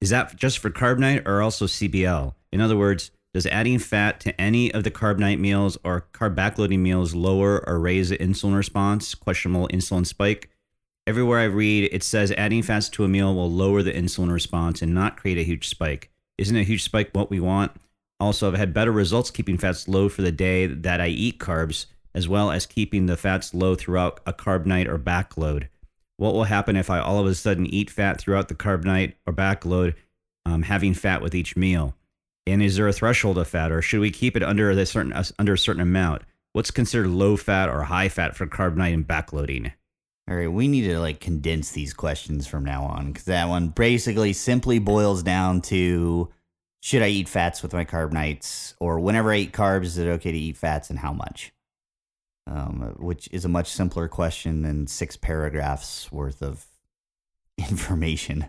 Is 0.02 0.10
that 0.10 0.36
just 0.36 0.58
for 0.58 0.70
Carb 0.70 0.98
Nite 0.98 1.26
or 1.26 1.40
also 1.40 1.66
CBL? 1.66 2.34
In 2.52 2.60
other 2.60 2.76
words, 2.76 3.10
does 3.32 3.46
adding 3.46 3.78
fat 3.78 4.20
to 4.20 4.40
any 4.40 4.72
of 4.72 4.84
the 4.84 4.90
Carb 4.90 5.18
Nite 5.18 5.38
meals 5.38 5.78
or 5.84 6.06
carb 6.12 6.34
backloading 6.34 6.80
meals 6.80 7.14
lower 7.14 7.66
or 7.68 7.78
raise 7.78 8.08
the 8.08 8.18
insulin 8.18 8.56
response? 8.56 9.14
Questionable 9.14 9.68
insulin 9.68 10.06
spike. 10.06 10.50
Everywhere 11.06 11.38
I 11.38 11.44
read, 11.44 11.88
it 11.92 12.02
says 12.02 12.32
adding 12.32 12.62
fats 12.62 12.88
to 12.90 13.04
a 13.04 13.08
meal 13.08 13.34
will 13.34 13.50
lower 13.50 13.82
the 13.82 13.92
insulin 13.92 14.32
response 14.32 14.82
and 14.82 14.94
not 14.94 15.16
create 15.16 15.38
a 15.38 15.44
huge 15.44 15.68
spike. 15.68 16.10
Isn't 16.38 16.56
a 16.56 16.64
huge 16.64 16.82
spike 16.82 17.10
what 17.12 17.30
we 17.30 17.40
want? 17.40 17.72
Also, 18.18 18.48
I've 18.48 18.58
had 18.58 18.74
better 18.74 18.92
results 18.92 19.30
keeping 19.30 19.58
fats 19.58 19.88
low 19.88 20.08
for 20.08 20.22
the 20.22 20.32
day 20.32 20.66
that 20.66 21.00
I 21.00 21.08
eat 21.08 21.38
carbs, 21.38 21.86
as 22.14 22.28
well 22.28 22.50
as 22.50 22.66
keeping 22.66 23.06
the 23.06 23.16
fats 23.16 23.54
low 23.54 23.74
throughout 23.74 24.20
a 24.26 24.32
Carb 24.32 24.66
Nite 24.66 24.88
or 24.88 24.98
backload. 24.98 25.68
What 26.16 26.34
will 26.34 26.44
happen 26.44 26.76
if 26.76 26.90
I 26.90 26.98
all 26.98 27.18
of 27.18 27.26
a 27.26 27.34
sudden 27.34 27.66
eat 27.66 27.90
fat 27.90 28.20
throughout 28.20 28.48
the 28.48 28.54
Carb 28.54 28.84
Nite 28.84 29.16
or 29.26 29.32
backload, 29.32 29.94
um, 30.44 30.62
having 30.62 30.92
fat 30.92 31.22
with 31.22 31.34
each 31.34 31.56
meal? 31.56 31.94
And 32.46 32.62
is 32.62 32.76
there 32.76 32.88
a 32.88 32.92
threshold 32.92 33.38
of 33.38 33.48
fat, 33.48 33.70
or 33.70 33.82
should 33.82 34.00
we 34.00 34.10
keep 34.10 34.36
it 34.36 34.42
under 34.42 34.70
a 34.70 34.86
certain 34.86 35.12
uh, 35.12 35.24
under 35.38 35.54
a 35.54 35.58
certain 35.58 35.82
amount? 35.82 36.22
What's 36.52 36.70
considered 36.70 37.08
low 37.08 37.36
fat 37.36 37.68
or 37.68 37.84
high 37.84 38.08
fat 38.08 38.36
for 38.36 38.46
Carb 38.46 38.76
Nite 38.76 38.94
and 38.94 39.06
backloading? 39.06 39.72
All 40.28 40.36
right, 40.36 40.50
we 40.50 40.68
need 40.68 40.82
to 40.82 40.98
like 40.98 41.20
condense 41.20 41.72
these 41.72 41.92
questions 41.92 42.46
from 42.46 42.64
now 42.64 42.84
on 42.84 43.08
because 43.08 43.24
that 43.24 43.48
one 43.48 43.68
basically 43.68 44.32
simply 44.32 44.78
boils 44.78 45.22
down 45.22 45.60
to 45.62 46.30
should 46.82 47.02
I 47.02 47.08
eat 47.08 47.28
fats 47.28 47.62
with 47.62 47.72
my 47.72 47.84
Carb 47.84 48.12
Nites 48.12 48.74
or 48.80 49.00
whenever 49.00 49.32
I 49.32 49.38
eat 49.38 49.52
carbs, 49.52 49.84
is 49.84 49.98
it 49.98 50.08
okay 50.08 50.32
to 50.32 50.38
eat 50.38 50.56
fats 50.56 50.88
and 50.88 51.00
how 51.00 51.12
much? 51.12 51.52
Um, 52.46 52.94
which 52.98 53.28
is 53.32 53.44
a 53.44 53.48
much 53.48 53.68
simpler 53.68 54.08
question 54.08 54.62
than 54.62 54.86
six 54.86 55.16
paragraphs 55.16 56.10
worth 56.10 56.42
of 56.42 56.66
information. 57.58 58.46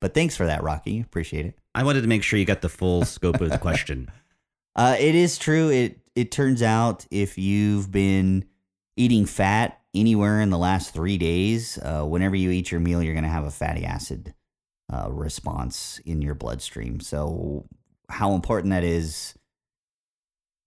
But 0.00 0.14
thanks 0.14 0.36
for 0.36 0.46
that, 0.46 0.62
Rocky. 0.62 1.00
Appreciate 1.00 1.46
it. 1.46 1.58
I 1.74 1.84
wanted 1.84 2.02
to 2.02 2.08
make 2.08 2.22
sure 2.22 2.38
you 2.38 2.44
got 2.44 2.60
the 2.60 2.68
full 2.68 3.04
scope 3.04 3.40
of 3.40 3.50
the 3.50 3.58
question. 3.58 4.10
Uh, 4.76 4.94
it 4.98 5.14
is 5.14 5.38
true. 5.38 5.70
It 5.70 6.00
it 6.14 6.30
turns 6.30 6.62
out 6.62 7.06
if 7.10 7.38
you've 7.38 7.90
been 7.90 8.44
eating 8.96 9.24
fat 9.24 9.80
anywhere 9.94 10.40
in 10.40 10.50
the 10.50 10.58
last 10.58 10.92
three 10.92 11.16
days, 11.16 11.78
uh, 11.78 12.02
whenever 12.02 12.36
you 12.36 12.50
eat 12.50 12.70
your 12.70 12.80
meal, 12.80 13.02
you're 13.02 13.14
going 13.14 13.24
to 13.24 13.30
have 13.30 13.44
a 13.44 13.50
fatty 13.50 13.84
acid 13.84 14.34
uh, 14.92 15.08
response 15.10 16.00
in 16.04 16.22
your 16.22 16.34
bloodstream. 16.34 17.00
So 17.00 17.66
how 18.08 18.34
important 18.34 18.72
that 18.72 18.84
is 18.84 19.34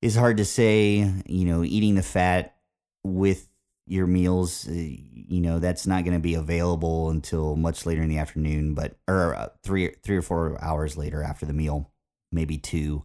is 0.02 0.16
hard 0.16 0.38
to 0.38 0.46
say. 0.46 1.12
You 1.28 1.46
know, 1.46 1.64
eating 1.64 1.96
the 1.96 2.04
fat 2.04 2.56
with 3.04 3.48
your 3.90 4.06
meals, 4.06 4.68
uh, 4.68 4.72
you 4.72 5.42
know, 5.42 5.58
that's 5.58 5.88
not 5.88 6.04
going 6.04 6.14
to 6.14 6.22
be 6.22 6.36
available 6.36 7.10
until 7.10 7.56
much 7.56 7.88
later 7.88 8.04
in 8.04 8.10
the 8.10 8.20
afternoon, 8.20 8.76
but 8.76 8.96
or 9.08 9.34
uh, 9.36 9.48
three 9.64 9.96
three 10.04 10.16
or 10.16 10.22
four 10.22 10.64
hours 10.64 10.96
later 10.96 11.24
after 11.24 11.46
the 11.46 11.54
meal, 11.54 11.92
maybe 12.32 12.58
two. 12.58 13.04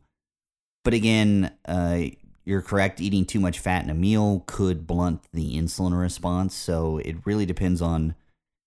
But 0.85 0.93
again, 0.93 1.53
uh, 1.65 2.03
you're 2.45 2.61
correct. 2.61 3.01
Eating 3.01 3.25
too 3.25 3.41
much 3.41 3.59
fat 3.59 3.83
in 3.83 3.89
a 3.89 3.95
meal 3.95 4.45
could 4.47 4.87
blunt 4.87 5.23
the 5.33 5.57
insulin 5.57 5.99
response. 5.99 6.55
So 6.55 6.99
it 6.99 7.17
really 7.25 7.47
depends 7.47 7.81
on 7.81 8.15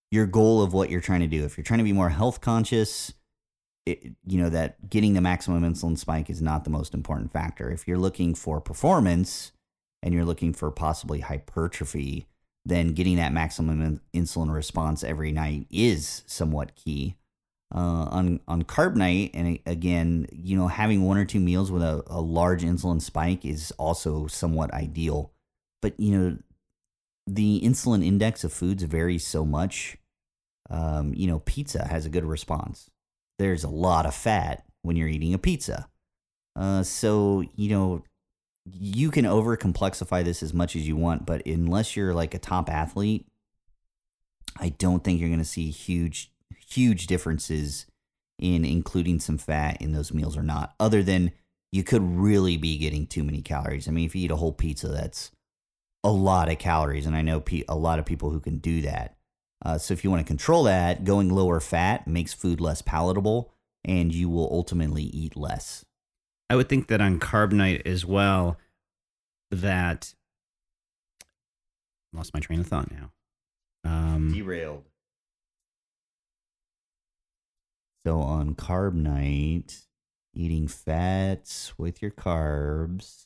your 0.09 0.25
goal 0.25 0.63
of 0.63 0.73
what 0.73 0.89
you're 0.89 1.01
trying 1.01 1.19
to 1.19 1.27
do. 1.27 1.45
If 1.45 1.55
you're 1.55 1.63
trying 1.63 1.79
to 1.79 1.83
be 1.83 1.93
more 1.93 2.09
health 2.09 2.41
conscious, 2.41 3.13
it, 3.85 4.13
you 4.25 4.41
know 4.41 4.49
that 4.49 4.89
getting 4.89 5.13
the 5.13 5.21
maximum 5.21 5.61
insulin 5.61 5.99
spike 5.99 6.31
is 6.31 6.41
not 6.41 6.63
the 6.63 6.71
most 6.71 6.95
important 6.95 7.31
factor. 7.31 7.69
If 7.69 7.87
you're 7.87 7.99
looking 7.99 8.33
for 8.33 8.59
performance 8.59 9.51
and 10.03 10.13
you're 10.13 10.25
looking 10.25 10.53
for 10.53 10.71
possibly 10.71 11.21
hypertrophy, 11.21 12.27
then 12.65 12.93
getting 12.93 13.17
that 13.17 13.33
maximum 13.33 13.81
in- 13.81 14.01
insulin 14.23 14.53
response 14.53 15.03
every 15.03 15.31
night 15.31 15.67
is 15.69 16.23
somewhat 16.27 16.75
key. 16.75 17.15
Uh, 17.75 18.07
on 18.11 18.39
on 18.47 18.63
Carb 18.63 18.95
Nite, 18.95 19.31
and 19.33 19.59
again, 19.65 20.25
you 20.31 20.55
know, 20.55 20.67
having 20.67 21.03
one 21.03 21.17
or 21.17 21.25
two 21.25 21.41
meals 21.41 21.69
with 21.69 21.83
a, 21.83 22.01
a 22.07 22.21
large 22.21 22.63
insulin 22.63 23.01
spike 23.01 23.43
is 23.43 23.71
also 23.71 24.25
somewhat 24.27 24.73
ideal. 24.73 25.33
But 25.81 25.99
you 25.99 26.17
know, 26.17 26.37
the 27.25 27.59
insulin 27.61 28.05
index 28.05 28.45
of 28.45 28.53
foods 28.53 28.83
varies 28.83 29.27
so 29.27 29.45
much. 29.45 29.97
Um, 30.69 31.13
you 31.13 31.27
know, 31.27 31.39
pizza 31.39 31.85
has 31.85 32.05
a 32.05 32.09
good 32.09 32.23
response. 32.23 32.89
There's 33.37 33.65
a 33.65 33.69
lot 33.69 34.05
of 34.05 34.15
fat 34.15 34.65
when 34.81 34.95
you're 34.95 35.09
eating 35.09 35.33
a 35.33 35.37
pizza. 35.37 35.89
Uh, 36.55 36.83
so 36.83 37.43
you 37.57 37.69
know, 37.69 38.03
you 38.73 39.11
can 39.11 39.25
over 39.25 39.55
complexify 39.55 40.23
this 40.23 40.43
as 40.43 40.53
much 40.53 40.75
as 40.75 40.87
you 40.87 40.95
want, 40.95 41.25
but 41.25 41.45
unless 41.45 41.95
you're 41.95 42.13
like 42.13 42.33
a 42.33 42.39
top 42.39 42.69
athlete, 42.69 43.25
I 44.59 44.69
don't 44.69 45.03
think 45.03 45.19
you're 45.19 45.29
going 45.29 45.39
to 45.39 45.45
see 45.45 45.69
huge 45.69 46.31
huge 46.69 47.07
differences 47.07 47.85
in 48.39 48.65
including 48.65 49.19
some 49.19 49.37
fat 49.37 49.81
in 49.81 49.93
those 49.93 50.13
meals 50.13 50.37
or 50.37 50.43
not, 50.43 50.75
other 50.79 51.01
than 51.01 51.31
you 51.71 51.83
could 51.83 52.01
really 52.01 52.57
be 52.57 52.77
getting 52.77 53.07
too 53.07 53.23
many 53.23 53.41
calories. 53.41 53.87
I 53.87 53.91
mean, 53.91 54.05
if 54.05 54.15
you 54.15 54.25
eat 54.25 54.31
a 54.31 54.35
whole 54.35 54.53
pizza, 54.53 54.87
that's 54.87 55.31
a 56.03 56.11
lot 56.11 56.49
of 56.49 56.59
calories, 56.59 57.05
and 57.05 57.15
I 57.15 57.21
know 57.21 57.43
a 57.67 57.75
lot 57.75 57.99
of 57.99 58.05
people 58.05 58.29
who 58.29 58.39
can 58.39 58.57
do 58.59 58.81
that. 58.81 59.15
Uh, 59.65 59.77
so 59.77 59.93
if 59.93 60.03
you 60.03 60.11
want 60.11 60.21
to 60.21 60.27
control 60.27 60.63
that, 60.63 61.03
going 61.03 61.29
lower 61.29 61.59
fat 61.59 62.07
makes 62.07 62.33
food 62.33 62.61
less 62.61 62.81
palatable, 62.81 63.51
and 63.83 64.13
you 64.13 64.29
will 64.29 64.49
ultimately 64.51 65.03
eat 65.03 65.35
less. 65.35 65.83
I 66.49 66.55
would 66.55 66.69
think 66.69 66.87
that 66.87 67.01
on 67.01 67.19
Carb 67.19 67.51
Nite 67.51 67.85
as 67.85 68.05
well, 68.05 68.57
that 69.51 70.13
lost 72.13 72.33
my 72.33 72.39
train 72.39 72.59
of 72.59 72.67
thought 72.67 72.89
now. 72.91 73.11
Um, 73.83 74.33
Derailed. 74.33 74.83
So 78.05 78.21
on 78.21 78.55
Carb 78.55 78.93
Nite, 78.93 79.81
eating 80.33 80.67
fats 80.67 81.73
with 81.77 82.01
your 82.01 82.11
carbs, 82.11 83.25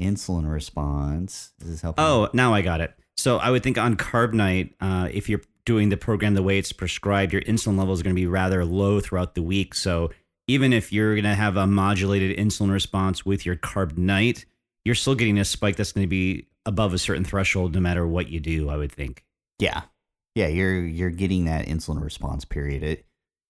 insulin 0.00 0.50
response. 0.50 1.52
This 1.58 1.68
is 1.70 1.80
helping. 1.80 2.04
Oh, 2.04 2.28
now 2.34 2.52
I 2.52 2.60
got 2.60 2.80
it. 2.80 2.94
So 3.16 3.38
I 3.38 3.50
would 3.50 3.62
think 3.62 3.78
on 3.78 3.96
Carb 3.96 4.34
Nite, 4.34 4.74
uh, 4.80 5.08
if 5.10 5.28
you're 5.28 5.40
doing 5.64 5.88
the 5.88 5.96
program 5.96 6.34
the 6.34 6.42
way 6.42 6.58
it's 6.58 6.72
prescribed, 6.72 7.32
your 7.32 7.42
insulin 7.42 7.78
level 7.78 7.94
is 7.94 8.02
going 8.02 8.14
to 8.14 8.20
be 8.20 8.26
rather 8.26 8.64
low 8.64 9.00
throughout 9.00 9.34
the 9.34 9.42
week. 9.42 9.74
So 9.74 10.10
even 10.48 10.72
if 10.72 10.92
you're 10.92 11.14
going 11.14 11.24
to 11.24 11.34
have 11.34 11.56
a 11.56 11.66
modulated 11.66 12.36
insulin 12.36 12.70
response 12.72 13.24
with 13.24 13.44
your 13.44 13.56
Carb 13.56 13.96
Nite, 13.96 14.44
you're 14.84 14.94
still 14.94 15.14
getting 15.14 15.38
a 15.38 15.44
spike 15.44 15.76
that's 15.76 15.92
going 15.92 16.04
to 16.04 16.08
be 16.08 16.46
above 16.64 16.94
a 16.94 16.98
certain 16.98 17.24
threshold 17.24 17.74
no 17.74 17.80
matter 17.80 18.06
what 18.06 18.28
you 18.28 18.40
do, 18.40 18.68
I 18.68 18.76
would 18.76 18.92
think. 18.92 19.24
Yeah. 19.58 19.82
Yeah, 20.34 20.48
you're 20.48 20.84
you're 20.84 21.10
getting 21.10 21.46
that 21.46 21.66
insulin 21.66 22.02
response 22.02 22.44
period. 22.44 22.82
It 22.82 23.06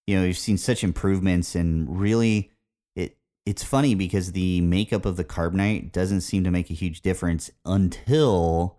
you 0.07 0.17
know, 0.17 0.25
you've 0.25 0.39
seen 0.39 0.57
such 0.57 0.85
improvements 0.85 1.57
and 1.57 1.99
really 2.01 2.53
it 2.95 3.19
it's 3.45 3.65
funny 3.65 3.95
because 3.95 4.33
the 4.33 4.61
makeup 4.61 5.05
of 5.05 5.17
the 5.17 5.25
Carb 5.25 5.53
Nite 5.53 5.93
doesn't 5.93 6.21
seem 6.21 6.45
to 6.45 6.51
make 6.51 6.71
a 6.71 6.75
huge 6.75 7.01
difference 7.03 7.51
until 7.65 8.79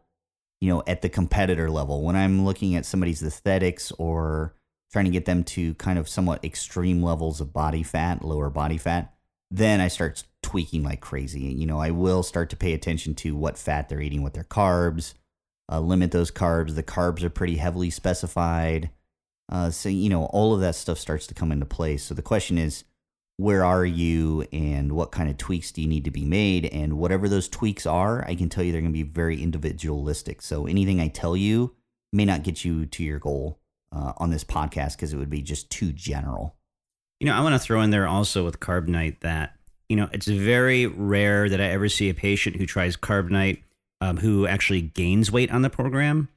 you 0.60 0.74
know, 0.74 0.84
at 0.88 1.02
the 1.02 1.10
competitor 1.10 1.70
level. 1.70 2.02
When 2.02 2.16
I'm 2.16 2.46
looking 2.46 2.76
at 2.76 2.86
somebody's 2.86 3.22
aesthetics 3.22 3.92
or 4.00 4.56
trying 4.92 5.06
to 5.06 5.12
get 5.12 5.26
them 5.26 5.44
to 5.44 5.74
kind 5.76 6.00
of 6.00 6.08
somewhat 6.08 6.44
extreme 6.44 7.04
levels 7.04 7.42
of 7.42 7.54
body 7.54 7.84
fat, 7.84 8.24
lower 8.24 8.50
body 8.50 8.78
fat, 8.78 9.14
then 9.52 9.80
I 9.82 9.88
start 9.88 10.24
tweaking 10.44 10.84
like 10.84 11.02
crazy. 11.02 11.42
You 11.42 11.66
know, 11.66 11.80
I 11.80 11.92
will 11.92 12.24
start 12.24 12.50
to 12.52 12.58
pay 12.58 12.74
attention 12.74 13.16
to 13.16 13.36
what 13.36 13.58
fat 13.58 13.90
they're 13.90 14.02
eating, 14.02 14.24
what 14.24 14.34
their 14.34 14.44
carbs, 14.44 15.14
uh, 15.72 15.80
limit 15.80 16.12
those 16.12 16.32
carbs. 16.32 16.76
The 16.76 16.84
carbs 16.84 17.24
are 17.24 17.30
pretty 17.30 17.58
heavily 17.58 17.90
specified. 17.90 18.90
Uh, 19.50 19.70
so, 19.70 19.90
you 19.90 20.10
know, 20.10 20.26
all 20.26 20.54
of 20.54 20.62
that 20.62 20.76
stuff 20.76 21.00
starts 21.00 21.28
to 21.28 21.34
come 21.34 21.52
into 21.52 21.66
place. 21.66 22.04
So 22.04 22.14
the 22.14 22.22
question 22.22 22.58
is, 22.58 22.84
where 23.38 23.64
are 23.64 23.86
you 23.86 24.46
and 24.52 24.94
what 24.94 25.12
kind 25.12 25.30
of 25.30 25.38
tweaks 25.38 25.72
do 25.72 25.82
you 25.82 25.88
need 25.88 26.06
to 26.06 26.12
be 26.12 26.26
made? 26.26 26.66
And 26.66 26.98
whatever 26.98 27.30
those 27.30 27.48
tweaks 27.48 27.86
are, 27.86 28.26
I 28.28 28.36
can 28.36 28.50
tell 28.50 28.64
you 28.64 28.72
they're 28.72 28.82
going 28.82 28.92
to 28.92 28.98
be 28.98 29.04
very 29.04 29.42
individualistic. 29.42 30.42
So 30.42 30.66
anything 30.66 31.00
I 31.00 31.08
tell 31.08 31.38
you 31.38 31.76
may 32.12 32.26
not 32.26 32.44
get 32.44 32.66
you 32.66 32.86
to 32.88 33.04
your 33.04 33.20
goal 33.20 33.60
uh, 33.92 34.14
on 34.18 34.30
this 34.30 34.44
podcast 34.44 34.96
because 34.96 35.14
it 35.14 35.18
would 35.18 35.30
be 35.30 35.42
just 35.42 35.70
too 35.70 35.92
general. 35.92 36.56
You 37.20 37.28
know, 37.28 37.34
I 37.34 37.42
want 37.42 37.56
to 37.56 37.60
throw 37.60 37.82
in 37.82 37.90
there 37.90 38.08
also 38.08 38.46
with 38.46 38.60
Carb 38.60 38.88
Nite 38.88 39.22
that, 39.22 39.56
you 39.90 39.96
know, 39.96 40.10
it's 40.12 40.28
very 40.28 40.86
rare 40.86 41.50
that 41.50 41.62
I 41.62 41.66
ever 41.66 41.90
see 41.90 42.10
a 42.10 42.14
patient 42.14 42.58
who 42.58 42.66
tries 42.66 42.96
Carb 42.96 43.30
Nite 43.30 43.64
um, 44.02 44.18
who 44.18 44.46
actually 44.46 44.82
gains 44.82 45.32
weight 45.32 45.52
on 45.52 45.62
the 45.62 45.70
program. 45.70 46.30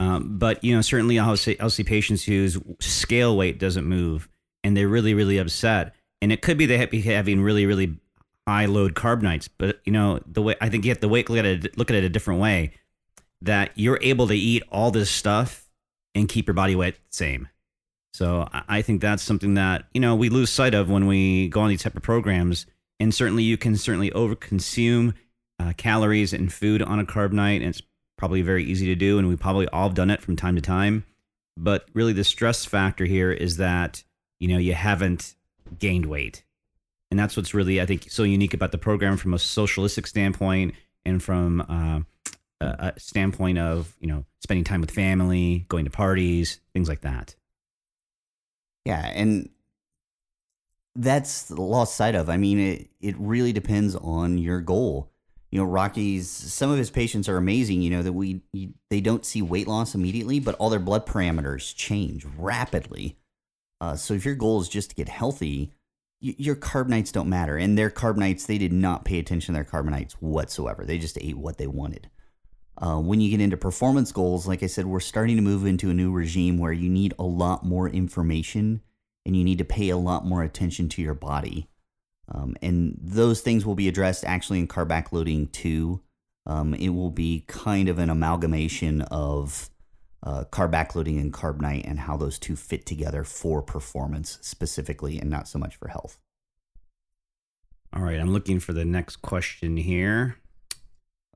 Um, 0.00 0.38
but, 0.38 0.62
you 0.64 0.74
know, 0.74 0.80
certainly 0.80 1.18
I'll 1.18 1.36
see, 1.36 1.58
I'll 1.60 1.70
see 1.70 1.84
patients 1.84 2.24
whose 2.24 2.58
scale 2.80 3.36
weight 3.36 3.58
doesn't 3.58 3.84
move 3.84 4.28
and 4.62 4.76
they're 4.76 4.88
really, 4.88 5.14
really 5.14 5.38
upset. 5.38 5.94
And 6.22 6.32
it 6.32 6.40
could 6.40 6.56
be 6.56 6.66
they 6.66 6.84
be 6.86 7.02
having 7.02 7.42
really, 7.42 7.66
really 7.66 7.98
high 8.48 8.66
load 8.66 8.94
Carb 8.94 9.20
Nites. 9.20 9.48
But, 9.48 9.80
you 9.84 9.92
know, 9.92 10.20
the 10.26 10.42
way 10.42 10.56
I 10.60 10.68
think 10.70 10.84
you 10.84 10.90
have 10.90 11.00
to 11.00 11.08
wait, 11.08 11.28
look 11.28 11.38
at 11.38 11.44
it, 11.44 11.76
look 11.76 11.90
at 11.90 11.96
it 11.96 12.04
a 12.04 12.08
different 12.08 12.40
way 12.40 12.72
that 13.42 13.72
you're 13.74 13.98
able 14.00 14.26
to 14.28 14.34
eat 14.36 14.62
all 14.72 14.90
this 14.90 15.10
stuff 15.10 15.63
and 16.14 16.28
keep 16.28 16.46
your 16.46 16.54
body 16.54 16.76
weight 16.76 16.96
same. 17.10 17.48
So 18.14 18.48
I 18.52 18.80
think 18.80 19.00
that's 19.00 19.24
something 19.24 19.54
that 19.54 19.86
you 19.92 20.00
know 20.00 20.14
we 20.14 20.28
lose 20.28 20.48
sight 20.48 20.72
of 20.72 20.88
when 20.88 21.08
we 21.08 21.48
go 21.48 21.60
on 21.62 21.68
these 21.68 21.82
type 21.82 21.96
of 21.96 22.02
programs. 22.02 22.66
And 23.00 23.12
certainly, 23.12 23.42
you 23.42 23.56
can 23.56 23.76
certainly 23.76 24.12
overconsume 24.12 25.14
uh, 25.58 25.72
calories 25.76 26.32
and 26.32 26.52
food 26.52 26.80
on 26.80 27.00
a 27.00 27.04
Carb 27.04 27.32
Nite, 27.32 27.60
and 27.60 27.70
it's 27.70 27.82
probably 28.16 28.40
very 28.42 28.62
easy 28.64 28.86
to 28.86 28.94
do. 28.94 29.18
And 29.18 29.28
we 29.28 29.34
probably 29.34 29.66
all 29.68 29.90
done 29.90 30.10
it 30.10 30.22
from 30.22 30.36
time 30.36 30.54
to 30.54 30.62
time. 30.62 31.04
But 31.56 31.86
really, 31.92 32.12
the 32.12 32.22
stress 32.22 32.64
factor 32.64 33.04
here 33.04 33.32
is 33.32 33.56
that 33.56 34.04
you 34.38 34.46
know 34.46 34.58
you 34.58 34.74
haven't 34.74 35.34
gained 35.80 36.06
weight, 36.06 36.44
and 37.10 37.18
that's 37.18 37.36
what's 37.36 37.52
really 37.52 37.80
I 37.80 37.86
think 37.86 38.08
so 38.12 38.22
unique 38.22 38.54
about 38.54 38.70
the 38.70 38.78
program 38.78 39.16
from 39.16 39.34
a 39.34 39.40
socialistic 39.40 40.06
standpoint 40.06 40.74
and 41.04 41.20
from 41.20 41.62
uh, 41.68 42.00
a 42.64 43.00
standpoint 43.00 43.58
of 43.58 43.94
you 44.00 44.06
know 44.06 44.24
spending 44.40 44.64
time 44.64 44.80
with 44.80 44.90
family, 44.90 45.66
going 45.68 45.84
to 45.84 45.90
parties, 45.90 46.60
things 46.72 46.88
like 46.88 47.02
that. 47.02 47.34
Yeah, 48.84 49.10
and 49.14 49.48
that's 50.94 51.50
lost 51.50 51.96
sight 51.96 52.14
of. 52.14 52.28
I 52.28 52.36
mean, 52.36 52.58
it 52.58 52.90
it 53.00 53.16
really 53.18 53.52
depends 53.52 53.94
on 53.96 54.38
your 54.38 54.60
goal. 54.60 55.10
You 55.50 55.60
know, 55.60 55.66
Rocky's 55.66 56.28
some 56.28 56.70
of 56.70 56.78
his 56.78 56.90
patients 56.90 57.28
are 57.28 57.36
amazing. 57.36 57.82
You 57.82 57.90
know 57.90 58.02
that 58.02 58.12
we 58.12 58.40
they 58.90 59.00
don't 59.00 59.24
see 59.24 59.42
weight 59.42 59.68
loss 59.68 59.94
immediately, 59.94 60.40
but 60.40 60.54
all 60.56 60.70
their 60.70 60.78
blood 60.78 61.06
parameters 61.06 61.74
change 61.74 62.26
rapidly. 62.36 63.16
Uh, 63.80 63.96
so 63.96 64.14
if 64.14 64.24
your 64.24 64.34
goal 64.34 64.60
is 64.60 64.68
just 64.68 64.90
to 64.90 64.96
get 64.96 65.08
healthy, 65.08 65.72
your 66.20 66.56
Carb 66.56 66.88
Nites 66.88 67.12
don't 67.12 67.28
matter. 67.28 67.56
And 67.56 67.76
their 67.76 67.90
Carb 67.90 68.16
Nites, 68.16 68.46
they 68.46 68.56
did 68.56 68.72
not 68.72 69.04
pay 69.04 69.18
attention 69.18 69.54
to 69.54 69.58
their 69.58 69.70
Carb 69.70 69.88
Nites 69.88 70.14
whatsoever. 70.14 70.84
They 70.84 70.96
just 70.96 71.18
ate 71.20 71.36
what 71.36 71.58
they 71.58 71.66
wanted. 71.66 72.08
Uh, 72.76 72.98
when 72.98 73.20
you 73.20 73.30
get 73.30 73.40
into 73.40 73.56
performance 73.56 74.10
goals, 74.10 74.46
like 74.46 74.62
I 74.62 74.66
said, 74.66 74.86
we're 74.86 75.00
starting 75.00 75.36
to 75.36 75.42
move 75.42 75.64
into 75.64 75.90
a 75.90 75.94
new 75.94 76.10
regime 76.10 76.58
where 76.58 76.72
you 76.72 76.88
need 76.88 77.14
a 77.18 77.24
lot 77.24 77.64
more 77.64 77.88
information 77.88 78.80
and 79.24 79.36
you 79.36 79.44
need 79.44 79.58
to 79.58 79.64
pay 79.64 79.90
a 79.90 79.96
lot 79.96 80.26
more 80.26 80.42
attention 80.42 80.88
to 80.90 81.02
your 81.02 81.14
body. 81.14 81.68
Um, 82.28 82.56
and 82.62 82.98
those 83.00 83.40
things 83.40 83.64
will 83.64 83.74
be 83.74 83.88
addressed 83.88 84.24
actually 84.24 84.58
in 84.58 84.66
carb 84.66 84.88
backloading 84.88 85.52
too. 85.52 86.02
Um, 86.46 86.74
it 86.74 86.90
will 86.90 87.10
be 87.10 87.44
kind 87.46 87.88
of 87.88 87.98
an 87.98 88.10
amalgamation 88.10 89.02
of 89.02 89.70
uh, 90.24 90.44
carb 90.44 90.72
backloading 90.72 91.20
and 91.20 91.32
Carb 91.32 91.60
Nite 91.60 91.84
and 91.84 92.00
how 92.00 92.16
those 92.16 92.38
two 92.38 92.56
fit 92.56 92.86
together 92.86 93.24
for 93.24 93.62
performance 93.62 94.38
specifically 94.40 95.18
and 95.18 95.30
not 95.30 95.46
so 95.46 95.58
much 95.58 95.76
for 95.76 95.88
health. 95.88 96.18
All 97.94 98.02
right, 98.02 98.18
I'm 98.18 98.32
looking 98.32 98.58
for 98.58 98.72
the 98.72 98.84
next 98.84 99.16
question 99.16 99.76
here. 99.76 100.38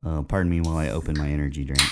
Uh, 0.05 0.23
pardon 0.23 0.51
me 0.51 0.61
while 0.61 0.77
I 0.77 0.89
open 0.89 1.17
my 1.19 1.29
energy 1.29 1.65
drink. 1.65 1.83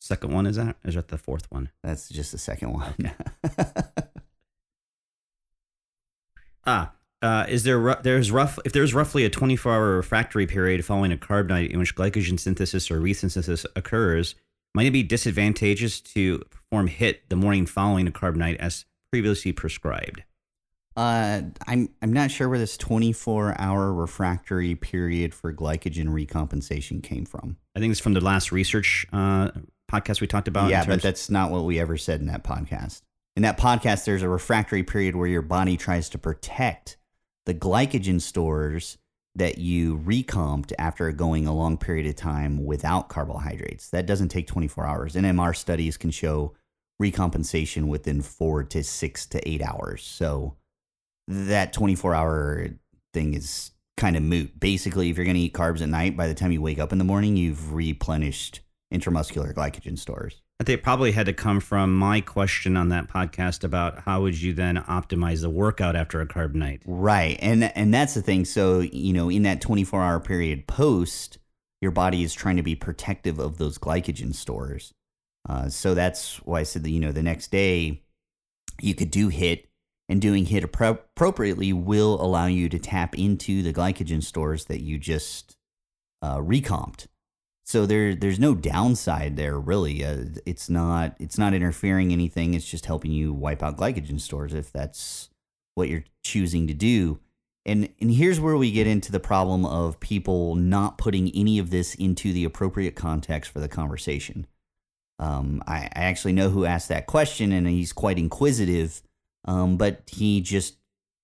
Second 0.00 0.32
one 0.32 0.46
is 0.46 0.56
that? 0.56 0.76
Is 0.84 0.94
that 0.94 1.08
the 1.08 1.18
fourth 1.18 1.50
one? 1.50 1.70
That's 1.82 2.08
just 2.08 2.32
the 2.32 2.38
second 2.38 2.72
one. 2.72 3.12
ah, 6.66 6.92
uh, 7.22 7.46
is 7.48 7.64
there 7.64 7.96
there's 8.02 8.30
rough 8.30 8.58
if 8.64 8.72
there's 8.72 8.94
roughly 8.94 9.24
a 9.24 9.30
24 9.30 9.72
hour 9.72 9.96
refractory 9.96 10.46
period 10.46 10.84
following 10.84 11.12
a 11.12 11.16
Carb 11.16 11.48
Nite 11.48 11.72
in 11.72 11.80
which 11.80 11.96
glycogen 11.96 12.38
synthesis 12.38 12.90
or 12.90 13.00
resynthesis 13.00 13.66
occurs, 13.74 14.36
might 14.74 14.86
it 14.86 14.92
be 14.92 15.02
disadvantageous 15.02 16.00
to 16.00 16.38
perform 16.50 16.86
HIT 16.86 17.28
the 17.28 17.36
morning 17.36 17.66
following 17.66 18.06
a 18.06 18.12
Carb 18.12 18.36
Nite 18.36 18.58
as 18.58 18.84
previously 19.10 19.50
prescribed? 19.50 20.22
Uh, 20.96 21.42
I'm 21.66 21.90
I'm 22.00 22.12
not 22.12 22.30
sure 22.30 22.48
where 22.48 22.58
this 22.58 22.76
24 22.78 23.60
hour 23.60 23.92
refractory 23.92 24.74
period 24.74 25.34
for 25.34 25.52
glycogen 25.52 26.08
recompensation 26.08 27.02
came 27.02 27.26
from. 27.26 27.56
I 27.74 27.80
think 27.80 27.90
it's 27.90 28.00
from 28.00 28.14
the 28.14 28.22
last 28.22 28.50
research 28.50 29.06
uh, 29.12 29.50
podcast 29.90 30.20
we 30.20 30.26
talked 30.26 30.48
about. 30.48 30.70
Yeah, 30.70 30.86
but 30.86 31.02
that's 31.02 31.28
not 31.28 31.50
what 31.50 31.64
we 31.64 31.78
ever 31.78 31.98
said 31.98 32.20
in 32.20 32.26
that 32.26 32.44
podcast. 32.44 33.02
In 33.36 33.42
that 33.42 33.58
podcast, 33.58 34.06
there's 34.06 34.22
a 34.22 34.28
refractory 34.28 34.82
period 34.82 35.14
where 35.14 35.28
your 35.28 35.42
body 35.42 35.76
tries 35.76 36.08
to 36.10 36.18
protect 36.18 36.96
the 37.44 37.52
glycogen 37.52 38.20
stores 38.20 38.96
that 39.34 39.58
you 39.58 39.96
recomped 39.96 40.72
after 40.78 41.12
going 41.12 41.46
a 41.46 41.54
long 41.54 41.76
period 41.76 42.06
of 42.06 42.16
time 42.16 42.64
without 42.64 43.10
carbohydrates. 43.10 43.90
That 43.90 44.06
doesn't 44.06 44.30
take 44.30 44.46
24 44.46 44.86
hours. 44.86 45.14
NMR 45.14 45.54
studies 45.54 45.98
can 45.98 46.10
show 46.10 46.54
recompensation 47.00 47.88
within 47.88 48.22
four 48.22 48.64
to 48.64 48.82
six 48.82 49.26
to 49.26 49.46
eight 49.46 49.60
hours. 49.60 50.02
So 50.02 50.56
that 51.28 51.72
24 51.72 52.14
hour 52.14 52.68
thing 53.12 53.34
is 53.34 53.72
kind 53.96 54.16
of 54.16 54.22
moot. 54.22 54.58
Basically, 54.58 55.10
if 55.10 55.16
you're 55.16 55.24
going 55.24 55.36
to 55.36 55.40
eat 55.40 55.54
carbs 55.54 55.80
at 55.80 55.88
night, 55.88 56.16
by 56.16 56.26
the 56.26 56.34
time 56.34 56.52
you 56.52 56.62
wake 56.62 56.78
up 56.78 56.92
in 56.92 56.98
the 56.98 57.04
morning, 57.04 57.36
you've 57.36 57.72
replenished 57.72 58.60
intramuscular 58.92 59.52
glycogen 59.54 59.98
stores. 59.98 60.42
I 60.58 60.64
think 60.64 60.78
it 60.78 60.82
probably 60.82 61.12
had 61.12 61.26
to 61.26 61.34
come 61.34 61.60
from 61.60 61.94
my 61.94 62.22
question 62.22 62.78
on 62.78 62.88
that 62.88 63.08
podcast 63.08 63.62
about 63.62 64.00
how 64.00 64.22
would 64.22 64.40
you 64.40 64.54
then 64.54 64.76
optimize 64.76 65.42
the 65.42 65.50
workout 65.50 65.94
after 65.94 66.20
a 66.20 66.26
Carb 66.26 66.54
Nite. 66.54 66.82
Right. 66.86 67.38
And 67.42 67.64
and 67.76 67.92
that's 67.92 68.14
the 68.14 68.22
thing. 68.22 68.46
So, 68.46 68.80
you 68.80 69.12
know, 69.12 69.28
in 69.28 69.42
that 69.42 69.60
24-hour 69.60 70.20
period 70.20 70.66
post, 70.66 71.38
your 71.82 71.90
body 71.90 72.22
is 72.22 72.32
trying 72.32 72.56
to 72.56 72.62
be 72.62 72.74
protective 72.74 73.38
of 73.38 73.58
those 73.58 73.76
glycogen 73.76 74.34
stores. 74.34 74.94
Uh, 75.46 75.68
so 75.68 75.94
that's 75.94 76.36
why 76.38 76.60
I 76.60 76.62
said 76.62 76.84
that, 76.84 76.90
you 76.90 77.00
know, 77.00 77.12
the 77.12 77.22
next 77.22 77.50
day 77.50 78.02
you 78.80 78.94
could 78.94 79.10
do 79.10 79.28
HIT 79.28 79.65
and 80.08 80.20
doing 80.20 80.46
appro- 80.46 80.98
appropriately 81.14 81.72
will 81.72 82.20
allow 82.20 82.46
you 82.46 82.68
to 82.68 82.78
tap 82.78 83.18
into 83.18 83.62
the 83.62 83.72
glycogen 83.72 84.22
stores 84.22 84.66
that 84.66 84.82
you 84.82 84.98
just 84.98 85.56
uh, 86.22 86.40
recomped. 86.40 87.08
So 87.64 87.84
there, 87.84 88.14
there's 88.14 88.38
no 88.38 88.54
downside 88.54 89.36
there 89.36 89.58
really. 89.58 90.04
Uh, 90.04 90.26
it's 90.44 90.70
not, 90.70 91.16
it's 91.18 91.38
not 91.38 91.54
interfering 91.54 92.12
anything. 92.12 92.54
It's 92.54 92.70
just 92.70 92.86
helping 92.86 93.10
you 93.10 93.32
wipe 93.32 93.62
out 93.62 93.76
glycogen 93.76 94.20
stores 94.20 94.54
if 94.54 94.70
that's 94.72 95.30
what 95.74 95.88
you're 95.88 96.04
choosing 96.24 96.66
to 96.66 96.74
do. 96.74 97.20
And 97.66 97.88
and 98.00 98.12
here's 98.12 98.38
where 98.38 98.56
we 98.56 98.70
get 98.70 98.86
into 98.86 99.10
the 99.10 99.18
problem 99.18 99.66
of 99.66 99.98
people 99.98 100.54
not 100.54 100.98
putting 100.98 101.32
any 101.34 101.58
of 101.58 101.70
this 101.70 101.96
into 101.96 102.32
the 102.32 102.44
appropriate 102.44 102.94
context 102.94 103.50
for 103.50 103.58
the 103.58 103.68
conversation. 103.68 104.46
Um, 105.18 105.64
I, 105.66 105.86
I 105.86 106.04
actually 106.04 106.32
know 106.32 106.50
who 106.50 106.64
asked 106.64 106.88
that 106.90 107.06
question, 107.06 107.50
and 107.50 107.66
he's 107.66 107.92
quite 107.92 108.18
inquisitive, 108.18 109.02
um, 109.46 109.76
but 109.76 110.02
he 110.06 110.40
just 110.40 110.76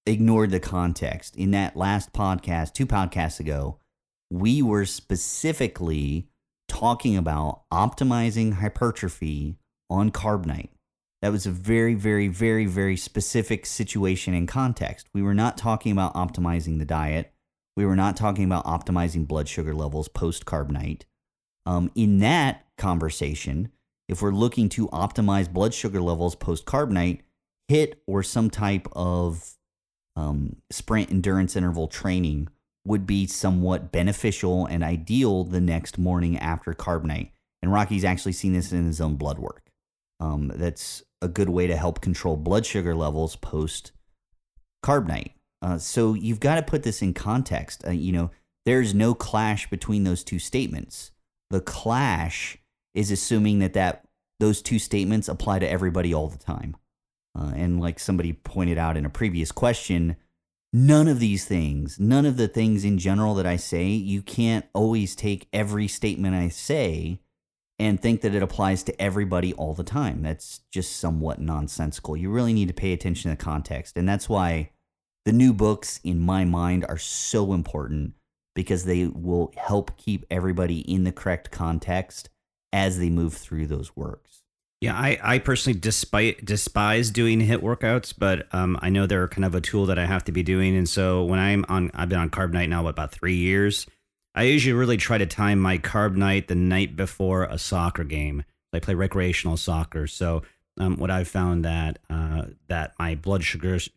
ignored 0.06 0.50
the 0.50 0.60
context. 0.60 1.36
In 1.36 1.50
that 1.52 1.76
last 1.76 2.12
podcast, 2.12 2.72
two 2.72 2.86
podcasts 2.86 3.40
ago, 3.40 3.78
we 4.30 4.62
were 4.62 4.86
specifically 4.86 6.28
talking 6.68 7.16
about 7.16 7.62
optimizing 7.72 8.54
hypertrophy 8.54 9.56
on 9.90 10.10
Carb 10.10 10.46
Nite. 10.46 10.70
That 11.20 11.32
was 11.32 11.46
a 11.46 11.50
very, 11.50 11.94
very, 11.94 12.28
very, 12.28 12.66
very 12.66 12.96
specific 12.96 13.66
situation 13.66 14.34
and 14.34 14.48
context. 14.48 15.06
We 15.14 15.22
were 15.22 15.34
not 15.34 15.56
talking 15.56 15.92
about 15.92 16.14
optimizing 16.14 16.78
the 16.78 16.84
diet. 16.84 17.32
We 17.76 17.86
were 17.86 17.94
not 17.94 18.16
talking 18.16 18.44
about 18.44 18.64
optimizing 18.64 19.28
blood 19.28 19.48
sugar 19.48 19.74
levels 19.74 20.08
post 20.08 20.46
Carb 20.46 20.70
Nite. 20.70 21.04
Um, 21.64 21.90
in 21.94 22.18
that 22.18 22.66
conversation, 22.76 23.70
if 24.08 24.20
we're 24.20 24.32
looking 24.32 24.68
to 24.70 24.88
optimize 24.88 25.52
blood 25.52 25.74
sugar 25.74 26.00
levels 26.00 26.34
post 26.34 26.66
Carb 26.66 26.90
Nite, 26.90 27.22
HIT 27.68 28.02
or 28.06 28.22
some 28.22 28.50
type 28.50 28.88
of 28.92 29.54
um, 30.16 30.56
sprint 30.70 31.10
endurance 31.10 31.56
interval 31.56 31.88
training 31.88 32.48
would 32.84 33.06
be 33.06 33.26
somewhat 33.26 33.92
beneficial 33.92 34.66
and 34.66 34.82
ideal 34.82 35.44
the 35.44 35.60
next 35.60 35.98
morning 35.98 36.36
after 36.38 36.72
Carb 36.72 37.04
Nite. 37.04 37.32
And 37.62 37.72
Rocky's 37.72 38.04
actually 38.04 38.32
seen 38.32 38.52
this 38.52 38.72
in 38.72 38.86
his 38.86 39.00
own 39.00 39.16
blood 39.16 39.38
work. 39.38 39.70
Um, 40.18 40.52
that's 40.54 41.02
a 41.20 41.28
good 41.28 41.48
way 41.48 41.66
to 41.66 41.76
help 41.76 42.00
control 42.00 42.36
blood 42.36 42.66
sugar 42.66 42.94
levels 42.94 43.36
post 43.36 43.92
Carb 44.84 45.06
Nite. 45.06 45.32
Uh, 45.62 45.78
so 45.78 46.14
you've 46.14 46.40
got 46.40 46.56
to 46.56 46.62
put 46.62 46.82
this 46.82 47.02
in 47.02 47.14
context. 47.14 47.84
Uh, 47.86 47.92
you 47.92 48.10
know, 48.10 48.30
there's 48.66 48.94
no 48.94 49.14
clash 49.14 49.70
between 49.70 50.04
those 50.04 50.24
two 50.24 50.40
statements. 50.40 51.12
The 51.50 51.60
clash 51.60 52.58
is 52.94 53.10
assuming 53.10 53.60
that 53.60 53.74
that 53.74 54.04
those 54.40 54.60
two 54.60 54.78
statements 54.80 55.28
apply 55.28 55.60
to 55.60 55.70
everybody 55.70 56.12
all 56.12 56.28
the 56.28 56.38
time. 56.38 56.76
Uh, 57.38 57.52
and 57.56 57.80
like 57.80 57.98
somebody 57.98 58.32
pointed 58.32 58.78
out 58.78 58.96
in 58.96 59.06
a 59.06 59.10
previous 59.10 59.52
question, 59.52 60.16
none 60.72 61.08
of 61.08 61.18
these 61.18 61.44
things, 61.44 61.98
none 61.98 62.26
of 62.26 62.36
the 62.36 62.48
things 62.48 62.84
in 62.84 62.98
general 62.98 63.34
that 63.34 63.46
I 63.46 63.56
say, 63.56 63.86
you 63.86 64.22
can't 64.22 64.66
always 64.74 65.14
take 65.14 65.48
every 65.52 65.88
statement 65.88 66.34
I 66.34 66.48
say 66.48 67.20
and 67.78 68.00
think 68.00 68.20
that 68.20 68.34
it 68.34 68.42
applies 68.42 68.82
to 68.84 69.02
everybody 69.02 69.52
all 69.54 69.74
the 69.74 69.82
time. 69.82 70.22
That's 70.22 70.60
just 70.70 70.96
somewhat 70.96 71.40
nonsensical. 71.40 72.16
You 72.16 72.30
really 72.30 72.52
need 72.52 72.68
to 72.68 72.74
pay 72.74 72.92
attention 72.92 73.30
to 73.30 73.36
the 73.36 73.42
context. 73.42 73.96
And 73.96 74.08
that's 74.08 74.28
why 74.28 74.70
the 75.24 75.32
new 75.32 75.52
books, 75.52 76.00
in 76.04 76.20
my 76.20 76.44
mind, 76.44 76.84
are 76.88 76.98
so 76.98 77.52
important 77.52 78.14
because 78.54 78.84
they 78.84 79.06
will 79.06 79.52
help 79.56 79.96
keep 79.96 80.26
everybody 80.30 80.80
in 80.80 81.04
the 81.04 81.12
correct 81.12 81.50
context 81.50 82.28
as 82.72 82.98
they 82.98 83.10
move 83.10 83.34
through 83.34 83.66
those 83.66 83.96
works. 83.96 84.41
Yeah, 84.82 84.96
I, 84.96 85.16
I 85.22 85.38
personally 85.38 85.78
despise 85.78 86.34
despise 86.42 87.10
doing 87.10 87.38
HIT 87.38 87.62
workouts, 87.62 88.12
but 88.18 88.52
um, 88.52 88.76
I 88.82 88.88
know 88.88 89.06
they're 89.06 89.28
kind 89.28 89.44
of 89.44 89.54
a 89.54 89.60
tool 89.60 89.86
that 89.86 89.96
I 89.96 90.06
have 90.06 90.24
to 90.24 90.32
be 90.32 90.42
doing. 90.42 90.76
And 90.76 90.88
so 90.88 91.22
when 91.22 91.38
I'm 91.38 91.64
on, 91.68 91.92
I've 91.94 92.08
been 92.08 92.18
on 92.18 92.30
Carb 92.30 92.52
Nite 92.52 92.68
now 92.68 92.82
what, 92.82 92.90
about 92.90 93.12
three 93.12 93.36
years. 93.36 93.86
I 94.34 94.42
usually 94.42 94.72
really 94.72 94.96
try 94.96 95.18
to 95.18 95.26
time 95.26 95.60
my 95.60 95.78
Carb 95.78 96.16
Nite 96.16 96.48
the 96.48 96.56
night 96.56 96.96
before 96.96 97.44
a 97.44 97.58
soccer 97.58 98.02
game. 98.02 98.42
I 98.72 98.80
play 98.80 98.94
recreational 98.94 99.56
soccer, 99.56 100.08
so 100.08 100.42
um, 100.80 100.96
what 100.96 101.12
I've 101.12 101.28
found 101.28 101.64
that 101.64 102.00
uh, 102.10 102.46
that 102.66 102.94
my 102.98 103.14
blood 103.14 103.44
sugars 103.44 103.88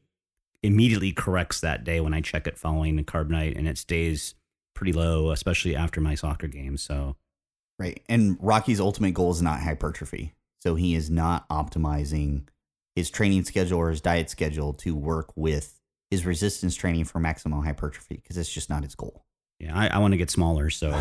immediately 0.61 1.11
corrects 1.11 1.61
that 1.61 1.83
day 1.83 1.99
when 1.99 2.13
I 2.13 2.21
check 2.21 2.45
it 2.45 2.59
following 2.59 2.95
the 2.95 3.03
Carb 3.03 3.29
Nite, 3.29 3.57
and 3.57 3.67
it 3.67 3.79
stays 3.79 4.35
pretty 4.75 4.93
low, 4.93 5.31
especially 5.31 5.75
after 5.75 5.99
my 5.99 6.13
soccer 6.13 6.45
game. 6.45 6.77
So, 6.77 7.15
right. 7.79 8.03
And 8.07 8.37
Rocky's 8.39 8.79
ultimate 8.79 9.15
goal 9.15 9.31
is 9.31 9.41
not 9.41 9.61
hypertrophy, 9.61 10.35
so 10.65 10.75
he 10.75 10.95
is 10.95 11.09
not 11.11 11.47
optimizing 11.49 12.47
his 12.95 13.09
training 13.09 13.43
schedule 13.43 13.77
or 13.77 13.89
his 13.89 14.01
diet 14.01 14.29
schedule 14.29 14.73
to 14.73 14.95
work 14.95 15.31
with 15.35 15.79
his 16.09 16.25
resistance 16.25 16.75
training 16.75 17.05
for 17.05 17.19
maximum 17.19 17.63
hypertrophy 17.63 18.15
because 18.15 18.37
it's 18.37 18.51
just 18.51 18.69
not 18.69 18.83
his 18.83 18.95
goal. 18.95 19.25
Yeah, 19.59 19.77
I, 19.77 19.87
I 19.87 19.97
want 19.99 20.13
to 20.13 20.17
get 20.17 20.31
smaller. 20.31 20.69
So, 20.69 20.99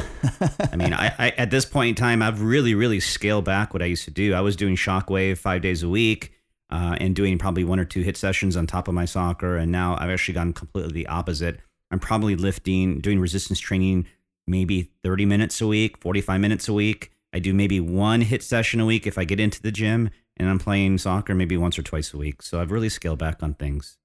I 0.73 0.77
mean, 0.77 0.93
I, 0.93 1.15
I, 1.19 1.29
at 1.31 1.51
this 1.51 1.65
point 1.65 1.91
in 1.91 1.95
time, 1.95 2.21
I've 2.23 2.43
really, 2.43 2.75
really 2.75 3.01
scaled 3.01 3.45
back 3.45 3.73
what 3.73 3.83
I 3.83 3.87
used 3.87 4.05
to 4.05 4.11
do. 4.11 4.35
I 4.35 4.43
was 4.43 4.55
doing 4.55 4.77
Shockwave 4.77 5.39
five 5.39 5.62
days 5.62 5.83
a 5.83 5.89
week 5.89 6.33
uh, 6.71 6.97
and 7.01 7.17
doing 7.17 7.39
probably 7.39 7.65
one 7.65 7.81
or 7.81 7.85
two 7.85 8.03
HIT 8.03 8.17
sessions 8.17 8.57
on 8.57 8.67
top 8.67 8.87
of 8.87 8.95
my 8.95 9.07
soccer. 9.07 9.57
And 9.57 9.73
now 9.73 9.97
I've 9.99 10.11
actually 10.11 10.35
gone 10.35 10.53
completely 10.53 10.93
the 10.93 11.07
opposite. 11.07 11.61
I'm 11.91 12.01
probably 12.01 12.37
lifting, 12.37 13.01
doing 13.01 13.19
resistance 13.19 13.61
training 13.61 14.07
maybe 14.47 14.91
30 15.03 15.25
minutes 15.25 15.61
a 15.61 15.67
week, 15.67 15.99
45 15.99 16.41
minutes 16.41 16.69
a 16.69 16.75
week. 16.75 17.14
I 17.35 17.41
do 17.41 17.53
maybe 17.53 17.80
one 17.80 18.20
HIT 18.20 18.45
session 18.45 18.78
a 18.78 18.87
week 18.87 19.07
if 19.09 19.18
I 19.18 19.24
get 19.24 19.41
into 19.41 19.61
the 19.61 19.72
gym, 19.72 20.11
and 20.37 20.49
I'm 20.49 20.61
playing 20.61 20.99
soccer 20.99 21.35
maybe 21.35 21.57
once 21.57 21.78
or 21.78 21.82
twice 21.82 22.14
a 22.14 22.16
week. 22.16 22.43
So 22.43 22.61
I've 22.61 22.70
really 22.70 22.89
scaled 22.89 23.18
back 23.18 23.43
on 23.43 23.55
things. 23.55 23.99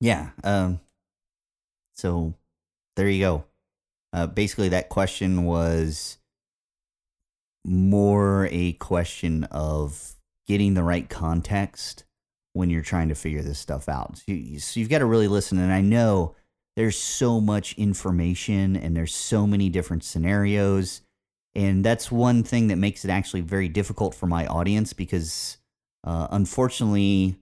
Yeah. 0.00 0.30
Um, 0.44 0.80
so 1.94 2.34
there 2.96 3.08
you 3.08 3.20
go. 3.20 3.44
Uh, 4.12 4.26
basically, 4.26 4.68
that 4.68 4.90
question 4.90 5.44
was 5.44 6.18
more 7.64 8.48
a 8.50 8.72
question 8.74 9.44
of 9.44 10.14
getting 10.46 10.74
the 10.74 10.82
right 10.82 11.08
context 11.08 12.04
when 12.52 12.68
you're 12.68 12.82
trying 12.82 13.08
to 13.08 13.14
figure 13.14 13.42
this 13.42 13.58
stuff 13.58 13.88
out. 13.88 14.18
So, 14.18 14.32
you, 14.32 14.58
so 14.58 14.80
you've 14.80 14.88
got 14.88 14.98
to 14.98 15.06
really 15.06 15.28
listen. 15.28 15.58
And 15.58 15.72
I 15.72 15.80
know 15.80 16.34
there's 16.76 16.98
so 16.98 17.40
much 17.40 17.74
information 17.74 18.76
and 18.76 18.96
there's 18.96 19.14
so 19.14 19.46
many 19.46 19.68
different 19.68 20.02
scenarios. 20.04 21.02
And 21.54 21.84
that's 21.84 22.12
one 22.12 22.42
thing 22.44 22.68
that 22.68 22.76
makes 22.76 23.04
it 23.04 23.10
actually 23.10 23.40
very 23.40 23.68
difficult 23.68 24.14
for 24.14 24.26
my 24.26 24.46
audience 24.46 24.92
because, 24.92 25.58
uh, 26.04 26.28
unfortunately, 26.30 27.36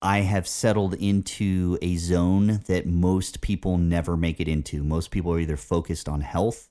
I 0.00 0.20
have 0.20 0.48
settled 0.48 0.94
into 0.94 1.78
a 1.82 1.96
zone 1.96 2.62
that 2.66 2.86
most 2.86 3.40
people 3.40 3.76
never 3.78 4.16
make 4.16 4.40
it 4.40 4.48
into. 4.48 4.82
Most 4.82 5.10
people 5.10 5.32
are 5.32 5.40
either 5.40 5.56
focused 5.56 6.08
on 6.08 6.20
health 6.20 6.68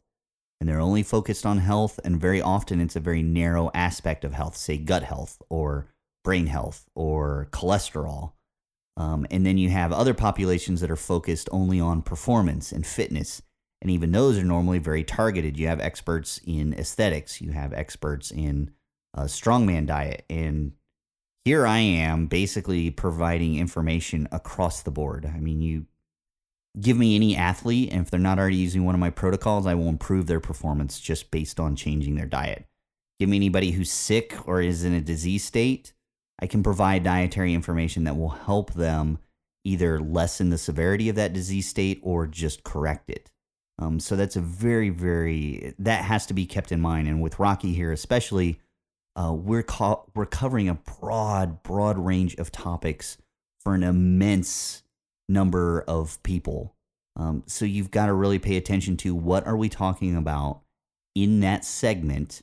and 0.61 0.69
they're 0.69 0.79
only 0.79 1.01
focused 1.01 1.43
on 1.43 1.57
health, 1.57 1.99
and 2.03 2.21
very 2.21 2.39
often 2.39 2.79
it's 2.79 2.95
a 2.95 2.99
very 2.99 3.23
narrow 3.23 3.71
aspect 3.73 4.23
of 4.23 4.33
health, 4.33 4.55
say 4.55 4.77
gut 4.77 5.01
health 5.01 5.41
or 5.49 5.87
brain 6.23 6.45
health 6.45 6.85
or 6.93 7.47
cholesterol. 7.51 8.33
Um, 8.95 9.25
and 9.31 9.43
then 9.43 9.57
you 9.57 9.69
have 9.69 9.91
other 9.91 10.13
populations 10.13 10.79
that 10.81 10.91
are 10.91 10.95
focused 10.95 11.49
only 11.51 11.79
on 11.79 12.03
performance 12.03 12.71
and 12.71 12.85
fitness. 12.85 13.41
And 13.81 13.89
even 13.89 14.11
those 14.11 14.37
are 14.37 14.43
normally 14.43 14.79
very 14.79 15.03
targeted. 15.03 15.57
You 15.57 15.67
have 15.67 15.79
experts 15.79 16.39
in 16.45 16.73
aesthetics, 16.73 17.41
you 17.41 17.51
have 17.51 17.73
experts 17.73 18.31
in 18.31 18.71
uh, 19.15 19.23
strongman 19.23 19.87
diet 19.87 20.23
and 20.29 20.73
here 21.43 21.65
I 21.65 21.79
am 21.79 22.27
basically 22.27 22.91
providing 22.91 23.57
information 23.57 24.27
across 24.31 24.83
the 24.83 24.91
board. 24.91 25.25
I 25.25 25.39
mean, 25.39 25.61
you 25.61 25.85
give 26.79 26.97
me 26.97 27.15
any 27.15 27.35
athlete, 27.35 27.91
and 27.91 28.01
if 28.01 28.11
they're 28.11 28.19
not 28.19 28.37
already 28.37 28.57
using 28.57 28.85
one 28.85 28.93
of 28.93 29.01
my 29.01 29.09
protocols, 29.09 29.65
I 29.65 29.73
will 29.73 29.89
improve 29.89 30.27
their 30.27 30.39
performance 30.39 30.99
just 30.99 31.31
based 31.31 31.59
on 31.59 31.75
changing 31.75 32.15
their 32.15 32.27
diet. 32.27 32.65
Give 33.19 33.27
me 33.27 33.37
anybody 33.37 33.71
who's 33.71 33.91
sick 33.91 34.37
or 34.45 34.61
is 34.61 34.83
in 34.83 34.93
a 34.93 35.01
disease 35.01 35.43
state, 35.43 35.93
I 36.39 36.47
can 36.47 36.63
provide 36.63 37.03
dietary 37.03 37.53
information 37.53 38.03
that 38.03 38.17
will 38.17 38.29
help 38.29 38.73
them 38.73 39.19
either 39.63 39.99
lessen 39.99 40.49
the 40.49 40.57
severity 40.57 41.09
of 41.09 41.15
that 41.15 41.33
disease 41.33 41.67
state 41.67 41.99
or 42.03 42.25
just 42.25 42.63
correct 42.63 43.09
it. 43.09 43.29
Um, 43.81 43.99
so 43.99 44.15
that's 44.15 44.35
a 44.35 44.41
very, 44.41 44.89
very, 44.89 45.73
that 45.79 46.03
has 46.03 46.27
to 46.27 46.35
be 46.35 46.45
kept 46.45 46.71
in 46.71 46.79
mind. 46.79 47.07
And 47.07 47.19
with 47.19 47.39
Rocky 47.39 47.73
here, 47.73 47.91
especially, 47.91 48.59
uh, 49.15 49.33
we're 49.33 49.63
co- 49.63 50.05
we're 50.13 50.27
covering 50.27 50.69
a 50.69 50.75
broad, 50.75 51.63
broad 51.63 51.97
range 51.97 52.35
of 52.35 52.51
topics 52.51 53.17
for 53.59 53.73
an 53.73 53.83
immense 53.83 54.83
number 55.27 55.83
of 55.87 56.21
people. 56.21 56.75
Um, 57.15 57.43
so 57.47 57.65
you've 57.65 57.91
got 57.91 58.05
to 58.05 58.13
really 58.13 58.39
pay 58.39 58.55
attention 58.55 58.97
to 58.97 59.15
what 59.15 59.45
are 59.47 59.57
we 59.57 59.67
talking 59.67 60.15
about 60.15 60.61
in 61.15 61.39
that 61.41 61.65
segment, 61.65 62.41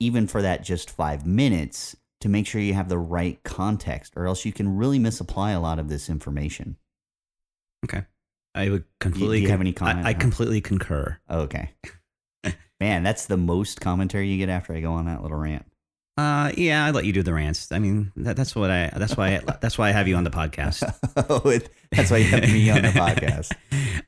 even 0.00 0.26
for 0.26 0.42
that 0.42 0.64
just 0.64 0.90
five 0.90 1.24
minutes, 1.24 1.96
to 2.20 2.28
make 2.28 2.46
sure 2.46 2.60
you 2.60 2.74
have 2.74 2.88
the 2.88 2.98
right 2.98 3.42
context, 3.44 4.12
or 4.16 4.26
else 4.26 4.44
you 4.44 4.52
can 4.52 4.76
really 4.76 4.98
misapply 4.98 5.52
a 5.52 5.60
lot 5.60 5.78
of 5.78 5.88
this 5.88 6.10
information. 6.10 6.76
Okay. 7.84 8.04
I 8.54 8.70
would 8.70 8.84
completely. 9.00 9.38
do 9.38 9.44
you 9.44 9.50
have 9.50 9.60
any 9.60 9.72
comment? 9.72 10.06
I, 10.06 10.10
I 10.10 10.14
completely 10.14 10.60
concur. 10.60 11.18
Okay. 11.30 11.70
Man, 12.80 13.04
that's 13.04 13.26
the 13.26 13.36
most 13.36 13.80
commentary 13.80 14.28
you 14.28 14.38
get 14.38 14.48
after 14.48 14.74
I 14.74 14.80
go 14.80 14.92
on 14.94 15.06
that 15.06 15.22
little 15.22 15.38
rant. 15.38 15.64
Uh, 16.18 16.52
yeah, 16.56 16.84
I 16.84 16.90
let 16.90 17.04
you 17.06 17.12
do 17.12 17.22
the 17.22 17.32
rants. 17.32 17.72
I 17.72 17.78
mean, 17.78 18.12
that, 18.16 18.36
that's 18.36 18.54
what 18.54 18.70
I. 18.70 18.90
That's 18.96 19.16
why. 19.16 19.36
I, 19.36 19.40
that's 19.60 19.78
why 19.78 19.88
I 19.88 19.92
have 19.92 20.08
you 20.08 20.16
on 20.16 20.24
the 20.24 20.30
podcast. 20.30 20.82
oh, 21.30 21.48
it, 21.48 21.70
that's 21.90 22.10
why 22.10 22.18
you 22.18 22.24
have 22.24 22.42
me 22.42 22.68
on 22.70 22.82
the 22.82 22.88
podcast. 22.88 23.52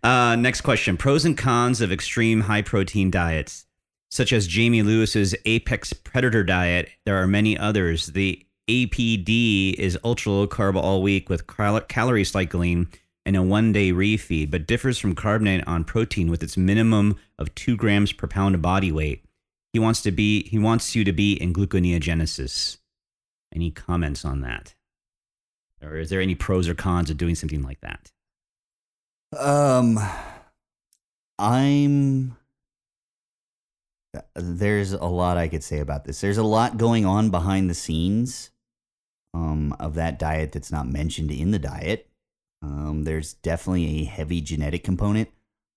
Uh, 0.03 0.37
next 0.37 0.63
question: 0.63 0.97
Pros 0.97 1.25
and 1.25 1.39
cons 1.39 1.81
of 1.81 1.93
extreme 1.93 2.43
high 2.43 2.63
protein 2.63 3.11
diets, 3.11 3.65
such 4.11 4.33
as 4.33 4.47
Jamie 4.47 4.83
Lewis's 4.83 5.35
Apex 5.47 5.93
Predator 5.93 6.45
diet. 6.45 6.91
There 7.07 7.17
are 7.17 7.27
many 7.27 7.57
others. 7.57 8.09
The 8.09 8.45
APD 8.69 9.75
is 9.75 9.99
ultra 10.05 10.33
low 10.33 10.47
carb 10.47 10.77
all 10.77 11.01
week 11.01 11.29
with 11.29 11.47
cal- 11.47 11.81
calorie 11.83 12.25
cycling 12.25 12.89
and 13.27 13.37
a 13.37 13.43
one 13.43 13.72
day 13.72 13.91
refeed, 13.91 14.51
but 14.51 14.66
differs 14.66 14.99
from 14.99 15.14
Carb 15.14 15.41
Nite 15.41 15.66
on 15.66 15.85
protein 15.85 16.31
with 16.31 16.43
its 16.43 16.57
minimum 16.57 17.16
of 17.39 17.55
two 17.55 17.77
grams 17.77 18.12
per 18.12 18.27
pound 18.27 18.55
of 18.55 18.62
body 18.62 18.93
weight. 18.93 19.25
He 19.72 19.79
wants 19.79 20.03
to 20.03 20.12
be 20.12 20.45
he 20.49 20.59
wants 20.59 20.95
you 20.95 21.05
to 21.05 21.12
be 21.12 21.33
in 21.35 21.53
gluconeogenesis. 21.53 22.79
Any 23.55 23.70
comments 23.70 24.25
on 24.25 24.41
that? 24.43 24.75
Or 25.83 25.97
is 25.97 26.11
there 26.11 26.20
any 26.20 26.35
pros 26.35 26.68
or 26.68 26.75
cons 26.75 27.11
of 27.11 27.16
doing 27.16 27.35
something 27.35 27.62
like 27.62 27.81
that? 27.81 28.12
Um, 29.39 29.99
I'm. 31.39 32.37
There's 34.37 34.93
a 34.93 35.07
lot 35.07 35.37
I 35.37 35.49
could 35.49 35.64
say 35.64 35.81
about 35.81 36.05
this. 36.05 36.20
There's 36.20 36.39
a 36.39 36.45
lot 36.45 36.77
going 36.77 37.05
on 37.05 37.31
behind 37.31 37.68
the 37.68 37.75
scenes 37.75 38.51
um, 39.35 39.75
of 39.81 39.95
that 39.95 40.20
diet 40.20 40.53
that's 40.53 40.70
not 40.70 40.87
mentioned 40.87 41.33
in 41.33 41.51
the 41.51 41.59
diet. 41.59 42.09
Um, 42.65 43.05
there's 43.05 43.35
definitely 43.35 44.01
a 44.01 44.05
heavy 44.05 44.41
genetic 44.41 44.85
component. 44.85 45.29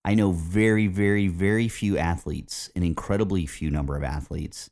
I 0.06 0.16
know 0.16 0.32
very, 0.32 0.88
very, 0.88 1.28
very 1.28 1.68
few 1.68 1.98
athletes, 1.98 2.72
an 2.76 2.84
incredibly 2.84 3.46
few 3.46 3.70
number 3.70 3.98
of 3.98 4.04
athletes, 4.04 4.70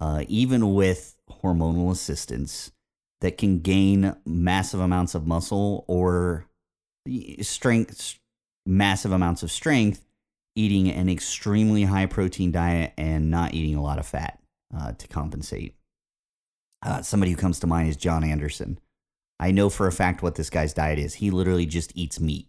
uh, 0.00 0.22
even 0.28 0.74
with 0.74 1.16
hormonal 1.42 1.90
assistance, 1.90 2.70
that 3.20 3.36
can 3.38 3.58
gain 3.58 4.14
massive 4.24 4.78
amounts 4.78 5.16
of 5.16 5.26
muscle 5.26 5.84
or 5.88 6.46
strength, 7.40 8.18
massive 8.64 9.10
amounts 9.10 9.42
of 9.42 9.50
strength, 9.50 10.06
eating 10.54 10.88
an 10.88 11.08
extremely 11.08 11.84
high 11.84 12.06
protein 12.06 12.52
diet 12.52 12.92
and 12.96 13.30
not 13.30 13.54
eating 13.54 13.74
a 13.74 13.82
lot 13.82 13.98
of 13.98 14.06
fat 14.06 14.38
uh, 14.76 14.92
to 14.92 15.08
compensate. 15.08 15.74
Uh, 16.82 17.02
somebody 17.02 17.32
who 17.32 17.36
comes 17.36 17.58
to 17.58 17.66
mind 17.66 17.88
is 17.88 17.96
Jon 17.96 18.22
Andersen. 18.22 18.78
I 19.40 19.50
know 19.50 19.70
for 19.70 19.86
a 19.86 19.92
fact 19.92 20.22
what 20.22 20.34
this 20.34 20.50
guy's 20.50 20.74
diet 20.74 20.98
is. 20.98 21.14
He 21.14 21.30
literally 21.30 21.66
just 21.66 21.92
eats 21.94 22.20
meat, 22.20 22.48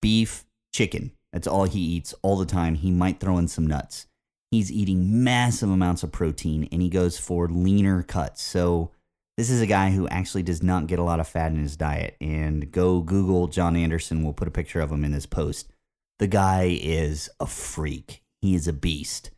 beef, 0.00 0.44
chicken. 0.72 1.12
That's 1.32 1.46
all 1.46 1.64
he 1.64 1.80
eats 1.80 2.14
all 2.22 2.36
the 2.36 2.46
time. 2.46 2.76
He 2.76 2.90
might 2.90 3.20
throw 3.20 3.38
in 3.38 3.48
some 3.48 3.66
nuts. 3.66 4.06
He's 4.50 4.72
eating 4.72 5.22
massive 5.24 5.70
amounts 5.70 6.02
of 6.02 6.12
protein 6.12 6.68
and 6.72 6.80
he 6.80 6.88
goes 6.88 7.18
for 7.18 7.48
leaner 7.48 8.02
cuts. 8.02 8.42
So, 8.42 8.92
this 9.36 9.50
is 9.50 9.60
a 9.60 9.66
guy 9.66 9.90
who 9.90 10.08
actually 10.08 10.42
does 10.42 10.64
not 10.64 10.88
get 10.88 10.98
a 10.98 11.04
lot 11.04 11.20
of 11.20 11.28
fat 11.28 11.52
in 11.52 11.62
his 11.62 11.76
diet. 11.76 12.16
And 12.20 12.72
go 12.72 13.00
Google 13.00 13.46
Jon 13.46 13.76
Andersen. 13.76 14.24
We'll 14.24 14.32
put 14.32 14.48
a 14.48 14.52
picture 14.52 14.80
of 14.80 14.90
him 14.90 15.04
in 15.04 15.12
this 15.12 15.26
post. 15.26 15.70
The 16.18 16.26
guy 16.26 16.76
is 16.80 17.30
a 17.38 17.46
freak. 17.46 18.22
He 18.42 18.56
is 18.56 18.66
a 18.66 18.72
beast. 18.72 19.30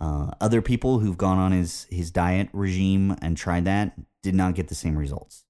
Uh, 0.00 0.30
other 0.40 0.62
people 0.62 1.00
who've 1.00 1.18
gone 1.18 1.38
on 1.38 1.50
his, 1.50 1.88
his 1.90 2.12
diet 2.12 2.48
regime 2.52 3.16
and 3.20 3.36
tried 3.36 3.64
that 3.64 3.98
did 4.22 4.36
not 4.36 4.54
get 4.54 4.68
the 4.68 4.74
same 4.76 4.96
results. 4.96 5.44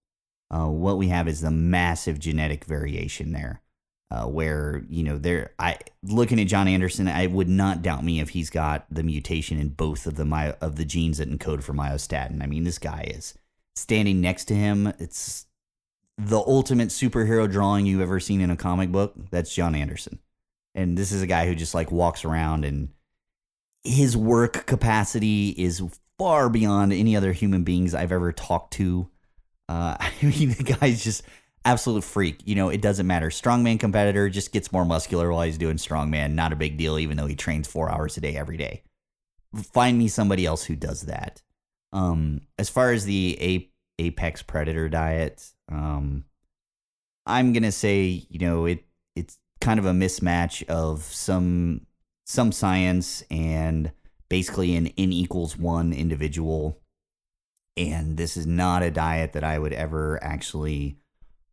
Uh, 0.50 0.66
what 0.66 0.98
we 0.98 1.08
have 1.08 1.28
is 1.28 1.40
the 1.40 1.50
massive 1.50 2.18
genetic 2.18 2.64
variation 2.64 3.32
there 3.32 3.62
uh, 4.10 4.24
where 4.24 4.84
you 4.88 5.04
know 5.04 5.18
there 5.18 5.52
I 5.58 5.78
looking 6.02 6.40
at 6.40 6.48
Jon 6.48 6.66
Andersen, 6.66 7.06
I 7.06 7.26
would 7.26 7.48
not 7.48 7.82
doubt 7.82 8.04
me 8.04 8.20
if 8.20 8.30
he's 8.30 8.50
got 8.50 8.86
the 8.90 9.02
mutation 9.02 9.58
in 9.58 9.68
both 9.70 10.06
of 10.06 10.16
the 10.16 10.24
my, 10.24 10.52
of 10.60 10.76
the 10.76 10.84
genes 10.84 11.18
that 11.18 11.30
encode 11.30 11.62
for 11.62 11.72
myostatin. 11.72 12.42
I 12.42 12.46
mean, 12.46 12.64
this 12.64 12.78
guy 12.78 13.12
is 13.14 13.34
standing 13.76 14.20
next 14.20 14.46
to 14.46 14.54
him. 14.54 14.88
It's 14.98 15.46
the 16.18 16.38
ultimate 16.38 16.88
superhero 16.88 17.50
drawing 17.50 17.86
you've 17.86 18.00
ever 18.00 18.20
seen 18.20 18.40
in 18.40 18.50
a 18.50 18.56
comic 18.56 18.90
book. 18.90 19.14
That's 19.30 19.54
Jon 19.54 19.76
Andersen, 19.76 20.18
and 20.74 20.98
this 20.98 21.12
is 21.12 21.22
a 21.22 21.28
guy 21.28 21.46
who 21.46 21.54
just 21.54 21.74
like 21.74 21.92
walks 21.92 22.24
around 22.24 22.64
and 22.64 22.88
his 23.84 24.16
work 24.16 24.66
capacity 24.66 25.50
is 25.50 25.82
far 26.18 26.50
beyond 26.50 26.92
any 26.92 27.16
other 27.16 27.32
human 27.32 27.62
beings 27.62 27.94
I've 27.94 28.12
ever 28.12 28.32
talked 28.32 28.74
to. 28.74 29.08
Uh, 29.70 29.96
I 30.00 30.12
mean, 30.22 30.50
the 30.50 30.64
guy's 30.64 31.02
just 31.02 31.22
absolute 31.64 32.04
freak. 32.04 32.40
You 32.44 32.56
know, 32.56 32.68
it 32.68 32.82
doesn't 32.82 33.06
matter. 33.06 33.28
Strongman 33.28 33.78
competitor 33.78 34.28
just 34.28 34.52
gets 34.52 34.72
more 34.72 34.84
muscular 34.84 35.30
while 35.32 35.44
he's 35.44 35.58
doing 35.58 35.76
strongman. 35.76 36.32
Not 36.32 36.52
a 36.52 36.56
big 36.56 36.76
deal, 36.76 36.98
even 36.98 37.16
though 37.16 37.26
he 37.26 37.36
trains 37.36 37.68
four 37.68 37.90
hours 37.90 38.16
a 38.16 38.20
day 38.20 38.36
every 38.36 38.56
day. 38.56 38.82
Find 39.72 39.96
me 39.98 40.08
somebody 40.08 40.44
else 40.44 40.64
who 40.64 40.76
does 40.76 41.02
that. 41.02 41.42
Um, 41.92 42.42
as 42.58 42.68
far 42.68 42.92
as 42.92 43.04
the 43.04 43.68
apex 43.98 44.42
predator 44.42 44.88
diet, 44.88 45.52
um, 45.70 46.24
I'm 47.26 47.52
gonna 47.52 47.72
say 47.72 48.26
you 48.28 48.38
know 48.38 48.64
it 48.64 48.84
it's 49.16 49.38
kind 49.60 49.78
of 49.78 49.86
a 49.86 49.92
mismatch 49.92 50.66
of 50.68 51.02
some 51.02 51.86
some 52.26 52.52
science 52.52 53.24
and 53.30 53.90
basically 54.28 54.76
an 54.76 54.86
n 54.96 55.12
equals 55.12 55.56
one 55.56 55.92
individual. 55.92 56.79
And 57.76 58.16
this 58.16 58.36
is 58.36 58.46
not 58.46 58.82
a 58.82 58.90
diet 58.90 59.32
that 59.32 59.44
I 59.44 59.58
would 59.58 59.72
ever 59.72 60.22
actually 60.22 60.98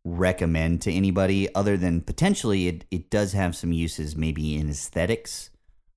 recommend 0.04 0.82
to 0.82 0.92
anybody 0.92 1.52
other 1.54 1.76
than 1.76 2.00
potentially 2.00 2.68
it, 2.68 2.84
it 2.90 3.10
does 3.10 3.32
have 3.32 3.54
some 3.54 3.72
uses 3.72 4.16
maybe 4.16 4.56
in 4.56 4.70
aesthetics 4.70 5.50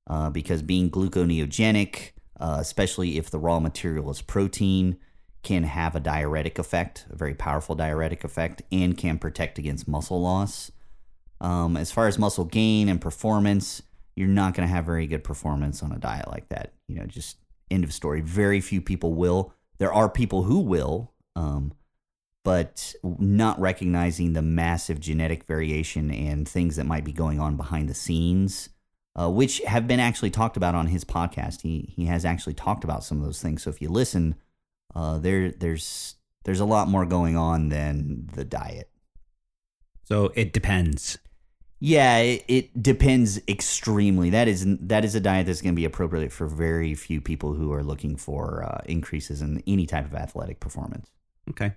uh, 0.07 0.30
because 0.30 0.61
being 0.61 0.89
gluconeogenic 0.89 2.11
uh, 2.39 2.57
especially 2.59 3.17
if 3.17 3.30
the 3.30 3.39
raw 3.39 3.59
material 3.59 4.09
is 4.09 4.22
protein 4.22 4.97
can 5.43 5.63
have 5.63 5.95
a 5.95 5.99
diuretic 5.99 6.59
effect 6.59 7.05
a 7.09 7.15
very 7.15 7.36
powerful 7.36 7.76
diuretic 7.76 8.24
effect 8.24 8.61
and 8.72 8.97
can 8.97 9.17
protect 9.17 9.57
against 9.57 9.88
muscle 9.88 10.22
loss. 10.22 10.72
Um, 11.39 11.78
as 11.78 11.91
far 11.91 12.07
as 12.07 12.19
muscle 12.19 12.45
gain 12.45 12.89
and 12.89 12.99
performance 12.99 13.82
you're 14.15 14.28
not 14.28 14.55
going 14.55 14.67
to 14.67 14.74
have 14.74 14.86
very 14.86 15.07
good 15.07 15.24
performance 15.24 15.82
on 15.82 15.91
a 15.91 15.99
diet 15.99 16.28
like 16.28 16.49
that 16.49 16.74
you 16.88 16.95
know 16.95 17.05
just 17.05 17.38
end 17.72 17.84
of 17.84 17.93
story. 17.93 18.22
Very 18.22 18.59
few 18.61 18.82
people 18.82 19.13
will 19.13 19.53
there 19.82 19.91
are 19.91 20.07
people 20.07 20.43
who 20.43 20.59
will 20.59 21.11
um, 21.36 21.73
but 22.43 22.93
not 23.03 23.59
recognizing 23.59 24.34
the 24.34 24.41
massive 24.43 24.99
genetic 24.99 25.45
variation 25.45 26.11
and 26.11 26.47
things 26.47 26.75
that 26.75 26.86
might 26.86 27.03
be 27.03 27.11
going 27.11 27.39
on 27.39 27.57
behind 27.57 27.89
the 27.89 27.95
scenes, 27.95 28.69
uh, 29.19 29.27
which 29.27 29.57
have 29.61 29.88
been 29.88 29.99
actually 29.99 30.29
talked 30.29 30.55
about 30.55 30.75
on 30.75 30.86
his 30.86 31.03
podcast. 31.03 31.61
He 31.61 31.91
he 31.95 32.05
has 32.05 32.25
actually 32.25 32.53
talked 32.53 32.84
about 32.84 33.03
some 33.03 33.17
of 33.17 33.25
those 33.25 33.41
things. 33.41 33.63
So 33.63 33.71
if 33.71 33.82
you 33.82 33.89
listen, 33.89 34.36
uh, 34.93 35.17
there 35.17 35.49
there's 35.49 36.13
there's 36.43 36.59
a 36.59 36.65
lot 36.65 36.88
more 36.88 37.07
going 37.07 37.36
on 37.36 37.69
than 37.69 38.29
the 38.36 38.45
diet. 38.45 38.91
So 40.03 40.32
it 40.36 40.53
depends. 40.53 41.17
Yeah, 41.84 42.17
it, 42.19 42.45
it 42.47 42.84
depends 42.84 43.41
extremely. 43.47 44.29
That 44.29 44.47
is 44.47 44.63
that 44.82 45.03
is 45.03 45.15
a 45.15 45.19
diet 45.19 45.47
that's 45.47 45.63
going 45.63 45.73
to 45.73 45.79
be 45.79 45.84
appropriate 45.84 46.32
for 46.32 46.45
very 46.45 46.93
few 46.93 47.19
people 47.19 47.53
who 47.53 47.73
are 47.73 47.84
looking 47.84 48.17
for 48.17 48.63
uh, 48.63 48.82
increases 48.86 49.41
in 49.41 49.63
any 49.65 49.88
type 49.88 50.05
of 50.05 50.13
athletic 50.13 50.59
performance. 50.59 51.09
Okay. 51.49 51.73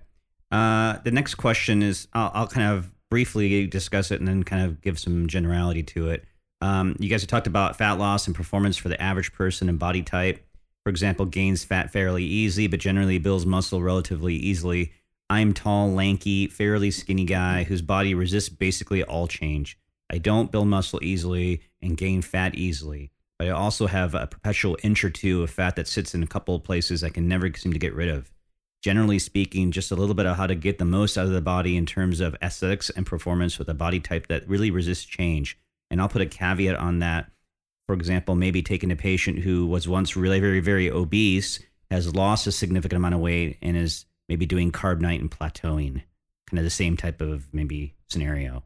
Uh, 0.51 0.99
the 1.03 1.09
next 1.09 1.35
question 1.35 1.81
is 1.81 2.07
I'll, 2.13 2.29
I'll, 2.35 2.47
kind 2.47 2.77
of 2.77 2.93
briefly 3.09 3.65
discuss 3.65 4.11
it 4.11 4.19
and 4.19 4.27
then 4.27 4.43
kind 4.43 4.63
of 4.63 4.79
give 4.79 4.99
some 4.99 5.25
generality 5.25 5.81
to 5.81 6.11
it. 6.11 6.23
Um, 6.61 6.95
you 6.99 7.09
guys 7.09 7.21
have 7.21 7.29
talked 7.29 7.47
about 7.47 7.75
fat 7.75 7.93
loss 7.93 8.27
and 8.27 8.35
performance 8.35 8.77
for 8.77 8.89
the 8.89 9.01
average 9.01 9.33
person 9.33 9.69
and 9.69 9.79
body 9.79 10.03
type. 10.03 10.45
For 10.83 10.91
example, 10.91 11.25
gains 11.25 11.63
fat 11.63 11.91
fairly 11.91 12.23
easily, 12.23 12.67
but 12.67 12.79
generally 12.79 13.17
builds 13.17 13.47
muscle 13.47 13.81
relatively 13.81 14.35
easily. 14.35 14.93
I'm 15.31 15.51
tall, 15.51 15.89
lanky, 15.91 16.45
fairly 16.47 16.91
skinny 16.91 17.25
guy 17.25 17.63
whose 17.63 17.81
body 17.81 18.13
resists 18.13 18.49
basically 18.49 19.03
all 19.03 19.27
change. 19.27 19.79
I 20.09 20.17
don't 20.17 20.51
build 20.51 20.67
muscle 20.67 20.99
easily 21.01 21.61
and 21.81 21.97
gain 21.97 22.21
fat 22.21 22.55
easily, 22.55 23.11
but 23.37 23.47
I 23.47 23.51
also 23.51 23.87
have 23.87 24.15
a 24.15 24.27
perpetual 24.27 24.77
inch 24.83 25.03
or 25.03 25.09
two 25.09 25.43
of 25.43 25.49
fat 25.49 25.75
that 25.75 25.87
sits 25.87 26.13
in 26.13 26.23
a 26.23 26.27
couple 26.27 26.55
of 26.55 26.63
places 26.63 27.03
I 27.03 27.09
can 27.09 27.27
never 27.27 27.51
seem 27.53 27.73
to 27.73 27.79
get 27.79 27.93
rid 27.93 28.09
of 28.09 28.31
generally 28.85 29.17
speaking, 29.17 29.71
just 29.71 29.89
a 29.89 29.95
little 29.95 30.13
bit 30.13 30.27
of 30.27 30.37
how 30.37 30.45
to 30.45 30.53
get 30.53 30.77
the 30.77 30.85
most 30.85 31.17
out 31.17 31.25
of 31.25 31.31
the 31.31 31.41
body 31.41 31.75
in 31.75 31.87
terms 31.87 32.19
of 32.19 32.35
aesthetics 32.39 32.91
and 32.91 33.03
performance 33.03 33.57
with 33.57 33.67
a 33.67 33.73
body 33.73 33.99
type 33.99 34.27
that 34.27 34.47
really 34.47 34.69
resists 34.69 35.05
change. 35.05 35.57
And 35.89 35.99
I'll 35.99 36.07
put 36.07 36.21
a 36.21 36.27
caveat 36.27 36.75
on 36.75 36.99
that. 36.99 37.31
For 37.87 37.95
example, 37.95 38.35
maybe 38.35 38.61
taking 38.61 38.91
a 38.91 38.95
patient 38.95 39.39
who 39.39 39.65
was 39.65 39.87
once 39.87 40.15
really 40.15 40.39
very, 40.39 40.59
very 40.59 40.91
obese, 40.91 41.59
has 41.89 42.13
lost 42.13 42.45
a 42.45 42.51
significant 42.51 42.97
amount 42.97 43.15
of 43.15 43.21
weight 43.21 43.57
and 43.59 43.75
is 43.75 44.05
maybe 44.29 44.45
doing 44.45 44.71
Carb 44.71 45.01
Nite 45.01 45.19
and 45.19 45.31
plateauing, 45.31 46.03
kind 46.45 46.59
of 46.59 46.63
the 46.63 46.69
same 46.69 46.95
type 46.95 47.21
of 47.21 47.51
maybe 47.51 47.95
scenario. 48.07 48.61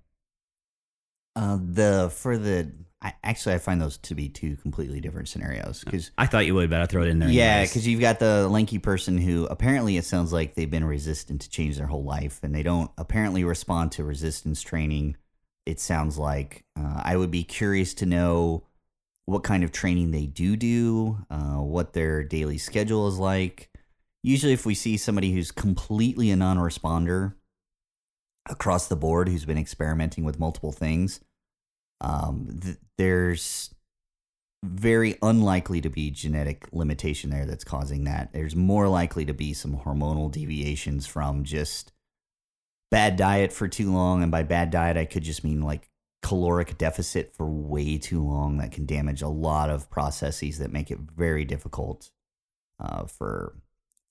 Uh, 1.39 1.57
the 1.61 2.11
for 2.13 2.37
the 2.37 2.69
I, 3.01 3.13
actually, 3.23 3.55
I 3.55 3.59
find 3.59 3.79
those 3.79 3.97
to 3.99 4.15
be 4.15 4.27
two 4.27 4.57
completely 4.57 4.99
different 4.99 5.29
scenarios 5.29 5.83
because 5.85 6.11
I 6.17 6.25
thought 6.25 6.45
you 6.45 6.53
would, 6.55 6.69
but 6.69 6.81
I 6.81 6.85
throw 6.85 7.03
it 7.03 7.07
in 7.07 7.19
there. 7.19 7.29
yeah, 7.29 7.63
because 7.63 7.87
you've 7.87 8.01
got 8.01 8.19
the 8.19 8.49
lanky 8.49 8.77
person 8.77 9.17
who 9.17 9.45
apparently 9.45 9.95
it 9.95 10.03
sounds 10.03 10.33
like 10.33 10.55
they've 10.55 10.69
been 10.69 10.83
resistant 10.83 11.39
to 11.41 11.49
change 11.49 11.77
their 11.77 11.87
whole 11.87 12.03
life 12.03 12.41
and 12.43 12.53
they 12.53 12.63
don't 12.63 12.91
apparently 12.97 13.45
respond 13.45 13.93
to 13.93 14.03
resistance 14.03 14.61
training. 14.61 15.15
It 15.65 15.79
sounds 15.79 16.17
like 16.17 16.65
uh, 16.77 17.01
I 17.03 17.15
would 17.15 17.31
be 17.31 17.45
curious 17.45 17.93
to 17.95 18.05
know 18.05 18.65
what 19.25 19.43
kind 19.43 19.63
of 19.63 19.71
training 19.71 20.11
they 20.11 20.25
do 20.25 20.57
do, 20.57 21.19
uh, 21.29 21.57
what 21.61 21.93
their 21.93 22.21
daily 22.21 22.57
schedule 22.57 23.07
is 23.07 23.17
like. 23.17 23.69
Usually, 24.23 24.51
if 24.51 24.65
we 24.65 24.75
see 24.75 24.97
somebody 24.97 25.31
who's 25.31 25.51
completely 25.51 26.31
a 26.31 26.35
non-responder 26.35 27.35
across 28.49 28.87
the 28.87 28.97
board, 28.97 29.29
who's 29.29 29.45
been 29.45 29.57
experimenting 29.57 30.25
with 30.25 30.37
multiple 30.37 30.73
things, 30.73 31.21
um, 32.01 32.59
th- 32.61 32.77
there's 32.97 33.73
very 34.63 35.17
unlikely 35.21 35.81
to 35.81 35.89
be 35.89 36.11
genetic 36.11 36.67
limitation 36.71 37.29
there 37.29 37.45
that's 37.45 37.63
causing 37.63 38.03
that. 38.03 38.33
There's 38.33 38.55
more 38.55 38.87
likely 38.87 39.25
to 39.25 39.33
be 39.33 39.53
some 39.53 39.77
hormonal 39.77 40.31
deviations 40.31 41.05
from 41.05 41.43
just 41.43 41.93
bad 42.91 43.15
diet 43.15 43.53
for 43.53 43.67
too 43.67 43.93
long. 43.93 44.21
And 44.21 44.31
by 44.31 44.43
bad 44.43 44.71
diet, 44.71 44.97
I 44.97 45.05
could 45.05 45.23
just 45.23 45.43
mean 45.43 45.61
like 45.61 45.89
caloric 46.21 46.77
deficit 46.77 47.33
for 47.33 47.49
way 47.49 47.97
too 47.97 48.23
long 48.25 48.57
that 48.57 48.71
can 48.71 48.85
damage 48.85 49.21
a 49.21 49.29
lot 49.29 49.69
of 49.69 49.89
processes 49.89 50.59
that 50.59 50.73
make 50.73 50.91
it 50.91 50.99
very 51.15 51.45
difficult 51.45 52.11
uh, 52.79 53.05
for 53.05 53.55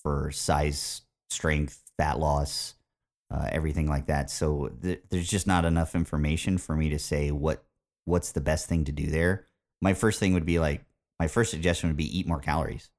for 0.03 0.31
size, 0.31 1.03
strength, 1.29 1.83
fat 1.99 2.19
loss, 2.19 2.75
uh, 3.31 3.49
everything 3.51 3.89
like 3.89 4.07
that. 4.07 4.31
So 4.31 4.71
th- 4.81 5.03
there's 5.11 5.29
just 5.29 5.47
not 5.47 5.65
enough 5.65 5.95
information 5.95 6.57
for 6.57 6.77
me 6.77 6.89
to 6.91 6.99
say 6.99 7.31
what 7.31 7.65
what's 8.09 8.33
the 8.33 8.41
best 8.41 8.69
thing 8.69 8.85
to 8.87 8.93
do 8.93 9.07
there. 9.07 9.47
My 9.81 9.95
first 9.95 10.19
thing 10.19 10.33
would 10.35 10.47
be 10.47 10.59
like 10.59 10.85
my 11.21 11.29
first 11.29 11.51
suggestion 11.51 11.89
would 11.89 11.97
be 11.97 12.19
eat 12.19 12.27
more 12.27 12.41
calories. 12.41 12.91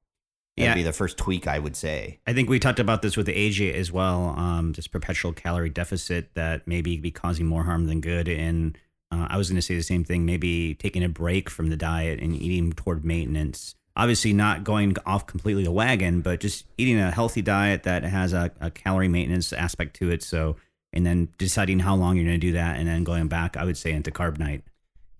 That'd 0.56 0.70
Yeah. 0.70 0.74
be 0.74 0.82
the 0.82 0.92
first 0.92 1.16
tweak 1.18 1.46
I 1.46 1.58
would 1.58 1.76
say. 1.76 2.20
I 2.26 2.32
think 2.32 2.48
we 2.48 2.58
talked 2.58 2.80
about 2.80 3.02
this 3.02 3.16
with 3.16 3.28
AJ 3.28 3.72
as 3.74 3.90
well. 3.90 4.30
Um, 4.38 4.72
this 4.72 4.86
perpetual 4.86 5.32
calorie 5.32 5.70
deficit 5.70 6.34
that 6.34 6.66
maybe 6.66 6.96
be 6.98 7.10
causing 7.10 7.46
more 7.46 7.64
harm 7.64 7.86
than 7.86 8.00
good. 8.00 8.28
And 8.28 8.76
uh, 9.12 9.26
I 9.30 9.36
was 9.36 9.48
going 9.48 9.56
to 9.56 9.62
say 9.62 9.74
the 9.76 9.82
same 9.82 10.04
thing. 10.04 10.24
Maybe 10.26 10.74
taking 10.74 11.02
a 11.02 11.08
break 11.08 11.50
from 11.50 11.68
the 11.70 11.76
diet 11.76 12.20
and 12.20 12.34
eating 12.36 12.72
toward 12.72 13.04
maintenance. 13.04 13.74
Obviously, 13.96 14.32
not 14.32 14.62
going 14.62 14.94
off 15.04 15.26
completely 15.26 15.64
the 15.64 15.72
wagon, 15.72 16.20
but 16.20 16.40
just 16.40 16.64
eating 16.78 16.98
a 16.98 17.10
healthy 17.10 17.42
diet 17.42 17.82
that 17.82 18.04
has 18.04 18.32
a, 18.32 18.52
a 18.60 18.70
calorie 18.70 19.08
maintenance 19.08 19.52
aspect 19.52 19.96
to 19.96 20.10
it. 20.10 20.22
So, 20.22 20.56
and 20.92 21.04
then 21.04 21.28
deciding 21.38 21.80
how 21.80 21.96
long 21.96 22.16
you're 22.16 22.24
going 22.24 22.40
to 22.40 22.46
do 22.46 22.52
that, 22.52 22.78
and 22.78 22.86
then 22.86 23.02
going 23.02 23.26
back. 23.28 23.56
I 23.56 23.64
would 23.64 23.76
say 23.76 23.90
into 23.92 24.10
Carb 24.12 24.38
Nite. 24.38 24.62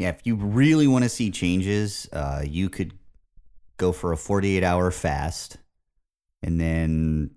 Yeah, 0.01 0.09
if 0.09 0.23
you 0.25 0.35
really 0.35 0.87
want 0.87 1.05
to 1.05 1.11
see 1.11 1.31
changes, 1.31 2.09
uh, 2.11 2.41
you 2.43 2.71
could 2.71 2.95
go 3.77 3.93
for 3.93 4.13
a 4.13 4.17
48 4.17 4.65
hour 4.65 4.91
fast 4.91 5.59
and 6.43 6.59
then 6.59 7.33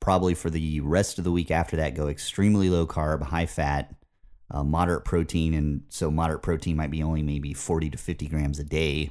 probably 0.00 0.32
for 0.32 0.48
the 0.48 0.80
rest 0.80 1.18
of 1.18 1.24
the 1.24 1.30
week 1.30 1.50
after 1.50 1.76
that, 1.76 1.94
go 1.94 2.08
extremely 2.08 2.70
low 2.70 2.86
carb, 2.86 3.22
high 3.22 3.44
fat, 3.44 3.94
uh, 4.50 4.64
moderate 4.64 5.04
protein. 5.04 5.52
And 5.52 5.82
so, 5.90 6.10
moderate 6.10 6.40
protein 6.40 6.74
might 6.74 6.90
be 6.90 7.02
only 7.02 7.22
maybe 7.22 7.52
40 7.52 7.90
to 7.90 7.98
50 7.98 8.28
grams 8.28 8.58
a 8.58 8.64
day 8.64 9.10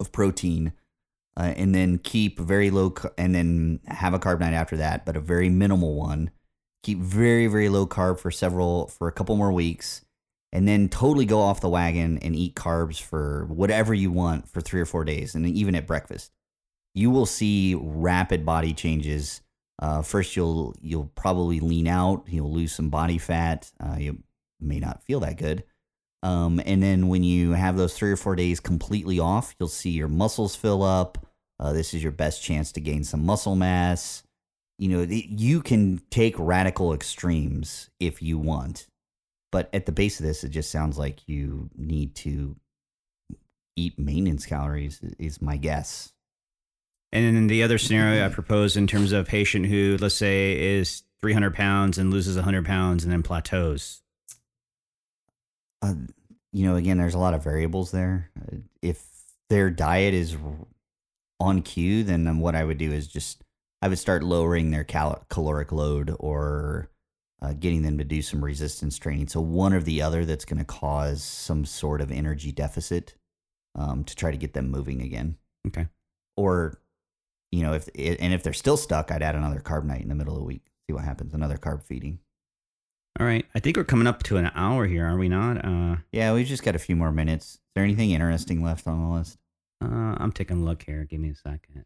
of 0.00 0.10
protein. 0.10 0.72
Uh, 1.36 1.52
and 1.54 1.74
then 1.74 1.98
keep 1.98 2.40
very 2.40 2.70
low, 2.70 2.94
and 3.18 3.34
then 3.34 3.80
have 3.88 4.14
a 4.14 4.18
Carb 4.18 4.40
Nite 4.40 4.54
after 4.54 4.78
that, 4.78 5.04
but 5.04 5.18
a 5.18 5.20
very 5.20 5.50
minimal 5.50 5.94
one. 5.94 6.30
Keep 6.82 7.00
very, 7.00 7.46
very 7.46 7.68
low 7.68 7.86
carb 7.86 8.18
for 8.18 8.30
several, 8.30 8.86
for 8.86 9.06
a 9.06 9.12
couple 9.12 9.36
more 9.36 9.52
weeks 9.52 10.05
and 10.56 10.66
then 10.66 10.88
totally 10.88 11.26
go 11.26 11.38
off 11.38 11.60
the 11.60 11.68
wagon 11.68 12.16
and 12.22 12.34
eat 12.34 12.54
carbs 12.54 12.98
for 12.98 13.44
whatever 13.44 13.92
you 13.92 14.10
want 14.10 14.48
for 14.48 14.62
three 14.62 14.80
or 14.80 14.86
four 14.86 15.04
days, 15.04 15.34
and 15.34 15.46
even 15.46 15.74
at 15.74 15.86
breakfast, 15.86 16.32
you 16.94 17.10
will 17.10 17.26
see 17.26 17.74
rapid 17.78 18.46
body 18.46 18.72
changes. 18.72 19.42
Uh, 19.82 20.00
first, 20.00 20.34
you'll 20.34 20.74
you'll 20.80 21.12
probably 21.14 21.60
lean 21.60 21.86
out, 21.86 22.24
you'll 22.26 22.50
lose 22.50 22.72
some 22.72 22.88
body 22.88 23.18
fat, 23.18 23.70
uh, 23.84 23.96
you 23.98 24.22
may 24.58 24.80
not 24.80 25.02
feel 25.02 25.20
that 25.20 25.36
good, 25.36 25.62
um, 26.22 26.58
and 26.64 26.82
then 26.82 27.08
when 27.08 27.22
you 27.22 27.52
have 27.52 27.76
those 27.76 27.92
three 27.92 28.10
or 28.10 28.16
four 28.16 28.34
days 28.34 28.58
completely 28.58 29.20
off, 29.20 29.54
you'll 29.60 29.68
see 29.68 29.90
your 29.90 30.08
muscles 30.08 30.56
fill 30.56 30.82
up. 30.82 31.18
Uh, 31.60 31.74
this 31.74 31.92
is 31.92 32.02
your 32.02 32.12
best 32.12 32.42
chance 32.42 32.72
to 32.72 32.80
gain 32.80 33.04
some 33.04 33.26
muscle 33.26 33.56
mass. 33.56 34.22
You 34.78 34.88
know, 34.88 35.02
you 35.02 35.60
can 35.60 36.00
take 36.10 36.34
radical 36.38 36.94
extremes 36.94 37.90
if 38.00 38.22
you 38.22 38.38
want 38.38 38.86
but 39.52 39.68
at 39.72 39.86
the 39.86 39.92
base 39.92 40.20
of 40.20 40.26
this, 40.26 40.44
it 40.44 40.50
just 40.50 40.70
sounds 40.70 40.98
like 40.98 41.26
you 41.28 41.70
need 41.76 42.14
to 42.16 42.56
eat 43.76 43.98
maintenance 43.98 44.46
calories. 44.46 45.00
Is 45.18 45.40
my 45.42 45.56
guess. 45.56 46.12
And 47.12 47.36
then 47.36 47.46
the 47.46 47.62
other 47.62 47.78
scenario 47.78 48.26
I 48.26 48.28
propose 48.28 48.76
in 48.76 48.86
terms 48.86 49.12
of 49.12 49.26
a 49.26 49.28
patient 49.28 49.66
who, 49.66 49.96
let's 50.00 50.16
say, 50.16 50.76
is 50.78 51.02
300 51.20 51.54
pounds 51.54 51.98
and 51.98 52.10
loses 52.10 52.36
100 52.36 52.66
pounds 52.66 53.04
and 53.04 53.12
then 53.12 53.22
plateaus. 53.22 54.02
Uh, 55.80 55.94
you 56.52 56.66
know, 56.66 56.76
again, 56.76 56.98
there's 56.98 57.14
a 57.14 57.18
lot 57.18 57.34
of 57.34 57.44
variables 57.44 57.90
there. 57.90 58.30
Uh, 58.40 58.56
If 58.82 59.04
their 59.48 59.70
diet 59.70 60.14
is 60.14 60.36
on 61.38 61.62
cue, 61.62 62.02
then 62.02 62.24
then 62.24 62.38
what 62.38 62.54
I 62.54 62.64
would 62.64 62.78
do 62.78 62.92
is 62.92 63.06
just 63.06 63.42
I 63.82 63.88
would 63.88 63.98
start 63.98 64.22
lowering 64.22 64.70
their 64.70 64.84
cal- 64.84 65.24
caloric 65.28 65.70
load 65.70 66.14
or 66.18 66.90
uh, 67.42 67.52
getting 67.52 67.82
them 67.82 67.98
to 67.98 68.04
do 68.04 68.22
some 68.22 68.44
resistance 68.44 68.98
training. 68.98 69.28
So 69.28 69.40
one 69.40 69.72
or 69.72 69.80
the 69.80 70.02
other 70.02 70.24
that's 70.24 70.44
going 70.44 70.58
to 70.58 70.64
cause 70.64 71.22
some 71.22 71.64
sort 71.64 72.00
of 72.00 72.10
energy 72.10 72.52
deficit 72.52 73.14
um, 73.74 74.04
to 74.04 74.16
try 74.16 74.30
to 74.30 74.36
get 74.36 74.54
them 74.54 74.70
moving 74.70 75.02
again. 75.02 75.36
Okay. 75.66 75.88
or 76.36 76.80
you 77.50 77.62
know 77.62 77.72
if 77.72 77.88
and 77.98 78.32
if 78.32 78.42
they're 78.44 78.52
still 78.52 78.76
stuck 78.76 79.10
i'd 79.10 79.22
add 79.22 79.34
another 79.34 79.58
Carb 79.60 79.84
Nite 79.84 80.02
in 80.02 80.08
the 80.08 80.14
middle 80.14 80.34
of 80.34 80.38
the 80.38 80.44
week 80.44 80.62
see 80.86 80.94
what 80.94 81.04
happens 81.04 81.34
another 81.34 81.56
carb 81.56 81.82
feeding 81.82 82.20
All 83.18 83.26
right. 83.26 83.44
I 83.54 83.58
think 83.58 83.76
we're 83.76 83.84
coming 83.84 84.06
up 84.06 84.22
to 84.24 84.36
an 84.36 84.50
hour 84.54 84.86
here, 84.86 85.06
are 85.06 85.18
we 85.18 85.28
not? 85.28 85.64
Uh, 85.64 85.96
yeah 86.12 86.32
we've 86.32 86.46
just 86.46 86.62
got 86.62 86.76
a 86.76 86.78
few 86.78 86.94
more 86.94 87.10
minutes 87.10 87.54
is 87.54 87.60
there 87.74 87.84
anything 87.84 88.12
interesting 88.12 88.62
left 88.62 88.86
on 88.86 89.02
the 89.02 89.16
list 89.16 89.38
uh, 89.82 90.14
I'm 90.18 90.32
taking 90.32 90.62
a 90.62 90.64
look 90.64 90.84
here. 90.84 91.04
Give 91.04 91.20
me 91.20 91.30
a 91.30 91.34
second. 91.34 91.84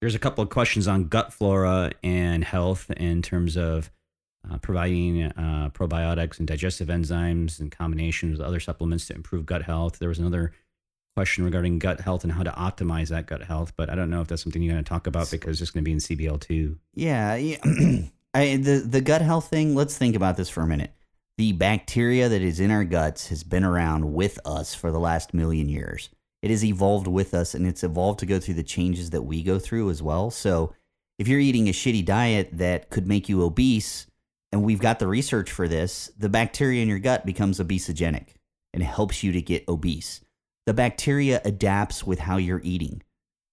There's 0.00 0.14
a 0.14 0.18
couple 0.18 0.42
of 0.42 0.50
questions 0.50 0.86
on 0.86 1.08
gut 1.08 1.32
flora 1.32 1.92
and 2.02 2.44
health 2.44 2.90
in 2.96 3.22
terms 3.22 3.56
of 3.56 3.90
uh, 4.48 4.58
providing 4.58 5.24
uh, 5.24 5.70
probiotics 5.74 6.38
and 6.38 6.46
digestive 6.46 6.88
enzymes 6.88 7.60
in 7.60 7.70
combination 7.70 8.30
with 8.30 8.40
other 8.40 8.60
supplements 8.60 9.06
to 9.08 9.14
improve 9.14 9.44
gut 9.44 9.62
health. 9.62 9.98
There 9.98 10.08
was 10.08 10.20
another 10.20 10.52
question 11.16 11.44
regarding 11.44 11.80
gut 11.80 12.00
health 12.00 12.22
and 12.22 12.32
how 12.32 12.44
to 12.44 12.50
optimize 12.52 13.08
that 13.08 13.26
gut 13.26 13.42
health, 13.42 13.72
but 13.76 13.90
I 13.90 13.96
don't 13.96 14.08
know 14.08 14.20
if 14.20 14.28
that's 14.28 14.42
something 14.42 14.62
you're 14.62 14.74
going 14.74 14.84
to 14.84 14.88
talk 14.88 15.08
about 15.08 15.30
because 15.30 15.60
it's 15.60 15.72
going 15.72 15.82
to 15.82 15.88
be 15.88 15.92
in 15.92 15.98
CBL2. 15.98 16.76
yeah, 16.94 17.34
yeah. 17.34 17.56
I, 18.34 18.56
the 18.56 18.84
the 18.86 19.00
gut 19.00 19.22
health 19.22 19.48
thing 19.48 19.74
let's 19.74 19.96
think 19.96 20.14
about 20.14 20.36
this 20.36 20.50
for 20.50 20.60
a 20.60 20.66
minute 20.66 20.92
the 21.38 21.52
bacteria 21.52 22.28
that 22.28 22.42
is 22.42 22.60
in 22.60 22.70
our 22.70 22.84
guts 22.84 23.28
has 23.28 23.42
been 23.42 23.64
around 23.64 24.12
with 24.12 24.38
us 24.44 24.74
for 24.74 24.92
the 24.92 25.00
last 25.00 25.32
million 25.32 25.68
years 25.68 26.10
it 26.42 26.50
has 26.50 26.64
evolved 26.64 27.06
with 27.06 27.34
us 27.34 27.54
and 27.54 27.66
it's 27.66 27.82
evolved 27.82 28.20
to 28.20 28.26
go 28.26 28.38
through 28.38 28.54
the 28.54 28.62
changes 28.62 29.10
that 29.10 29.22
we 29.22 29.42
go 29.42 29.58
through 29.58 29.90
as 29.90 30.02
well 30.02 30.30
so 30.30 30.72
if 31.18 31.26
you're 31.26 31.40
eating 31.40 31.68
a 31.68 31.72
shitty 31.72 32.04
diet 32.04 32.50
that 32.52 32.90
could 32.90 33.06
make 33.06 33.28
you 33.28 33.42
obese 33.42 34.06
and 34.52 34.62
we've 34.62 34.80
got 34.80 34.98
the 34.98 35.06
research 35.06 35.50
for 35.50 35.68
this, 35.68 36.10
the 36.16 36.28
bacteria 36.28 36.82
in 36.82 36.88
your 36.88 36.98
gut 36.98 37.26
becomes 37.26 37.58
obesogenic 37.58 38.28
and 38.72 38.82
helps 38.82 39.22
you 39.22 39.32
to 39.32 39.42
get 39.42 39.68
obese. 39.68 40.20
The 40.66 40.74
bacteria 40.74 41.40
adapts 41.44 42.04
with 42.04 42.20
how 42.20 42.36
you're 42.36 42.62
eating. 42.62 43.02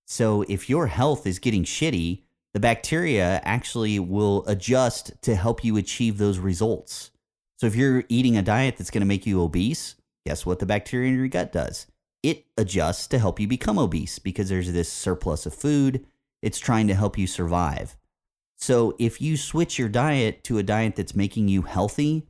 So 0.05 0.43
if 0.43 0.69
your 0.69 0.87
health 0.87 1.25
is 1.25 1.39
getting 1.39 1.63
shitty, 1.63 2.21
the 2.53 2.59
bacteria 2.59 3.41
actually 3.43 3.99
will 3.99 4.45
adjust 4.47 5.19
to 5.23 5.35
help 5.35 5.63
you 5.63 5.75
achieve 5.75 6.17
those 6.17 6.37
results. 6.37 7.11
So 7.57 7.67
if 7.67 7.75
you're 7.75 8.03
eating 8.07 8.37
a 8.37 8.41
diet 8.41 8.77
that's 8.77 8.91
going 8.91 9.01
to 9.01 9.07
make 9.07 9.25
you 9.25 9.41
obese, 9.41 9.95
guess 10.25 10.45
what 10.45 10.59
the 10.59 10.65
bacteria 10.65 11.09
in 11.09 11.17
your 11.17 11.27
gut 11.27 11.51
does? 11.51 11.87
It 12.25 12.47
adjusts 12.57 13.05
to 13.09 13.19
help 13.19 13.39
you 13.39 13.47
become 13.47 13.77
obese 13.77 14.17
because 14.17 14.49
there's 14.49 14.73
this 14.73 14.91
surplus 14.91 15.45
of 15.45 15.53
food. 15.53 16.07
It's 16.41 16.57
trying 16.57 16.87
to 16.87 16.95
help 16.95 17.19
you 17.19 17.27
survive. 17.27 17.95
So 18.55 18.95
if 18.97 19.21
you 19.21 19.37
switch 19.37 19.77
your 19.77 19.89
diet 19.89 20.43
to 20.45 20.57
a 20.57 20.63
diet 20.63 20.95
that's 20.95 21.15
making 21.15 21.49
you 21.49 21.61
healthy, 21.61 22.25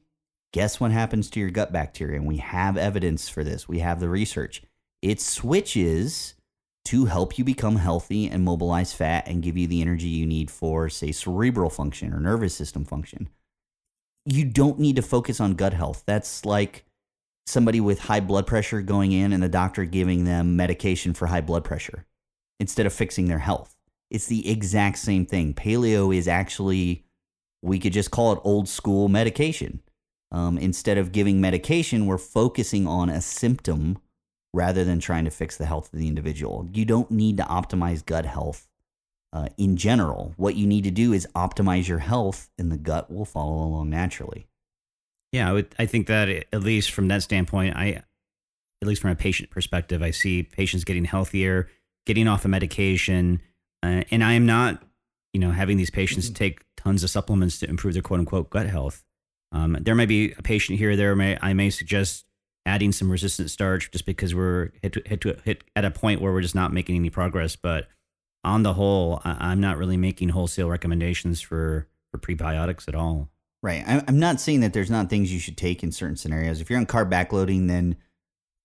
guess 0.51 0.81
what 0.81 0.91
happens 0.91 1.29
to 1.29 1.39
your 1.39 1.49
gut 1.49 1.71
bacteria? 1.71 2.17
And 2.17 2.27
we 2.27 2.37
have 2.37 2.75
evidence 2.75 3.29
for 3.29 3.41
this. 3.41 3.69
We 3.69 3.79
have 3.79 4.01
the 4.01 4.09
research. 4.09 4.63
It 5.01 5.21
switches 5.21 6.33
to 6.85 7.05
help 7.05 7.37
you 7.37 7.45
become 7.45 7.77
healthy 7.77 8.27
and 8.27 8.43
mobilize 8.43 8.91
fat 8.91 9.29
and 9.29 9.41
give 9.41 9.55
you 9.55 9.65
the 9.65 9.81
energy 9.81 10.09
you 10.09 10.25
need 10.25 10.51
for, 10.51 10.89
say, 10.89 11.13
cerebral 11.13 11.69
function 11.69 12.13
or 12.13 12.19
nervous 12.19 12.53
system 12.53 12.83
function. 12.83 13.29
You 14.25 14.43
don't 14.43 14.77
need 14.77 14.97
to 14.97 15.01
focus 15.01 15.39
on 15.39 15.53
gut 15.53 15.73
health. 15.73 16.03
That's 16.05 16.43
like 16.43 16.84
somebody 17.45 17.79
with 17.79 17.99
high 17.99 18.19
blood 18.19 18.47
pressure 18.47 18.81
going 18.81 19.11
in 19.11 19.31
and 19.31 19.43
the 19.43 19.49
doctor 19.49 19.85
giving 19.85 20.25
them 20.25 20.55
medication 20.55 21.13
for 21.13 21.27
high 21.27 21.41
blood 21.41 21.63
pressure 21.63 22.05
instead 22.59 22.85
of 22.85 22.93
fixing 22.93 23.27
their 23.27 23.39
health. 23.39 23.75
It's 24.09 24.27
the 24.27 24.49
exact 24.49 24.97
same 24.97 25.25
thing. 25.25 25.53
Paleo 25.53 26.15
is 26.15 26.27
actually, 26.27 27.05
we 27.61 27.79
could 27.79 27.93
just 27.93 28.11
call 28.11 28.33
it 28.33 28.39
old 28.43 28.69
school 28.69 29.09
medication. 29.09 29.81
Um, 30.31 30.57
instead 30.57 30.97
of 30.97 31.11
giving 31.11 31.39
medication, 31.39 32.07
we're 32.07 32.17
focusing 32.17 32.87
on 32.87 33.09
a 33.09 33.21
symptom 33.21 33.99
rather 34.53 34.83
than 34.83 34.99
trying 34.99 35.25
to 35.25 35.31
fix 35.31 35.57
the 35.57 35.65
health 35.65 35.93
of 35.93 35.99
the 35.99 36.07
individual. 36.07 36.67
You 36.73 36.85
don't 36.85 37.11
need 37.11 37.37
to 37.37 37.43
optimize 37.43 38.05
gut 38.05 38.25
health 38.25 38.67
uh, 39.33 39.49
in 39.57 39.75
general. 39.75 40.33
What 40.37 40.55
you 40.55 40.65
need 40.65 40.85
to 40.85 40.91
do 40.91 41.13
is 41.13 41.27
optimize 41.35 41.87
your 41.87 41.99
health, 41.99 42.49
and 42.57 42.71
the 42.71 42.77
gut 42.77 43.11
will 43.11 43.25
follow 43.25 43.63
along 43.65 43.89
naturally. 43.89 44.47
Yeah, 45.35 45.49
I, 45.49 45.51
would, 45.51 45.75
I 45.77 45.85
think 45.85 46.07
that 46.07 46.29
at 46.29 46.61
least 46.61 46.91
from 46.91 47.09
that 47.09 47.21
standpoint, 47.21 47.75
I, 47.75 48.03
at 48.81 48.87
least 48.87 49.01
from 49.01 49.11
a 49.11 49.17
patient 49.17 49.49
perspective, 49.49 50.01
I 50.01 50.11
see 50.11 50.43
patients 50.43 50.85
getting 50.85 51.03
healthier, 51.03 51.67
getting 52.05 52.29
off 52.29 52.45
of 52.45 52.51
medication, 52.51 53.41
uh, 53.83 54.03
and 54.11 54.23
I 54.23 54.31
am 54.31 54.45
not, 54.45 54.81
you 55.33 55.41
know, 55.41 55.51
having 55.51 55.75
these 55.75 55.89
patients 55.89 56.27
mm-hmm. 56.27 56.35
take 56.35 56.63
tons 56.77 57.03
of 57.03 57.09
supplements 57.09 57.59
to 57.59 57.69
improve 57.69 57.95
their 57.95 58.01
quote 58.01 58.21
unquote 58.21 58.49
gut 58.49 58.67
health. 58.67 59.03
Um, 59.51 59.77
there 59.81 59.93
may 59.93 60.05
be 60.05 60.31
a 60.37 60.41
patient 60.41 60.79
here 60.79 60.91
or 60.91 60.95
there. 60.95 61.13
May 61.17 61.37
I 61.41 61.51
may 61.51 61.69
suggest 61.69 62.23
adding 62.65 62.93
some 62.93 63.11
resistant 63.11 63.51
starch 63.51 63.91
just 63.91 64.05
because 64.05 64.33
we're 64.33 64.69
hit 64.81 64.93
to, 64.93 65.01
hit 65.05 65.19
to 65.19 65.37
hit 65.43 65.65
at 65.75 65.83
a 65.83 65.91
point 65.91 66.21
where 66.21 66.31
we're 66.31 66.41
just 66.41 66.55
not 66.55 66.71
making 66.71 66.95
any 66.95 67.09
progress. 67.09 67.57
But 67.57 67.89
on 68.45 68.63
the 68.63 68.75
whole, 68.75 69.21
I, 69.25 69.51
am 69.51 69.59
not 69.59 69.77
really 69.77 69.97
making 69.97 70.29
wholesale 70.29 70.69
recommendations 70.69 71.41
for 71.41 71.89
for 72.09 72.19
prebiotics 72.19 72.87
at 72.87 72.95
all. 72.95 73.29
Right. 73.63 73.83
I'm 73.87 74.19
not 74.19 74.39
saying 74.39 74.59
that 74.59 74.73
there's 74.73 74.91
not 74.91 75.09
things 75.09 75.33
you 75.33 75.39
should 75.39 75.57
take 75.57 75.83
in 75.83 75.91
certain 75.91 76.17
scenarios. 76.17 76.61
If 76.61 76.69
you're 76.69 76.77
on 76.77 76.85
carb 76.85 77.09
backloading, 77.09 77.67
then 77.67 77.95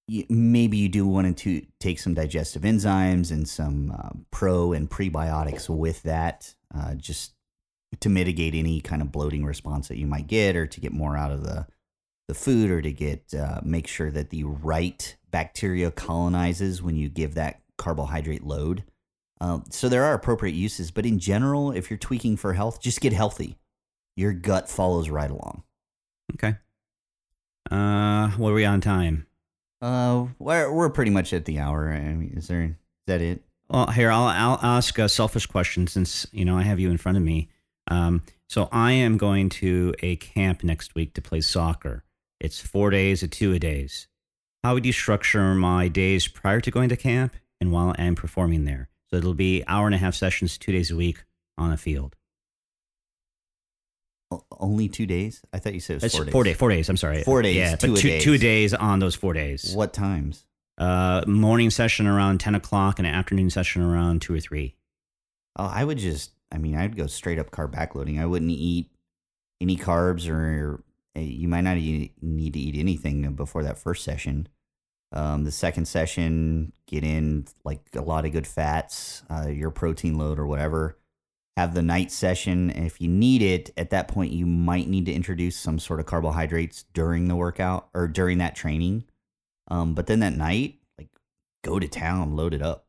you, 0.07 0.27
maybe 0.29 0.77
you 0.77 0.91
do 0.91 1.07
want 1.07 1.39
to 1.39 1.65
take 1.79 1.99
some 1.99 2.13
digestive 2.13 2.63
enzymes 2.63 3.31
and 3.31 3.49
some 3.49 3.93
uh, 3.93 4.11
pro 4.31 4.73
and 4.73 4.91
prebiotics 4.91 5.69
with 5.69 6.03
that, 6.03 6.55
uh, 6.75 6.95
just 6.97 7.33
to 8.01 8.09
mitigate 8.09 8.55
any 8.55 8.81
kind 8.81 9.01
of 9.01 9.11
bloating 9.11 9.45
response 9.45 9.89
that 9.89 9.97
you 9.97 10.07
might 10.07 10.27
get, 10.27 10.55
or 10.55 10.67
to 10.67 10.81
get 10.81 10.93
more 10.93 11.17
out 11.17 11.33
of 11.33 11.45
the 11.45 11.67
the 12.29 12.35
food, 12.35 12.71
or 12.71 12.83
to 12.83 12.93
get 12.93 13.33
uh, 13.33 13.61
make 13.65 13.87
sure 13.87 14.11
that 14.11 14.31
the 14.31 14.45
right 14.45 15.17
bacteria 15.31 15.91
colonizes 15.91 16.83
when 16.83 16.97
you 16.97 17.09
give 17.09 17.35
that 17.35 17.63
carbohydrate 17.79 18.45
load. 18.45 18.85
Uh, 19.41 19.61
so 19.71 19.89
there 19.89 20.05
are 20.05 20.13
appropriate 20.13 20.55
uses, 20.55 20.91
but 20.91 21.07
in 21.07 21.19
general, 21.19 21.73
if 21.73 21.89
you're 21.89 21.99
tweaking 21.99 22.37
for 22.37 22.53
health, 22.53 22.83
just 22.83 23.01
get 23.01 23.15
healthy 23.15 23.57
your 24.21 24.33
gut 24.33 24.69
follows 24.69 25.09
right 25.09 25.31
along. 25.31 25.63
Okay. 26.35 26.57
Uh, 27.71 28.29
what 28.33 28.51
are 28.51 28.55
we 28.55 28.65
on 28.65 28.81
time? 28.81 29.27
Uh, 29.81 30.27
we're 30.39 30.71
we're 30.71 30.91
pretty 30.91 31.11
much 31.11 31.33
at 31.33 31.47
the 31.47 31.59
hour. 31.59 31.91
I 31.91 32.01
mean, 32.13 32.35
is 32.37 32.49
there 32.49 32.63
is 32.65 32.75
that 33.07 33.23
it? 33.23 33.43
Well, 33.69 33.87
here 33.87 34.11
I'll 34.11 34.25
I'll 34.27 34.61
ask 34.63 34.99
a 34.99 35.09
selfish 35.09 35.47
question 35.47 35.87
since 35.87 36.27
you 36.33 36.45
know 36.45 36.57
I 36.57 36.63
have 36.63 36.79
you 36.79 36.91
in 36.91 36.99
front 36.99 37.17
of 37.17 37.25
me. 37.25 37.49
Um, 37.89 38.23
so 38.49 38.69
I 38.71 38.93
am 38.93 39.17
going 39.17 39.49
to 39.49 39.95
a 40.01 40.17
camp 40.17 40.63
next 40.63 40.95
week 40.95 41.15
to 41.15 41.23
play 41.23 41.41
soccer. 41.41 42.05
It's 42.41 42.61
four 42.61 42.91
days 42.91 43.23
of 43.23 43.31
two 43.31 43.53
a 43.53 43.59
days. 43.59 44.07
How 44.63 44.75
would 44.75 44.85
you 44.85 44.93
structure 44.93 45.55
my 45.55 45.89
days 45.89 46.29
prior 46.29 46.61
to 46.61 46.71
going 46.71 46.91
to 46.91 46.97
camp 46.97 47.35
and 47.61 47.73
while 47.73 47.95
I'm 47.99 48.15
performing 48.15 48.65
there? 48.65 48.91
So 49.09 49.17
it'll 49.17 49.35
be 49.35 49.65
hour 49.67 49.87
and 49.87 49.95
a 49.95 49.99
half 49.99 50.15
sessions, 50.15 50.59
two 50.59 50.73
days 50.73 50.91
a 50.91 50.97
week 50.97 51.25
on 51.57 51.73
a 51.73 51.77
field. 51.77 52.17
Only 54.59 54.89
two 54.89 55.07
days? 55.07 55.43
I 55.53 55.59
thought 55.59 55.75
you 55.75 55.81
said 55.81 55.97
it 55.97 56.03
was 56.03 56.15
four 56.15 56.25
days. 56.25 56.33
Four 56.33 56.45
days. 56.45 56.57
Four 56.57 56.69
days. 56.71 56.89
I'm 56.89 56.97
sorry. 56.97 57.23
Four 57.25 57.43
days. 57.43 57.57
Yeah, 57.57 57.77
two 57.77 57.95
but 57.95 58.01
two, 58.01 58.09
days. 58.09 58.23
two 58.23 58.39
days 58.39 58.75
on 58.75 59.01
those 59.01 59.15
four 59.17 59.33
days. 59.33 59.75
What 59.75 59.93
times? 59.93 60.45
Uh, 60.79 61.25
morning 61.27 61.71
session 61.71 62.07
around 62.07 62.39
ten 62.39 62.55
o'clock 62.55 62.99
and 62.99 63.09
an 63.09 63.15
afternoon 63.15 63.51
session 63.51 63.83
around 63.83 64.23
two 64.23 64.35
or 64.35 64.41
three. 64.41 64.77
Oh, 65.57 65.65
I 65.65 65.85
would 65.85 65.99
just. 65.99 66.31
I 66.53 66.59
mean, 66.59 66.77
I'd 66.77 66.97
go 66.97 67.07
straight 67.07 67.39
up 67.39 67.51
carb 67.51 67.73
backloading. 67.73 68.21
I 68.21 68.27
wouldn't 68.27 68.51
eat 68.51 68.91
any 69.61 69.77
carbs, 69.77 70.29
or 70.29 70.85
eh, 71.17 71.21
you 71.21 71.49
might 71.49 71.63
not 71.63 71.77
need 71.77 72.13
to 72.53 72.59
eat 72.59 72.77
anything 72.79 73.33
before 73.35 73.65
that 73.65 73.79
first 73.79 74.05
session. 74.05 74.49
Um, 75.13 75.43
the 75.43 75.51
second 75.51 75.87
session, 75.87 76.73
get 76.87 77.03
in 77.03 77.47
like 77.65 77.81
a 77.97 78.03
lot 78.03 78.25
of 78.25 78.33
good 78.33 78.47
fats, 78.47 79.25
uh, 79.29 79.49
your 79.49 79.73
protein 79.73 80.17
load 80.17 80.39
or 80.39 80.47
whatever 80.47 80.97
have 81.57 81.75
the 81.75 81.83
night 81.83 82.11
session. 82.11 82.71
And 82.71 82.87
if 82.87 83.01
you 83.01 83.09
need 83.09 83.43
it, 83.43 83.71
at 83.77 83.91
that 83.91 84.09
point, 84.09 84.33
you 84.33 84.47
might 84.47 84.89
need 84.89 85.07
to 85.07 85.13
introduce 85.13 85.57
some 85.57 85.79
sort 85.79 86.01
of 86.01 86.07
carbohydrates 86.07 86.85
during 86.95 87.29
the 87.29 87.37
workout 87.37 87.89
or 87.95 88.09
during 88.09 88.39
that 88.39 88.55
training. 88.55 89.05
Um, 89.69 89.95
but 89.95 90.07
then 90.07 90.21
that 90.21 90.37
night, 90.37 90.79
like 90.99 91.09
go 91.65 91.79
to 91.79 91.89
town, 91.89 92.37
load 92.37 92.55
it 92.55 92.63
up. 92.63 92.87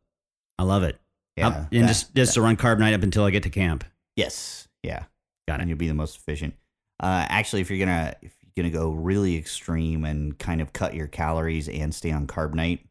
I 0.58 0.64
love 0.64 0.84
it. 0.84 1.00
Yeah, 1.38 1.66
and 1.72 1.84
that, 1.84 1.88
just 1.88 2.14
just 2.14 2.32
that. 2.32 2.40
to 2.40 2.42
run 2.42 2.58
Carb 2.58 2.80
Nite 2.80 2.94
up 2.94 3.04
until 3.04 3.24
I 3.24 3.30
get 3.30 3.44
to 3.44 3.50
camp. 3.50 3.84
Yes, 4.16 4.68
yeah, 4.84 5.06
got 5.48 5.60
it. 5.60 5.62
And 5.62 5.70
you'll 5.70 5.78
be 5.78 5.88
the 5.88 5.94
most 5.94 6.18
efficient. 6.18 6.56
Uh, 7.00 7.26
actually, 7.30 7.62
if 7.62 7.70
you're 7.70 7.80
gonna 7.80 8.14
if 8.22 8.36
you're 8.42 8.64
gonna 8.64 8.74
go 8.74 8.92
really 8.92 9.38
extreme 9.38 10.04
and 10.04 10.38
kind 10.38 10.62
of 10.62 10.74
cut 10.74 10.94
your 10.94 11.08
calories 11.08 11.70
and 11.70 11.96
stay 11.96 12.12
on 12.12 12.28
Carb 12.28 12.54
Nite, 12.54 12.86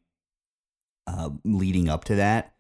uh, 1.06 1.30
leading 1.44 1.88
up 1.88 2.04
to 2.04 2.16
that, 2.16 2.54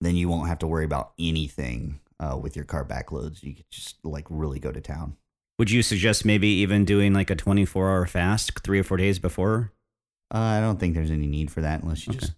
then 0.00 0.16
you 0.16 0.28
won't 0.28 0.48
have 0.48 0.58
to 0.60 0.66
worry 0.66 0.84
about 0.84 1.12
anything 1.18 2.00
uh, 2.20 2.38
with 2.40 2.56
your 2.56 2.64
car 2.64 2.84
backloads. 2.84 3.42
You 3.42 3.54
could 3.54 3.70
just 3.70 3.96
like 4.04 4.26
really 4.28 4.58
go 4.58 4.72
to 4.72 4.80
town. 4.80 5.16
Would 5.58 5.70
you 5.70 5.82
suggest 5.82 6.24
maybe 6.24 6.48
even 6.48 6.84
doing 6.84 7.12
like 7.12 7.30
a 7.30 7.36
24 7.36 7.90
hour 7.90 8.06
fast 8.06 8.60
three 8.60 8.78
or 8.78 8.84
four 8.84 8.96
days 8.96 9.18
before? 9.18 9.72
Uh, 10.32 10.38
I 10.38 10.60
don't 10.60 10.78
think 10.78 10.94
there's 10.94 11.10
any 11.10 11.26
need 11.26 11.50
for 11.50 11.62
that 11.62 11.82
unless 11.82 12.06
you 12.06 12.12
okay. 12.12 12.20
just 12.20 12.32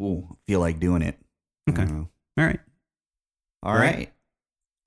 ooh, 0.00 0.36
feel 0.46 0.60
like 0.60 0.80
doing 0.80 1.02
it. 1.02 1.18
Okay. 1.68 1.82
All 1.82 2.08
right. 2.36 2.60
All 3.62 3.74
right. 3.74 3.94
right. 3.94 4.12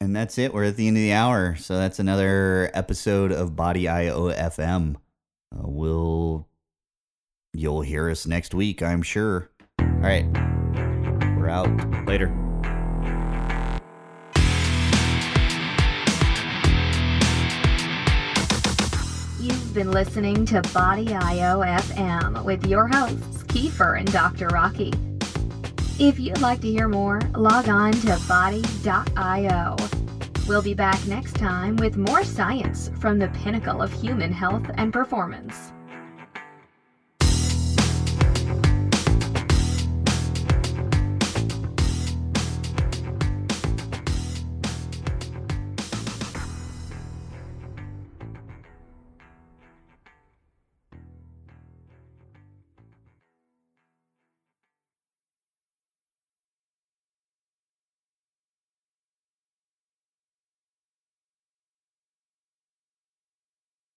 And 0.01 0.15
that's 0.15 0.37
it. 0.37 0.53
We're 0.53 0.65
at 0.65 0.77
the 0.77 0.87
end 0.87 0.97
of 0.97 1.01
the 1.01 1.13
hour. 1.13 1.55
So 1.57 1.77
that's 1.77 1.99
another 1.99 2.71
episode 2.73 3.31
of 3.31 3.55
Body 3.55 3.87
IO 3.87 4.29
FM. 4.31 4.95
Uh, 5.53 5.67
we'll, 5.67 6.47
you'll 7.53 7.81
hear 7.81 8.09
us 8.09 8.25
next 8.25 8.53
week, 8.53 8.81
I'm 8.81 9.01
sure. 9.01 9.49
All 9.79 9.87
right. 9.87 10.25
We're 11.37 11.49
out. 11.49 12.05
Later. 12.07 12.48
You've 19.69 19.75
been 19.75 19.91
listening 19.91 20.47
to 20.47 20.63
Body 20.73 21.13
IO 21.13 21.59
FM 21.59 22.43
with 22.43 22.65
your 22.65 22.87
hosts, 22.87 23.43
Kiefer 23.43 23.99
and 23.99 24.11
Dr. 24.11 24.47
Rocky. 24.47 24.91
If 25.99 26.19
you'd 26.19 26.41
like 26.41 26.59
to 26.61 26.71
hear 26.71 26.87
more, 26.87 27.21
log 27.35 27.69
on 27.69 27.91
to 27.91 28.19
body.io. 28.27 29.75
We'll 30.47 30.63
be 30.63 30.73
back 30.73 31.05
next 31.05 31.35
time 31.35 31.75
with 31.75 31.97
more 31.97 32.23
science 32.23 32.89
from 32.99 33.19
the 33.19 33.27
pinnacle 33.27 33.79
of 33.83 33.93
human 33.93 34.31
health 34.31 34.65
and 34.73 34.91
performance. 34.91 35.71